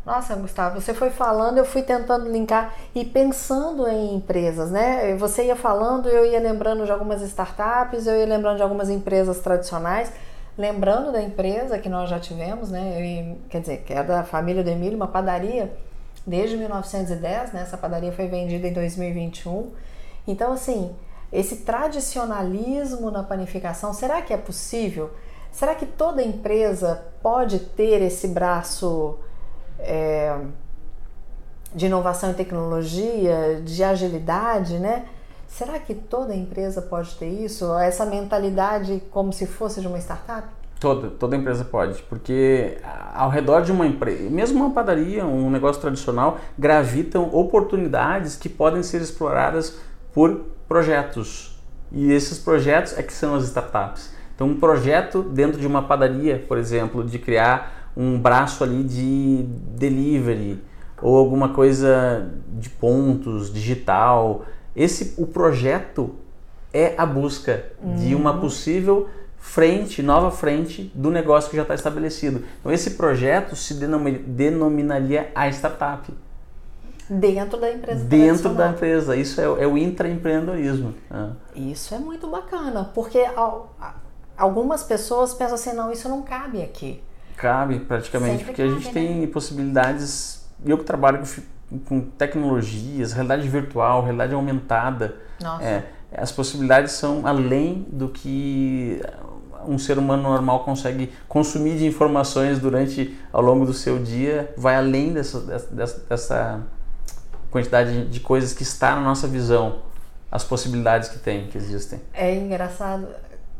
Nossa, 0.05 0.35
Gustavo, 0.35 0.81
você 0.81 0.93
foi 0.93 1.11
falando, 1.11 1.59
eu 1.59 1.65
fui 1.65 1.81
tentando 1.81 2.29
linkar 2.29 2.75
e 2.93 3.05
pensando 3.05 3.87
em 3.87 4.15
empresas, 4.15 4.69
né? 4.69 5.15
Você 5.15 5.45
ia 5.45 5.55
falando, 5.55 6.09
eu 6.09 6.25
ia 6.25 6.41
lembrando 6.41 6.85
de 6.85 6.91
algumas 6.91 7.21
startups, 7.21 8.05
eu 8.05 8.17
ia 8.17 8.25
lembrando 8.25 8.57
de 8.57 8.63
algumas 8.63 8.89
empresas 8.89 9.39
tradicionais, 9.39 10.11
lembrando 10.57 11.09
da 11.09 11.21
empresa 11.21 11.79
que 11.79 11.87
nós 11.87 12.09
já 12.09 12.19
tivemos, 12.19 12.69
né? 12.69 12.97
Eu, 12.99 13.37
quer 13.49 13.61
dizer, 13.61 13.77
que 13.83 13.93
é 13.93 14.03
da 14.03 14.25
família 14.25 14.61
do 14.61 14.69
Emílio, 14.69 14.97
uma 14.97 15.07
padaria 15.07 15.73
desde 16.27 16.57
1910, 16.57 17.53
né? 17.53 17.61
Essa 17.61 17.77
padaria 17.77 18.11
foi 18.11 18.27
vendida 18.27 18.67
em 18.67 18.73
2021. 18.73 19.71
Então, 20.27 20.51
assim, 20.51 20.93
esse 21.31 21.57
tradicionalismo 21.57 23.09
na 23.09 23.23
panificação, 23.23 23.93
será 23.93 24.21
que 24.21 24.33
é 24.33 24.37
possível? 24.37 25.11
Será 25.49 25.73
que 25.73 25.85
toda 25.85 26.21
empresa 26.21 27.05
pode 27.21 27.59
ter 27.59 28.01
esse 28.01 28.27
braço 28.27 29.17
é, 29.83 30.37
de 31.73 31.85
inovação 31.85 32.31
e 32.31 32.33
tecnologia, 32.33 33.61
de 33.63 33.83
agilidade, 33.83 34.79
né? 34.79 35.05
Será 35.47 35.77
que 35.77 35.93
toda 35.93 36.35
empresa 36.35 36.81
pode 36.81 37.15
ter 37.15 37.29
isso? 37.29 37.71
Essa 37.77 38.05
mentalidade 38.05 39.03
como 39.11 39.31
se 39.31 39.45
fosse 39.45 39.81
de 39.81 39.87
uma 39.87 39.99
startup? 39.99 40.47
Toda, 40.79 41.11
toda 41.11 41.35
empresa 41.35 41.63
pode, 41.63 42.01
porque 42.03 42.77
ao 43.13 43.29
redor 43.29 43.61
de 43.61 43.71
uma 43.71 43.85
empresa, 43.85 44.29
mesmo 44.29 44.65
uma 44.65 44.73
padaria, 44.73 45.25
um 45.25 45.49
negócio 45.49 45.81
tradicional, 45.81 46.39
gravitam 46.57 47.29
oportunidades 47.33 48.35
que 48.35 48.49
podem 48.49 48.83
ser 48.83 49.01
exploradas 49.01 49.77
por 50.13 50.41
projetos. 50.67 51.57
E 51.91 52.11
esses 52.11 52.39
projetos 52.39 52.97
é 52.97 53.03
que 53.03 53.13
são 53.13 53.35
as 53.35 53.43
startups. 53.43 54.11
Então, 54.35 54.47
um 54.47 54.59
projeto 54.59 55.21
dentro 55.21 55.59
de 55.59 55.67
uma 55.67 55.83
padaria, 55.83 56.43
por 56.47 56.57
exemplo, 56.57 57.03
de 57.03 57.19
criar 57.19 57.82
um 57.95 58.17
braço 58.19 58.63
ali 58.63 58.83
de 58.83 59.43
delivery 59.77 60.59
ou 61.01 61.17
alguma 61.17 61.49
coisa 61.49 62.31
de 62.47 62.69
pontos 62.69 63.53
digital. 63.53 64.45
Esse 64.75 65.13
o 65.17 65.27
projeto 65.27 66.15
é 66.73 66.95
a 66.97 67.05
busca 67.05 67.65
uhum. 67.81 67.95
de 67.95 68.15
uma 68.15 68.39
possível 68.39 69.09
frente, 69.37 70.01
nova 70.01 70.31
frente 70.31 70.91
do 70.95 71.11
negócio 71.11 71.49
que 71.49 71.57
já 71.57 71.63
está 71.63 71.75
estabelecido. 71.75 72.43
Então 72.59 72.71
esse 72.71 72.91
projeto 72.91 73.55
se 73.55 73.73
denominaria 73.73 75.31
a 75.35 75.49
startup. 75.49 76.11
Dentro 77.09 77.59
da 77.59 77.71
empresa. 77.71 78.05
Dentro 78.05 78.53
da 78.53 78.69
empresa. 78.69 79.15
Isso 79.15 79.41
é, 79.41 79.43
é 79.43 79.67
o 79.67 79.77
intraempreendedorismo. 79.77 80.95
É. 81.11 81.59
Isso 81.59 81.93
é 81.93 81.99
muito 81.99 82.27
bacana, 82.27 82.89
porque 82.95 83.23
algumas 84.37 84.83
pessoas 84.83 85.33
pensam 85.33 85.55
assim, 85.55 85.73
não, 85.73 85.91
isso 85.91 86.07
não 86.07 86.21
cabe 86.21 86.61
aqui. 86.61 87.03
Cabe 87.37 87.79
praticamente, 87.79 88.39
Sempre 88.39 88.45
porque 88.45 88.61
cabe, 88.61 88.73
a 88.73 88.79
gente 88.79 88.87
né? 88.87 88.93
tem 88.93 89.27
possibilidades. 89.27 90.45
Eu 90.65 90.77
que 90.77 90.83
trabalho 90.83 91.23
com, 91.69 91.79
com, 91.79 92.01
tecnologias, 92.01 93.13
realidade 93.13 93.47
virtual, 93.47 94.03
realidade 94.03 94.33
aumentada. 94.33 95.15
É, 95.61 95.83
as 96.15 96.31
possibilidades 96.31 96.93
são 96.93 97.25
além 97.25 97.85
do 97.91 98.07
que 98.09 99.01
um 99.67 99.77
ser 99.77 99.97
humano 99.97 100.23
normal 100.23 100.63
consegue 100.63 101.11
consumir 101.27 101.77
de 101.77 101.85
informações 101.85 102.59
durante 102.59 103.17
ao 103.31 103.41
longo 103.41 103.65
do 103.65 103.73
seu 103.73 103.99
dia, 103.99 104.53
vai 104.57 104.75
além 104.75 105.13
dessa, 105.13 105.39
dessa, 105.39 105.99
dessa 106.01 106.61
quantidade 107.49 108.05
de 108.05 108.19
coisas 108.19 108.53
que 108.53 108.63
está 108.63 108.95
na 108.95 109.01
nossa 109.01 109.27
visão, 109.27 109.79
as 110.31 110.43
possibilidades 110.43 111.09
que 111.09 111.19
tem, 111.19 111.47
que 111.47 111.57
existem. 111.57 112.01
É 112.13 112.35
engraçado 112.35 113.07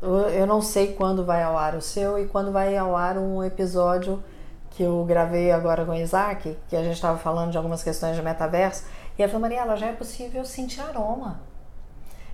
eu 0.04 0.46
não 0.46 0.62
sei 0.62 0.94
quando 0.94 1.24
vai 1.24 1.44
ao 1.44 1.58
ar 1.58 1.76
o 1.76 1.82
seu 1.82 2.20
e 2.20 2.26
quando 2.26 2.52
vai 2.52 2.76
ao 2.76 2.96
ar 2.96 3.18
um 3.18 3.44
episódio 3.44 4.24
que 4.72 4.84
eu 4.84 5.04
gravei 5.06 5.52
agora 5.52 5.86
com 5.86 5.92
o 5.92 5.96
Isaac, 5.96 6.58
que 6.68 6.76
a 6.76 6.84
gente 6.84 6.96
estava 6.96 7.18
falando 7.18 7.52
de 7.52 7.58
algumas 7.58 7.84
questões 7.84 8.16
de 8.16 8.22
metaverso, 8.22 8.86
e 9.18 9.22
ele 9.22 9.32
falou, 9.32 9.42
Mariela, 9.42 9.78
já 9.78 9.88
é 9.88 9.94
possível 9.94 10.44
sentir 10.44 10.82
aroma. 10.82 11.40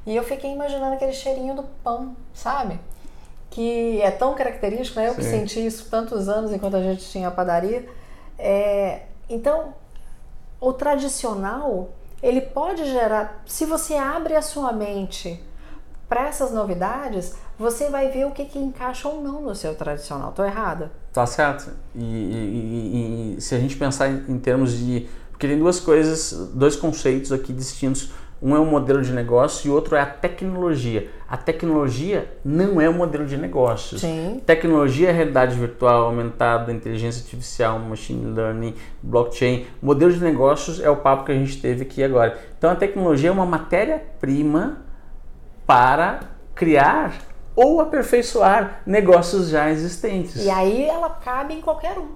E 0.06 0.16
eu 0.16 0.24
fiquei 0.24 0.52
imaginando 0.52 0.96
aquele 0.96 1.12
cheirinho 1.12 1.54
do 1.54 1.64
pão, 1.84 2.16
sabe? 2.34 2.80
Que 3.50 4.02
é 4.02 4.10
tão 4.10 4.34
característico, 4.34 5.00
né? 5.00 5.10
Eu 5.10 5.14
Sim. 5.14 5.18
que 5.18 5.24
senti 5.24 5.66
isso 5.66 5.90
tantos 5.90 6.30
anos 6.30 6.54
enquanto 6.54 6.78
a 6.78 6.82
gente 6.82 7.04
tinha 7.10 7.28
a 7.28 7.32
padaria. 7.32 7.88
É... 8.38 9.02
Então, 9.30 9.74
o 10.62 10.72
tradicional, 10.72 11.90
ele 12.24 12.42
pode 12.42 12.86
gerar, 12.86 13.44
se 13.46 13.66
você 13.66 13.96
abre 13.96 14.36
a 14.36 14.42
sua 14.42 14.72
mente 14.72 15.44
para 16.08 16.28
essas 16.28 16.52
novidades, 16.52 17.36
você 17.60 17.90
vai 17.90 18.10
ver 18.10 18.26
o 18.26 18.32
que, 18.32 18.46
que 18.46 18.58
encaixa 18.58 19.10
ou 19.10 19.22
não 19.22 19.42
no 19.42 19.54
seu 19.54 19.76
tradicional. 19.76 20.32
Tô 20.32 20.46
errada? 20.46 20.92
Tá 21.12 21.26
certo. 21.26 21.70
E, 21.94 22.02
e, 22.02 23.36
e, 23.38 23.42
se 23.42 23.54
a 23.54 23.60
gente 23.60 23.76
pensar 23.76 24.08
em, 24.08 24.24
em 24.30 24.40
termos 24.40 24.78
de. 24.78 25.08
Porque 25.30 25.46
tem 25.46 25.60
duas 25.60 25.80
coisas, 25.80 26.52
dois 26.54 26.78
conceitos 26.78 27.34
aqui 27.34 27.52
distintos. 27.52 28.12
Um 28.42 28.56
é 28.56 28.60
o 28.60 28.66
modelo 28.66 29.02
de 29.02 29.12
negócio 29.12 29.68
e 29.68 29.70
o 29.70 29.74
outro 29.74 29.98
é 29.98 30.00
a 30.00 30.06
tecnologia. 30.06 31.10
A 31.28 31.36
tecnologia 31.36 32.34
não 32.44 32.80
é 32.80 32.88
o 32.88 32.94
modelo 32.94 33.26
de 33.26 33.36
negócios. 33.36 34.00
Sim. 34.00 34.42
Tecnologia 34.46 35.10
é 35.10 35.12
realidade 35.12 35.60
virtual 35.60 36.06
aumentada, 36.06 36.72
inteligência 36.72 37.22
artificial, 37.22 37.78
machine 37.80 38.32
learning, 38.34 38.74
blockchain. 39.04 39.68
Modelo 39.82 40.14
de 40.14 40.24
negócios 40.24 40.80
é 40.80 40.90
o 40.90 40.96
papo 40.96 41.26
que 41.26 41.34
a 41.34 41.36
gente 41.36 41.62
teve 41.62 41.82
aqui 41.82 42.02
agora. 42.02 42.40
Então 42.58 42.70
a 42.70 42.76
tecnologia 42.76 43.28
é 43.28 43.32
uma 43.34 43.46
matéria-prima 43.46 44.78
para 45.68 46.22
criar 46.56 47.29
ou 47.60 47.82
aperfeiçoar 47.82 48.80
negócios 48.86 49.50
já 49.50 49.70
existentes. 49.70 50.46
E 50.46 50.50
aí 50.50 50.86
ela 50.86 51.10
cabe 51.10 51.56
em 51.56 51.60
qualquer 51.60 51.98
um. 51.98 52.08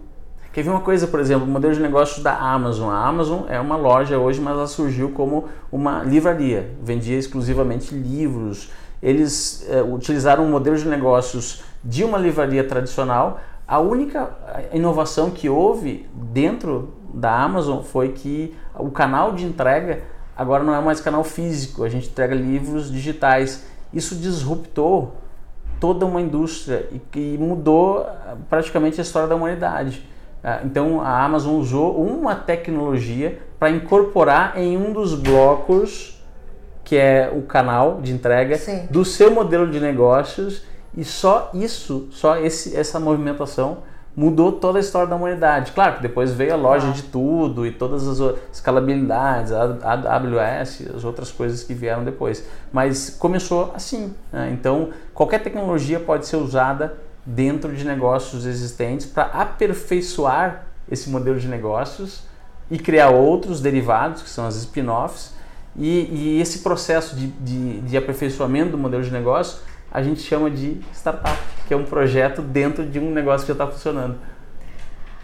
Quer 0.54 0.64
ver 0.64 0.70
uma 0.70 0.80
coisa, 0.80 1.06
por 1.06 1.20
exemplo, 1.20 1.46
o 1.46 1.50
modelo 1.50 1.74
de 1.74 1.82
negócios 1.82 2.24
da 2.24 2.34
Amazon. 2.34 2.90
A 2.90 3.06
Amazon 3.06 3.42
é 3.50 3.60
uma 3.60 3.76
loja 3.76 4.18
hoje, 4.18 4.40
mas 4.40 4.54
ela 4.54 4.68
surgiu 4.68 5.10
como 5.10 5.50
uma 5.70 6.02
livraria, 6.02 6.72
vendia 6.82 7.18
exclusivamente 7.18 7.94
livros. 7.94 8.72
Eles 9.02 9.68
é, 9.70 9.82
utilizaram 9.82 10.46
um 10.46 10.50
modelo 10.50 10.78
de 10.78 10.88
negócios 10.88 11.62
de 11.84 12.06
uma 12.06 12.18
livraria 12.18 12.64
tradicional 12.64 13.42
A 13.68 13.80
única 13.80 14.30
inovação 14.72 15.30
que 15.30 15.50
houve 15.50 16.08
dentro 16.14 16.94
da 17.14 17.38
Amazon 17.44 17.82
foi 17.82 18.14
que 18.14 18.56
o 18.80 18.90
canal 18.92 19.34
de 19.34 19.44
entrega 19.44 20.04
agora 20.38 20.64
não 20.64 20.74
é 20.74 20.80
mais 20.80 21.02
canal 21.02 21.24
físico, 21.26 21.84
a 21.84 21.90
gente 21.90 22.08
entrega 22.08 22.34
livros 22.34 22.90
digitais. 22.90 23.66
Isso 23.92 24.16
disruptou 24.16 25.23
toda 25.80 26.06
uma 26.06 26.22
indústria 26.22 26.88
e 26.92 27.00
que 27.00 27.38
mudou 27.38 28.06
praticamente 28.50 29.00
a 29.00 29.04
história 29.04 29.28
da 29.28 29.36
humanidade. 29.36 30.06
Ah, 30.44 30.62
então 30.64 31.00
a 31.00 31.24
Amazon 31.24 31.56
usou 31.56 31.96
uma 32.04 32.36
tecnologia 32.36 33.40
para 33.58 33.70
incorporar 33.70 34.58
em 34.58 34.76
um 34.76 34.92
dos 34.92 35.16
blocos, 35.16 36.22
que 36.84 36.98
é 36.98 37.32
o 37.34 37.44
canal 37.44 38.02
de 38.02 38.12
entrega, 38.12 38.58
Sim. 38.58 38.88
do 38.90 39.06
seu 39.06 39.32
modelo 39.32 39.70
de 39.72 39.80
negócios 39.80 40.64
e 40.96 41.04
só 41.04 41.50
isso, 41.54 42.10
só 42.12 42.38
esse, 42.38 42.76
essa 42.76 43.00
movimentação 43.00 43.80
mudou 44.16 44.52
toda 44.52 44.78
a 44.78 44.82
história 44.82 45.08
da 45.08 45.16
humanidade. 45.16 45.72
Claro 45.72 45.96
que 45.96 46.02
depois 46.02 46.32
veio 46.32 46.54
a 46.54 46.56
loja 46.56 46.88
ah. 46.88 46.92
de 46.92 47.04
tudo 47.04 47.66
e 47.66 47.72
todas 47.72 48.08
as 48.08 48.38
escalabilidades, 48.52 49.52
a 49.52 50.16
AWS, 50.16 50.90
as 50.96 51.04
outras 51.04 51.32
coisas 51.32 51.64
que 51.64 51.74
vieram 51.74 52.04
depois. 52.04 52.46
Mas 52.72 53.10
começou 53.10 53.72
assim. 53.76 54.14
Né? 54.32 54.52
Então, 54.54 54.90
qualquer 55.14 55.42
tecnologia 55.42 56.00
pode 56.00 56.28
ser 56.28 56.38
usada 56.38 56.96
dentro 57.26 57.74
de 57.74 57.86
negócios 57.86 58.46
existentes 58.46 59.06
para 59.06 59.24
aperfeiçoar 59.26 60.66
esse 60.92 61.10
modelo 61.10 61.40
de 61.40 61.48
negócios 61.48 62.24
e 62.70 62.78
criar 62.78 63.10
outros 63.10 63.62
derivados, 63.62 64.22
que 64.22 64.30
são 64.30 64.46
as 64.46 64.56
spin-offs. 64.58 65.34
E, 65.76 66.36
e, 66.36 66.42
esse 66.42 66.60
processo 66.60 67.16
de, 67.16 67.28
de, 67.28 67.82
de 67.82 67.98
aperfeiçoamento 67.98 68.72
do 68.72 68.78
modelo 68.78 69.04
de 69.04 69.12
negócio 69.12 69.58
a 69.94 70.02
gente 70.02 70.22
chama 70.22 70.50
de 70.50 70.82
startup, 70.92 71.38
que 71.68 71.74
é 71.74 71.78
um 71.78 71.86
projeto 71.86 72.42
dentro 72.42 72.84
de 72.84 73.00
um 73.00 73.12
negócio 73.12 73.46
que 73.46 73.54
já 73.54 73.64
está 73.64 73.68
funcionando. 73.68 74.18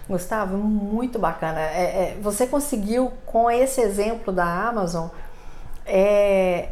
Gustavo, 0.08 0.58
muito 0.58 1.18
bacana. 1.18 1.60
É, 1.60 1.82
é, 1.82 2.18
você 2.22 2.46
conseguiu, 2.46 3.12
com 3.26 3.50
esse 3.50 3.82
exemplo 3.82 4.32
da 4.32 4.46
Amazon, 4.46 5.08
é, 5.88 6.70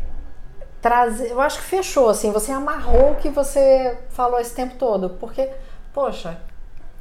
trazer. 0.80 1.32
Eu 1.32 1.42
acho 1.42 1.58
que 1.58 1.66
fechou, 1.66 2.08
assim, 2.10 2.32
você 2.32 2.52
amarrou 2.52 3.14
o 3.14 3.16
que 3.16 3.30
você 3.30 3.98
falou 4.10 4.40
esse 4.40 4.54
tempo 4.54 4.76
todo. 4.78 5.10
Porque, 5.20 5.50
poxa, 5.92 6.40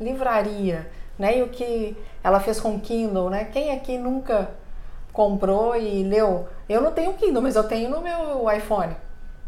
livraria, 0.01 0.91
né? 1.19 1.39
E 1.39 1.43
o 1.43 1.49
que 1.49 1.95
ela 2.25 2.41
fez 2.41 2.59
com 2.59 2.75
o 2.75 2.81
Kindle, 2.81 3.29
né? 3.29 3.45
Quem 3.45 3.71
aqui 3.73 3.99
nunca 3.99 4.49
comprou 5.13 5.77
e 5.77 6.03
leu? 6.05 6.49
Eu 6.67 6.81
não 6.81 6.93
tenho 6.93 7.13
Kindle, 7.13 7.43
mas 7.43 7.55
eu 7.55 7.65
tenho 7.65 7.91
no 7.91 8.01
meu 8.01 8.51
iPhone. 8.51 8.97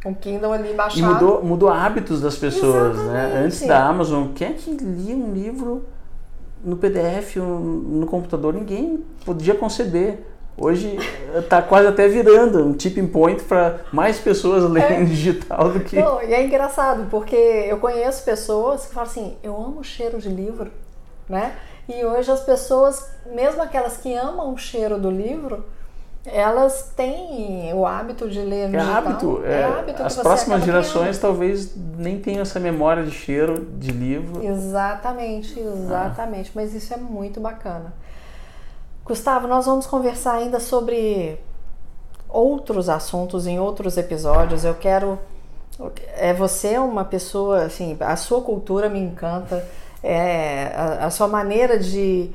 O 0.05 0.15
Kindle 0.15 0.53
ali 0.53 0.75
baixado. 0.75 1.01
E 1.01 1.03
mudou, 1.03 1.45
mudou 1.45 1.69
hábitos 1.69 2.21
das 2.21 2.37
pessoas, 2.37 2.97
né? 2.97 3.03
Exatamente. 3.03 3.35
né? 3.35 3.45
Antes 3.45 3.67
da 3.67 3.85
Amazon, 3.85 4.29
quem 4.35 4.49
é 4.49 4.53
que 4.53 4.71
lia 4.71 5.17
um 5.17 5.33
livro 5.33 5.85
no 6.65 6.77
PDF, 6.77 7.37
no 7.37 8.07
computador? 8.07 8.55
Ninguém 8.55 9.05
podia 9.25 9.55
conceber. 9.55 10.25
Hoje 10.57 10.99
está 11.37 11.63
quase 11.63 11.87
até 11.87 12.09
virando 12.09 12.65
um 12.65 12.73
tipping 12.73 13.07
point 13.07 13.43
para 13.45 13.81
mais 13.93 14.19
pessoas 14.19 14.69
lerem 14.69 15.03
é. 15.03 15.05
digital 15.07 15.71
do 15.71 15.81
que. 15.81 16.01
Não, 16.01 16.21
e 16.23 16.33
é 16.33 16.45
engraçado, 16.45 17.07
porque 17.11 17.37
eu 17.37 17.79
conheço 17.79 18.25
pessoas 18.25 18.87
que 18.87 18.95
falam 18.95 19.09
assim: 19.09 19.37
eu 19.43 19.57
amo 19.57 19.81
o 19.81 19.85
cheiro 19.85 20.19
de 20.19 20.29
livro, 20.29 20.71
né? 21.29 21.55
E 21.89 22.05
hoje 22.05 22.31
as 22.31 22.41
pessoas, 22.41 23.09
mesmo 23.33 23.63
aquelas 23.63 23.97
que 23.97 24.13
amam 24.15 24.53
o 24.53 24.59
cheiro 24.59 24.99
do 24.99 25.11
livro, 25.11 25.65
elas 26.33 26.93
têm 26.97 27.73
o 27.75 27.87
hábito 27.87 28.29
de 28.29 28.41
ler 28.41 28.75
é 28.75 28.79
hábito, 28.79 29.43
é, 29.45 29.61
é 29.61 29.65
hábito 29.65 30.03
as 30.03 30.17
próximas 30.17 30.65
gerações 30.65 31.19
talvez 31.19 31.75
nem 31.97 32.21
tenham 32.21 32.43
essa 32.43 32.61
memória 32.61 33.05
de 33.05 33.11
cheiro 33.11 33.67
de 33.79 33.91
livro. 33.91 34.45
Exatamente 34.45 35.59
exatamente. 35.59 36.49
Ah. 36.49 36.53
mas 36.55 36.75
isso 36.75 36.93
é 36.95 36.97
muito 36.97 37.41
bacana. 37.41 37.93
Gustavo 39.05 39.47
nós 39.47 39.67
vamos 39.67 39.87
conversar 39.87 40.35
ainda 40.35 40.61
sobre 40.61 41.39
outros 42.29 42.89
assuntos 42.89 43.47
em 43.47 43.59
outros 43.59 43.97
episódios. 43.97 44.65
Eu 44.65 44.75
quero 44.75 45.19
é 46.17 46.35
você 46.35 46.75
é 46.75 46.81
uma 46.81 47.05
pessoa 47.05 47.65
assim 47.65 47.97
a 48.01 48.17
sua 48.17 48.43
cultura 48.43 48.89
me 48.89 48.99
encanta. 48.99 49.65
É 50.03 50.73
a, 50.75 51.07
a 51.07 51.11
sua 51.11 51.27
maneira 51.27 51.79
de 51.79 52.31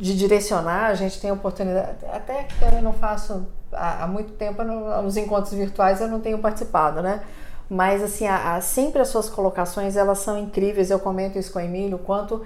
de 0.00 0.16
direcionar, 0.16 0.86
a 0.86 0.94
gente 0.94 1.20
tem 1.20 1.30
a 1.30 1.34
oportunidade, 1.34 1.98
até 2.10 2.44
que 2.44 2.64
eu 2.64 2.80
não 2.80 2.94
faço 2.94 3.46
há, 3.70 4.04
há 4.04 4.06
muito 4.06 4.32
tempo, 4.32 4.62
não, 4.62 5.02
nos 5.02 5.16
encontros 5.18 5.52
virtuais 5.52 6.00
eu 6.00 6.08
não 6.08 6.20
tenho 6.20 6.38
participado, 6.38 7.02
né? 7.02 7.20
Mas 7.68 8.02
assim, 8.02 8.26
a, 8.26 8.56
a, 8.56 8.60
sempre 8.62 9.02
as 9.02 9.08
suas 9.08 9.28
colocações 9.28 9.96
elas 9.96 10.18
são 10.18 10.38
incríveis, 10.38 10.90
eu 10.90 10.98
comento 10.98 11.38
isso 11.38 11.52
com 11.52 11.58
o 11.58 11.62
Emílio, 11.62 11.98
quanto 11.98 12.44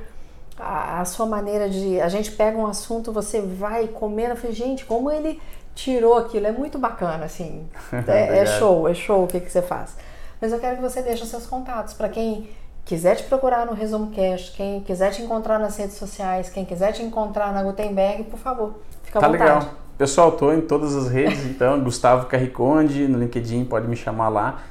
a, 0.59 1.01
a, 1.01 1.05
sua 1.05 1.27
maneira 1.27 1.71
de. 1.71 2.01
A 2.01 2.09
gente 2.09 2.33
pega 2.33 2.59
um 2.59 2.67
assunto, 2.67 3.13
você 3.13 3.41
vai 3.41 3.87
comendo, 3.87 4.31
eu 4.31 4.37
falei, 4.37 4.55
gente, 4.55 4.85
como 4.85 5.11
ele 5.11 5.41
tirou 5.77 6.17
aquilo, 6.17 6.47
é 6.47 6.53
muito 6.53 6.79
bacana, 6.79 7.25
assim. 7.25 7.69
É, 8.09 8.39
é 8.39 8.47
show, 8.47 8.89
é 8.89 8.95
show 8.95 9.25
o 9.25 9.27
que, 9.29 9.41
que 9.41 9.51
você 9.51 9.63
faz. 9.63 9.97
Mas 10.41 10.53
eu 10.53 10.59
quero 10.59 10.77
que 10.77 10.83
você 10.83 11.01
deixe 11.01 11.23
os 11.23 11.29
seus 11.29 11.47
contatos 11.47 11.95
para 11.95 12.09
quem 12.09 12.51
quiser 12.85 13.17
te 13.17 13.25
procurar 13.25 13.67
no 13.67 13.73
Resumo 13.73 14.13
Cash, 14.15 14.51
quem 14.51 14.81
quiser 14.81 15.11
te 15.11 15.23
encontrar 15.23 15.59
nas 15.59 15.77
redes 15.77 15.97
sociais, 15.97 16.51
quem 16.51 16.65
quiser 16.65 16.93
te 16.93 17.03
encontrar 17.03 17.53
na 17.53 17.63
Gutenberg, 17.63 18.25
por 18.25 18.39
favor, 18.39 18.75
fica 19.03 19.19
à 19.19 19.23
tá 19.23 19.29
vontade. 19.29 19.51
legal. 19.51 19.75
Pessoal, 19.97 20.31
estou 20.31 20.53
em 20.53 20.61
todas 20.61 20.95
as 20.95 21.09
redes, 21.09 21.45
então, 21.47 21.81
Gustavo 21.81 22.27
Carriconde, 22.27 23.07
no 23.09 23.19
LinkedIn, 23.19 23.65
pode 23.65 23.87
me 23.87 23.97
chamar 23.97 24.29
lá. 24.29 24.63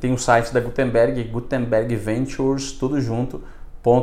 Tem 0.00 0.12
o 0.12 0.18
site 0.18 0.52
da 0.52 0.60
Gutenberg, 0.60 1.22
gutenbergventures, 1.24 2.72
tudo 2.72 3.00
junto, 3.00 3.42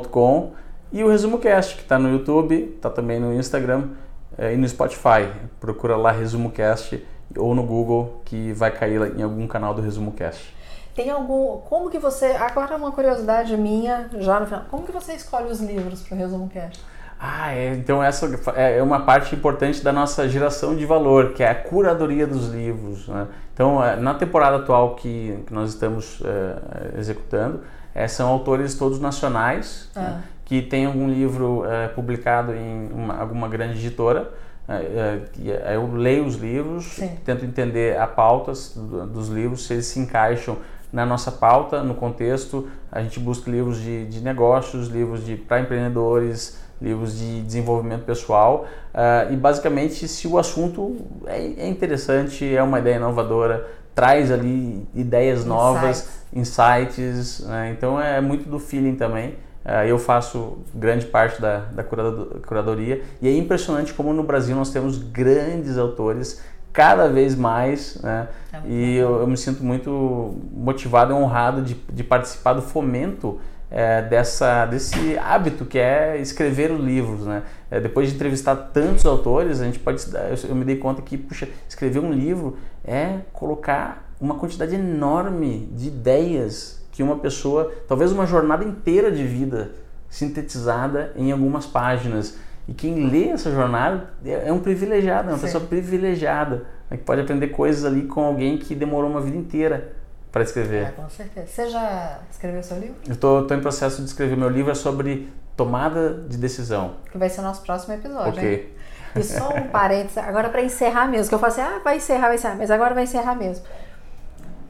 .com. 0.10 0.53
E 0.91 1.03
o 1.03 1.10
Resumo 1.10 1.38
Cast, 1.38 1.76
que 1.76 1.84
está 1.84 1.99
no 1.99 2.10
YouTube, 2.10 2.74
está 2.76 2.89
também 2.89 3.20
no 3.20 3.32
Instagram 3.34 3.89
eh, 4.36 4.53
e 4.55 4.57
no 4.57 4.68
Spotify. 4.68 5.30
Procura 5.60 5.95
lá 5.95 6.12
Resumo 6.12 6.49
Cast 6.49 7.05
ou 7.38 7.53
no 7.53 7.62
Google, 7.62 8.22
que 8.26 8.51
vai 8.53 8.72
cair 8.72 9.16
em 9.16 9.22
algum 9.22 9.45
canal 9.45 9.76
do 9.76 9.82
Resumo 9.82 10.12
Cast. 10.14 10.55
Tem 10.96 11.10
algum. 11.10 11.58
Como 11.62 11.90
que 11.90 12.00
você. 12.00 12.28
Agora 12.28 12.76
uma 12.76 12.92
curiosidade 12.92 13.56
minha, 13.56 14.10
já 14.18 14.40
no 14.40 14.46
final. 14.46 14.66
Como 14.70 14.84
que 14.84 14.92
você 14.92 15.14
escolhe 15.14 15.52
os 15.52 15.60
livros 15.60 16.02
para 16.02 16.16
o 16.16 16.18
Resumo 16.18 16.50
Cast? 16.50 16.84
Ah, 17.22 17.54
é, 17.54 17.74
então 17.74 18.02
essa 18.02 18.26
é 18.56 18.82
uma 18.82 19.02
parte 19.02 19.36
importante 19.36 19.84
da 19.84 19.92
nossa 19.92 20.28
geração 20.30 20.74
de 20.74 20.86
valor, 20.86 21.34
que 21.34 21.44
é 21.44 21.50
a 21.50 21.56
curadoria 21.56 22.26
dos 22.26 22.48
livros. 22.48 23.10
Né? 23.10 23.28
Então, 23.54 23.84
é, 23.84 23.98
na 23.98 24.14
temporada 24.14 24.56
atual 24.56 24.96
que, 24.96 25.38
que 25.46 25.54
nós 25.54 25.72
estamos 25.72 26.22
é, 26.24 26.98
executando, 26.98 27.60
é, 27.94 28.08
são 28.08 28.30
autores 28.30 28.74
todos 28.76 29.02
nacionais, 29.02 29.90
ah. 29.94 30.00
né? 30.00 30.24
que 30.46 30.62
têm 30.62 30.86
algum 30.86 31.10
livro 31.10 31.66
é, 31.66 31.90
publicado 31.90 32.54
em 32.54 32.90
uma, 32.94 33.20
alguma 33.20 33.50
grande 33.50 33.78
editora. 33.78 34.32
É, 34.70 35.20
é, 35.46 35.76
eu 35.76 35.92
leio 35.92 36.26
os 36.26 36.36
livros, 36.36 36.86
Sim. 36.86 37.18
tento 37.26 37.44
entender 37.44 38.00
a 38.00 38.08
pauta 38.08 38.54
dos 38.54 39.28
livros, 39.28 39.68
se 39.68 39.74
eles 39.74 39.88
se 39.88 40.00
encaixam 40.00 40.58
na 40.92 41.06
nossa 41.06 41.32
pauta, 41.32 41.84
no 41.84 41.94
contexto. 41.94 42.68
A 42.92 43.02
gente 43.02 43.20
busca 43.20 43.50
livros 43.50 43.80
de, 43.80 44.06
de 44.06 44.22
negócios, 44.22 44.88
livros 44.88 45.26
de 45.26 45.36
para 45.36 45.62
empreendedores, 45.62 46.58
livros 46.82 47.18
de 47.18 47.42
desenvolvimento 47.42 48.06
pessoal 48.06 48.66
uh, 48.94 49.32
e 49.34 49.36
basicamente 49.36 50.08
se 50.08 50.28
o 50.28 50.38
assunto 50.38 50.98
é, 51.26 51.66
é, 51.66 51.68
interessante, 51.68 52.56
é 52.56 52.64
uma 52.64 52.80
ideia 52.80 52.96
inovadora, 52.96 53.68
traz 53.94 54.32
ali 54.32 54.88
ideias 54.96 55.44
novas, 55.44 56.08
insights, 56.34 57.42
né? 57.42 57.76
então 57.76 58.00
é 58.00 58.22
muito 58.22 58.50
do 58.50 58.60
feeling 58.60 58.96
também. 58.96 59.36
Uh, 59.66 59.84
eu 59.86 60.00
faço 60.00 60.60
grande 60.74 61.06
parte 61.06 61.42
da, 61.42 61.66
da 61.66 61.84
curadoria 61.84 63.04
e 63.22 63.28
é 63.28 63.36
impressionante 63.36 63.94
como 63.94 64.14
no 64.14 64.24
Brasil 64.24 64.56
nós 64.56 64.72
temos 64.72 64.98
grandes 64.98 65.78
autores 65.78 66.42
cada 66.72 67.07
vez 67.07 67.36
mais, 67.36 67.99
né? 68.01 68.28
É 68.53 68.61
e 68.65 68.95
eu, 68.97 69.20
eu, 69.22 69.28
me 69.28 69.38
sinto 69.38 69.63
muito 69.63 70.38
motivado 70.51 71.11
e 71.11 71.15
honrado 71.15 71.61
de, 71.61 71.76
de 71.91 72.03
participar 72.03 72.53
do 72.53 72.61
fomento 72.61 73.39
é, 73.72 74.01
dessa, 74.01 74.65
desse 74.65 75.17
hábito 75.17 75.65
que 75.65 75.78
é 75.78 76.20
escrever 76.20 76.72
os 76.72 76.80
livros, 76.80 77.26
né? 77.26 77.43
É, 77.70 77.80
depois 77.80 78.09
de 78.09 78.15
entrevistar 78.15 78.55
tantos 78.55 79.05
autores, 79.05 79.61
a 79.61 79.65
gente 79.65 79.80
pode, 79.80 80.03
eu, 80.13 80.49
eu 80.49 80.55
me 80.55 80.65
dei 80.65 80.78
conta 80.78 81.01
que, 81.01 81.17
puxa, 81.17 81.47
escrever 81.67 81.99
um 81.99 82.11
livro 82.11 82.57
é 82.84 83.20
colocar 83.32 84.09
uma 84.20 84.36
quantidade 84.36 84.76
enorme 84.76 85.70
de 85.74 85.88
ideias 85.88 86.80
que 86.91 87.03
uma 87.03 87.17
pessoa, 87.17 87.72
talvez 87.88 88.11
uma 88.11 88.26
jornada 88.26 88.63
inteira 88.63 89.11
de 89.11 89.24
vida 89.24 89.72
sintetizada 90.09 91.13
em 91.15 91.32
algumas 91.32 91.65
páginas. 91.65 92.38
E 92.70 92.74
quem 92.76 93.09
lê 93.09 93.30
essa 93.30 93.49
jornada 93.49 94.11
é, 94.24 94.47
é 94.47 94.53
um 94.53 94.59
privilegiado, 94.59 95.30
é 95.30 95.32
uma 95.32 95.39
Sim. 95.39 95.45
pessoa 95.45 95.65
privilegiada, 95.65 96.67
né, 96.88 96.97
que 96.97 97.03
pode 97.03 97.20
aprender 97.20 97.47
coisas 97.47 97.84
ali 97.84 98.03
com 98.03 98.24
alguém 98.24 98.59
que 98.59 98.76
demorou 98.76 99.09
uma 99.09 99.20
vida 99.20 99.36
inteira 99.36 99.93
para 100.32 100.43
escrever. 100.43 100.86
É, 100.86 100.91
com 100.91 101.09
certeza. 101.09 101.47
Você 101.47 101.70
já 101.72 102.20
escreveu 102.30 102.61
seu 102.61 102.78
livro? 102.78 102.95
Eu 103.07 103.13
estou 103.13 103.51
em 103.51 103.59
processo 103.59 104.03
de 104.03 104.07
escrever 104.07 104.38
meu 104.38 104.49
livro 104.49 104.72
é 104.72 104.76
sobre 104.76 105.34
tomada 105.57 106.13
de 106.30 106.38
decisão. 106.38 106.97
Que 107.11 107.17
vai 107.17 107.28
ser 107.28 107.39
o 107.39 107.43
nosso 107.43 107.63
próximo 107.63 107.95
episódio. 107.95 108.34
Ok. 108.34 108.53
Hein? 108.53 109.20
E 109.20 109.24
só 109.24 109.49
um 109.49 109.67
parênteses, 109.70 110.20
agora 110.20 110.49
para 110.49 110.61
encerrar 110.61 111.07
mesmo, 111.07 111.28
que 111.28 111.34
eu 111.34 111.39
falo 111.39 111.51
assim, 111.51 111.61
ah, 111.61 111.82
vai 111.84 111.97
encerrar, 111.97 112.28
vai 112.28 112.36
encerrar, 112.36 112.55
mas 112.55 112.70
agora 112.70 112.93
vai 112.93 113.03
encerrar 113.05 113.34
mesmo. 113.34 113.65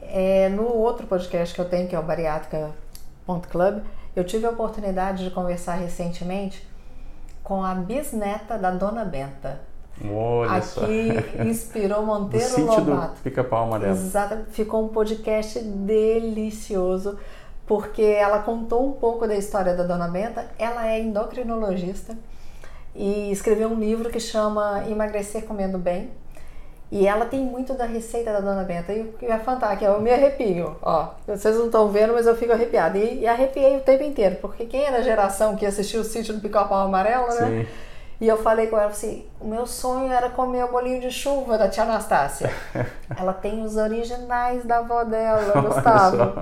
É, 0.00 0.48
no 0.48 0.64
outro 0.74 1.06
podcast 1.06 1.54
que 1.54 1.60
eu 1.60 1.66
tenho, 1.66 1.86
que 1.86 1.94
é 1.94 1.98
o 1.98 2.02
Bariátrica.club, 2.02 3.82
Eu 4.16 4.24
tive 4.24 4.46
a 4.46 4.50
oportunidade 4.50 5.22
de 5.22 5.30
conversar 5.30 5.74
recentemente 5.74 6.69
com 7.42 7.64
a 7.64 7.74
bisneta 7.74 8.56
da 8.56 8.70
Dona 8.70 9.04
Benta. 9.04 9.60
Olha 10.08 10.52
Aqui 10.52 10.66
só. 10.66 10.86
inspirou 11.44 12.04
Monteiro 12.04 12.54
do 12.54 12.66
Lobato. 12.66 13.14
do 13.14 13.22
Pica-Pau 13.22 13.64
Amarelo. 13.64 13.92
Exato, 13.92 14.36
ficou 14.50 14.84
um 14.84 14.88
podcast 14.88 15.58
delicioso, 15.60 17.18
porque 17.66 18.02
ela 18.02 18.40
contou 18.40 18.88
um 18.88 18.92
pouco 18.92 19.26
da 19.26 19.36
história 19.36 19.74
da 19.74 19.84
Dona 19.84 20.08
Benta. 20.08 20.46
Ela 20.58 20.88
é 20.88 21.00
endocrinologista 21.00 22.16
e 22.94 23.30
escreveu 23.30 23.68
um 23.68 23.78
livro 23.78 24.10
que 24.10 24.20
chama 24.20 24.84
Emagrecer 24.88 25.44
Comendo 25.44 25.78
Bem. 25.78 26.10
E 26.90 27.06
ela 27.06 27.24
tem 27.24 27.40
muito 27.40 27.74
da 27.74 27.84
receita 27.84 28.32
da 28.32 28.40
Dona 28.40 28.64
Benta. 28.64 28.92
E 28.92 29.14
é 29.22 29.38
fantástico, 29.38 29.84
eu 29.84 30.00
me 30.00 30.10
arrepio. 30.10 30.76
Ó, 30.82 31.10
vocês 31.26 31.56
não 31.56 31.66
estão 31.66 31.88
vendo, 31.88 32.12
mas 32.12 32.26
eu 32.26 32.36
fico 32.36 32.52
arrepiada. 32.52 32.98
E, 32.98 33.20
e 33.20 33.26
arrepiei 33.28 33.76
o 33.76 33.80
tempo 33.80 34.02
inteiro, 34.02 34.36
porque 34.40 34.66
quem 34.66 34.84
era 34.84 34.98
a 34.98 35.02
geração 35.02 35.54
que 35.54 35.64
assistiu 35.64 36.00
o 36.00 36.04
sítio 36.04 36.34
do 36.34 36.40
Pica-Pau 36.40 36.86
Amarelo, 36.86 37.28
né? 37.28 37.64
Sim. 37.64 37.66
E 38.20 38.28
eu 38.28 38.36
falei 38.36 38.66
com 38.66 38.76
ela 38.76 38.90
assim: 38.90 39.24
o 39.40 39.46
meu 39.46 39.66
sonho 39.66 40.12
era 40.12 40.28
comer 40.28 40.64
o 40.64 40.68
bolinho 40.68 41.00
de 41.00 41.10
chuva 41.10 41.56
da 41.56 41.68
tia 41.68 41.84
Anastácia. 41.84 42.52
ela 43.16 43.32
tem 43.32 43.62
os 43.62 43.76
originais 43.76 44.64
da 44.64 44.78
avó 44.78 45.04
dela, 45.04 45.62
Gustavo. 45.62 46.32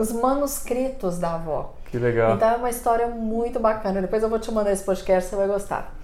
Os 0.00 0.10
manuscritos 0.12 1.18
da 1.18 1.34
avó. 1.34 1.74
Que 1.86 1.98
legal. 1.98 2.34
Então 2.34 2.48
é 2.48 2.56
uma 2.56 2.70
história 2.70 3.06
muito 3.06 3.60
bacana. 3.60 4.00
Depois 4.00 4.22
eu 4.22 4.28
vou 4.28 4.40
te 4.40 4.50
mandar 4.50 4.72
esse 4.72 4.82
podcast, 4.82 5.30
você 5.30 5.36
vai 5.36 5.46
gostar. 5.46 5.94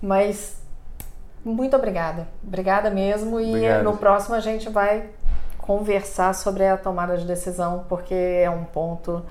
Mas 0.00 0.56
muito 1.44 1.76
obrigada. 1.76 2.28
Obrigada 2.46 2.90
mesmo. 2.90 3.40
E 3.40 3.48
Obrigado. 3.50 3.84
no 3.84 3.96
próximo 3.96 4.34
a 4.34 4.40
gente 4.40 4.68
vai 4.68 5.10
conversar 5.58 6.34
sobre 6.34 6.66
a 6.66 6.76
tomada 6.76 7.16
de 7.16 7.26
decisão, 7.26 7.84
porque 7.88 8.14
é 8.14 8.48
um 8.48 8.64
ponto 8.64 9.22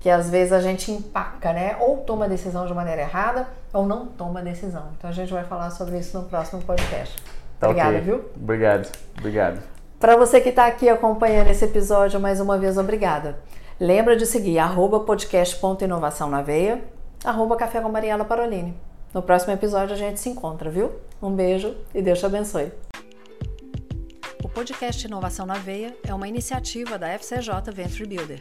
que 0.00 0.10
às 0.10 0.28
vezes 0.28 0.52
a 0.52 0.60
gente 0.60 0.90
empaca, 0.90 1.52
né? 1.52 1.76
Ou 1.78 1.98
toma 1.98 2.24
a 2.24 2.28
decisão 2.28 2.66
de 2.66 2.74
maneira 2.74 3.02
errada, 3.02 3.46
ou 3.72 3.86
não 3.86 4.06
toma 4.06 4.40
a 4.40 4.42
decisão. 4.42 4.88
Então 4.98 5.08
a 5.08 5.12
gente 5.12 5.32
vai 5.32 5.44
falar 5.44 5.70
sobre 5.70 5.98
isso 5.98 6.18
no 6.18 6.24
próximo 6.24 6.60
podcast. 6.62 7.16
Tá 7.60 7.68
Obrigada, 7.68 7.90
ok. 7.90 8.00
viu? 8.00 8.24
Obrigado. 8.34 8.90
Obrigado. 9.16 9.62
Para 10.00 10.16
você 10.16 10.40
que 10.40 10.48
está 10.48 10.66
aqui 10.66 10.88
acompanhando 10.88 11.48
esse 11.48 11.64
episódio, 11.64 12.18
mais 12.18 12.40
uma 12.40 12.58
vez, 12.58 12.76
obrigada. 12.76 13.38
Lembra 13.78 14.16
de 14.16 14.26
seguir 14.26 14.58
arroba 14.58 14.98
podcast.inovação 15.00 16.28
na 16.28 16.42
veia, 16.42 16.82
arroba 17.24 17.54
café 17.54 17.80
com 17.80 17.88
Mariela 17.88 18.24
Parolini. 18.24 18.76
No 19.14 19.22
próximo 19.22 19.52
episódio 19.52 19.94
a 19.94 19.98
gente 19.98 20.18
se 20.20 20.30
encontra, 20.30 20.70
viu? 20.70 20.90
Um 21.20 21.30
beijo 21.30 21.76
e 21.94 22.00
Deus 22.00 22.18
te 22.18 22.26
abençoe. 22.26 22.72
O 24.42 24.48
podcast 24.48 25.06
Inovação 25.06 25.44
na 25.44 25.54
Veia 25.54 25.94
é 26.06 26.14
uma 26.14 26.26
iniciativa 26.26 26.98
da 26.98 27.08
FCJ 27.08 27.70
Venture 27.72 28.08
Builder. 28.08 28.40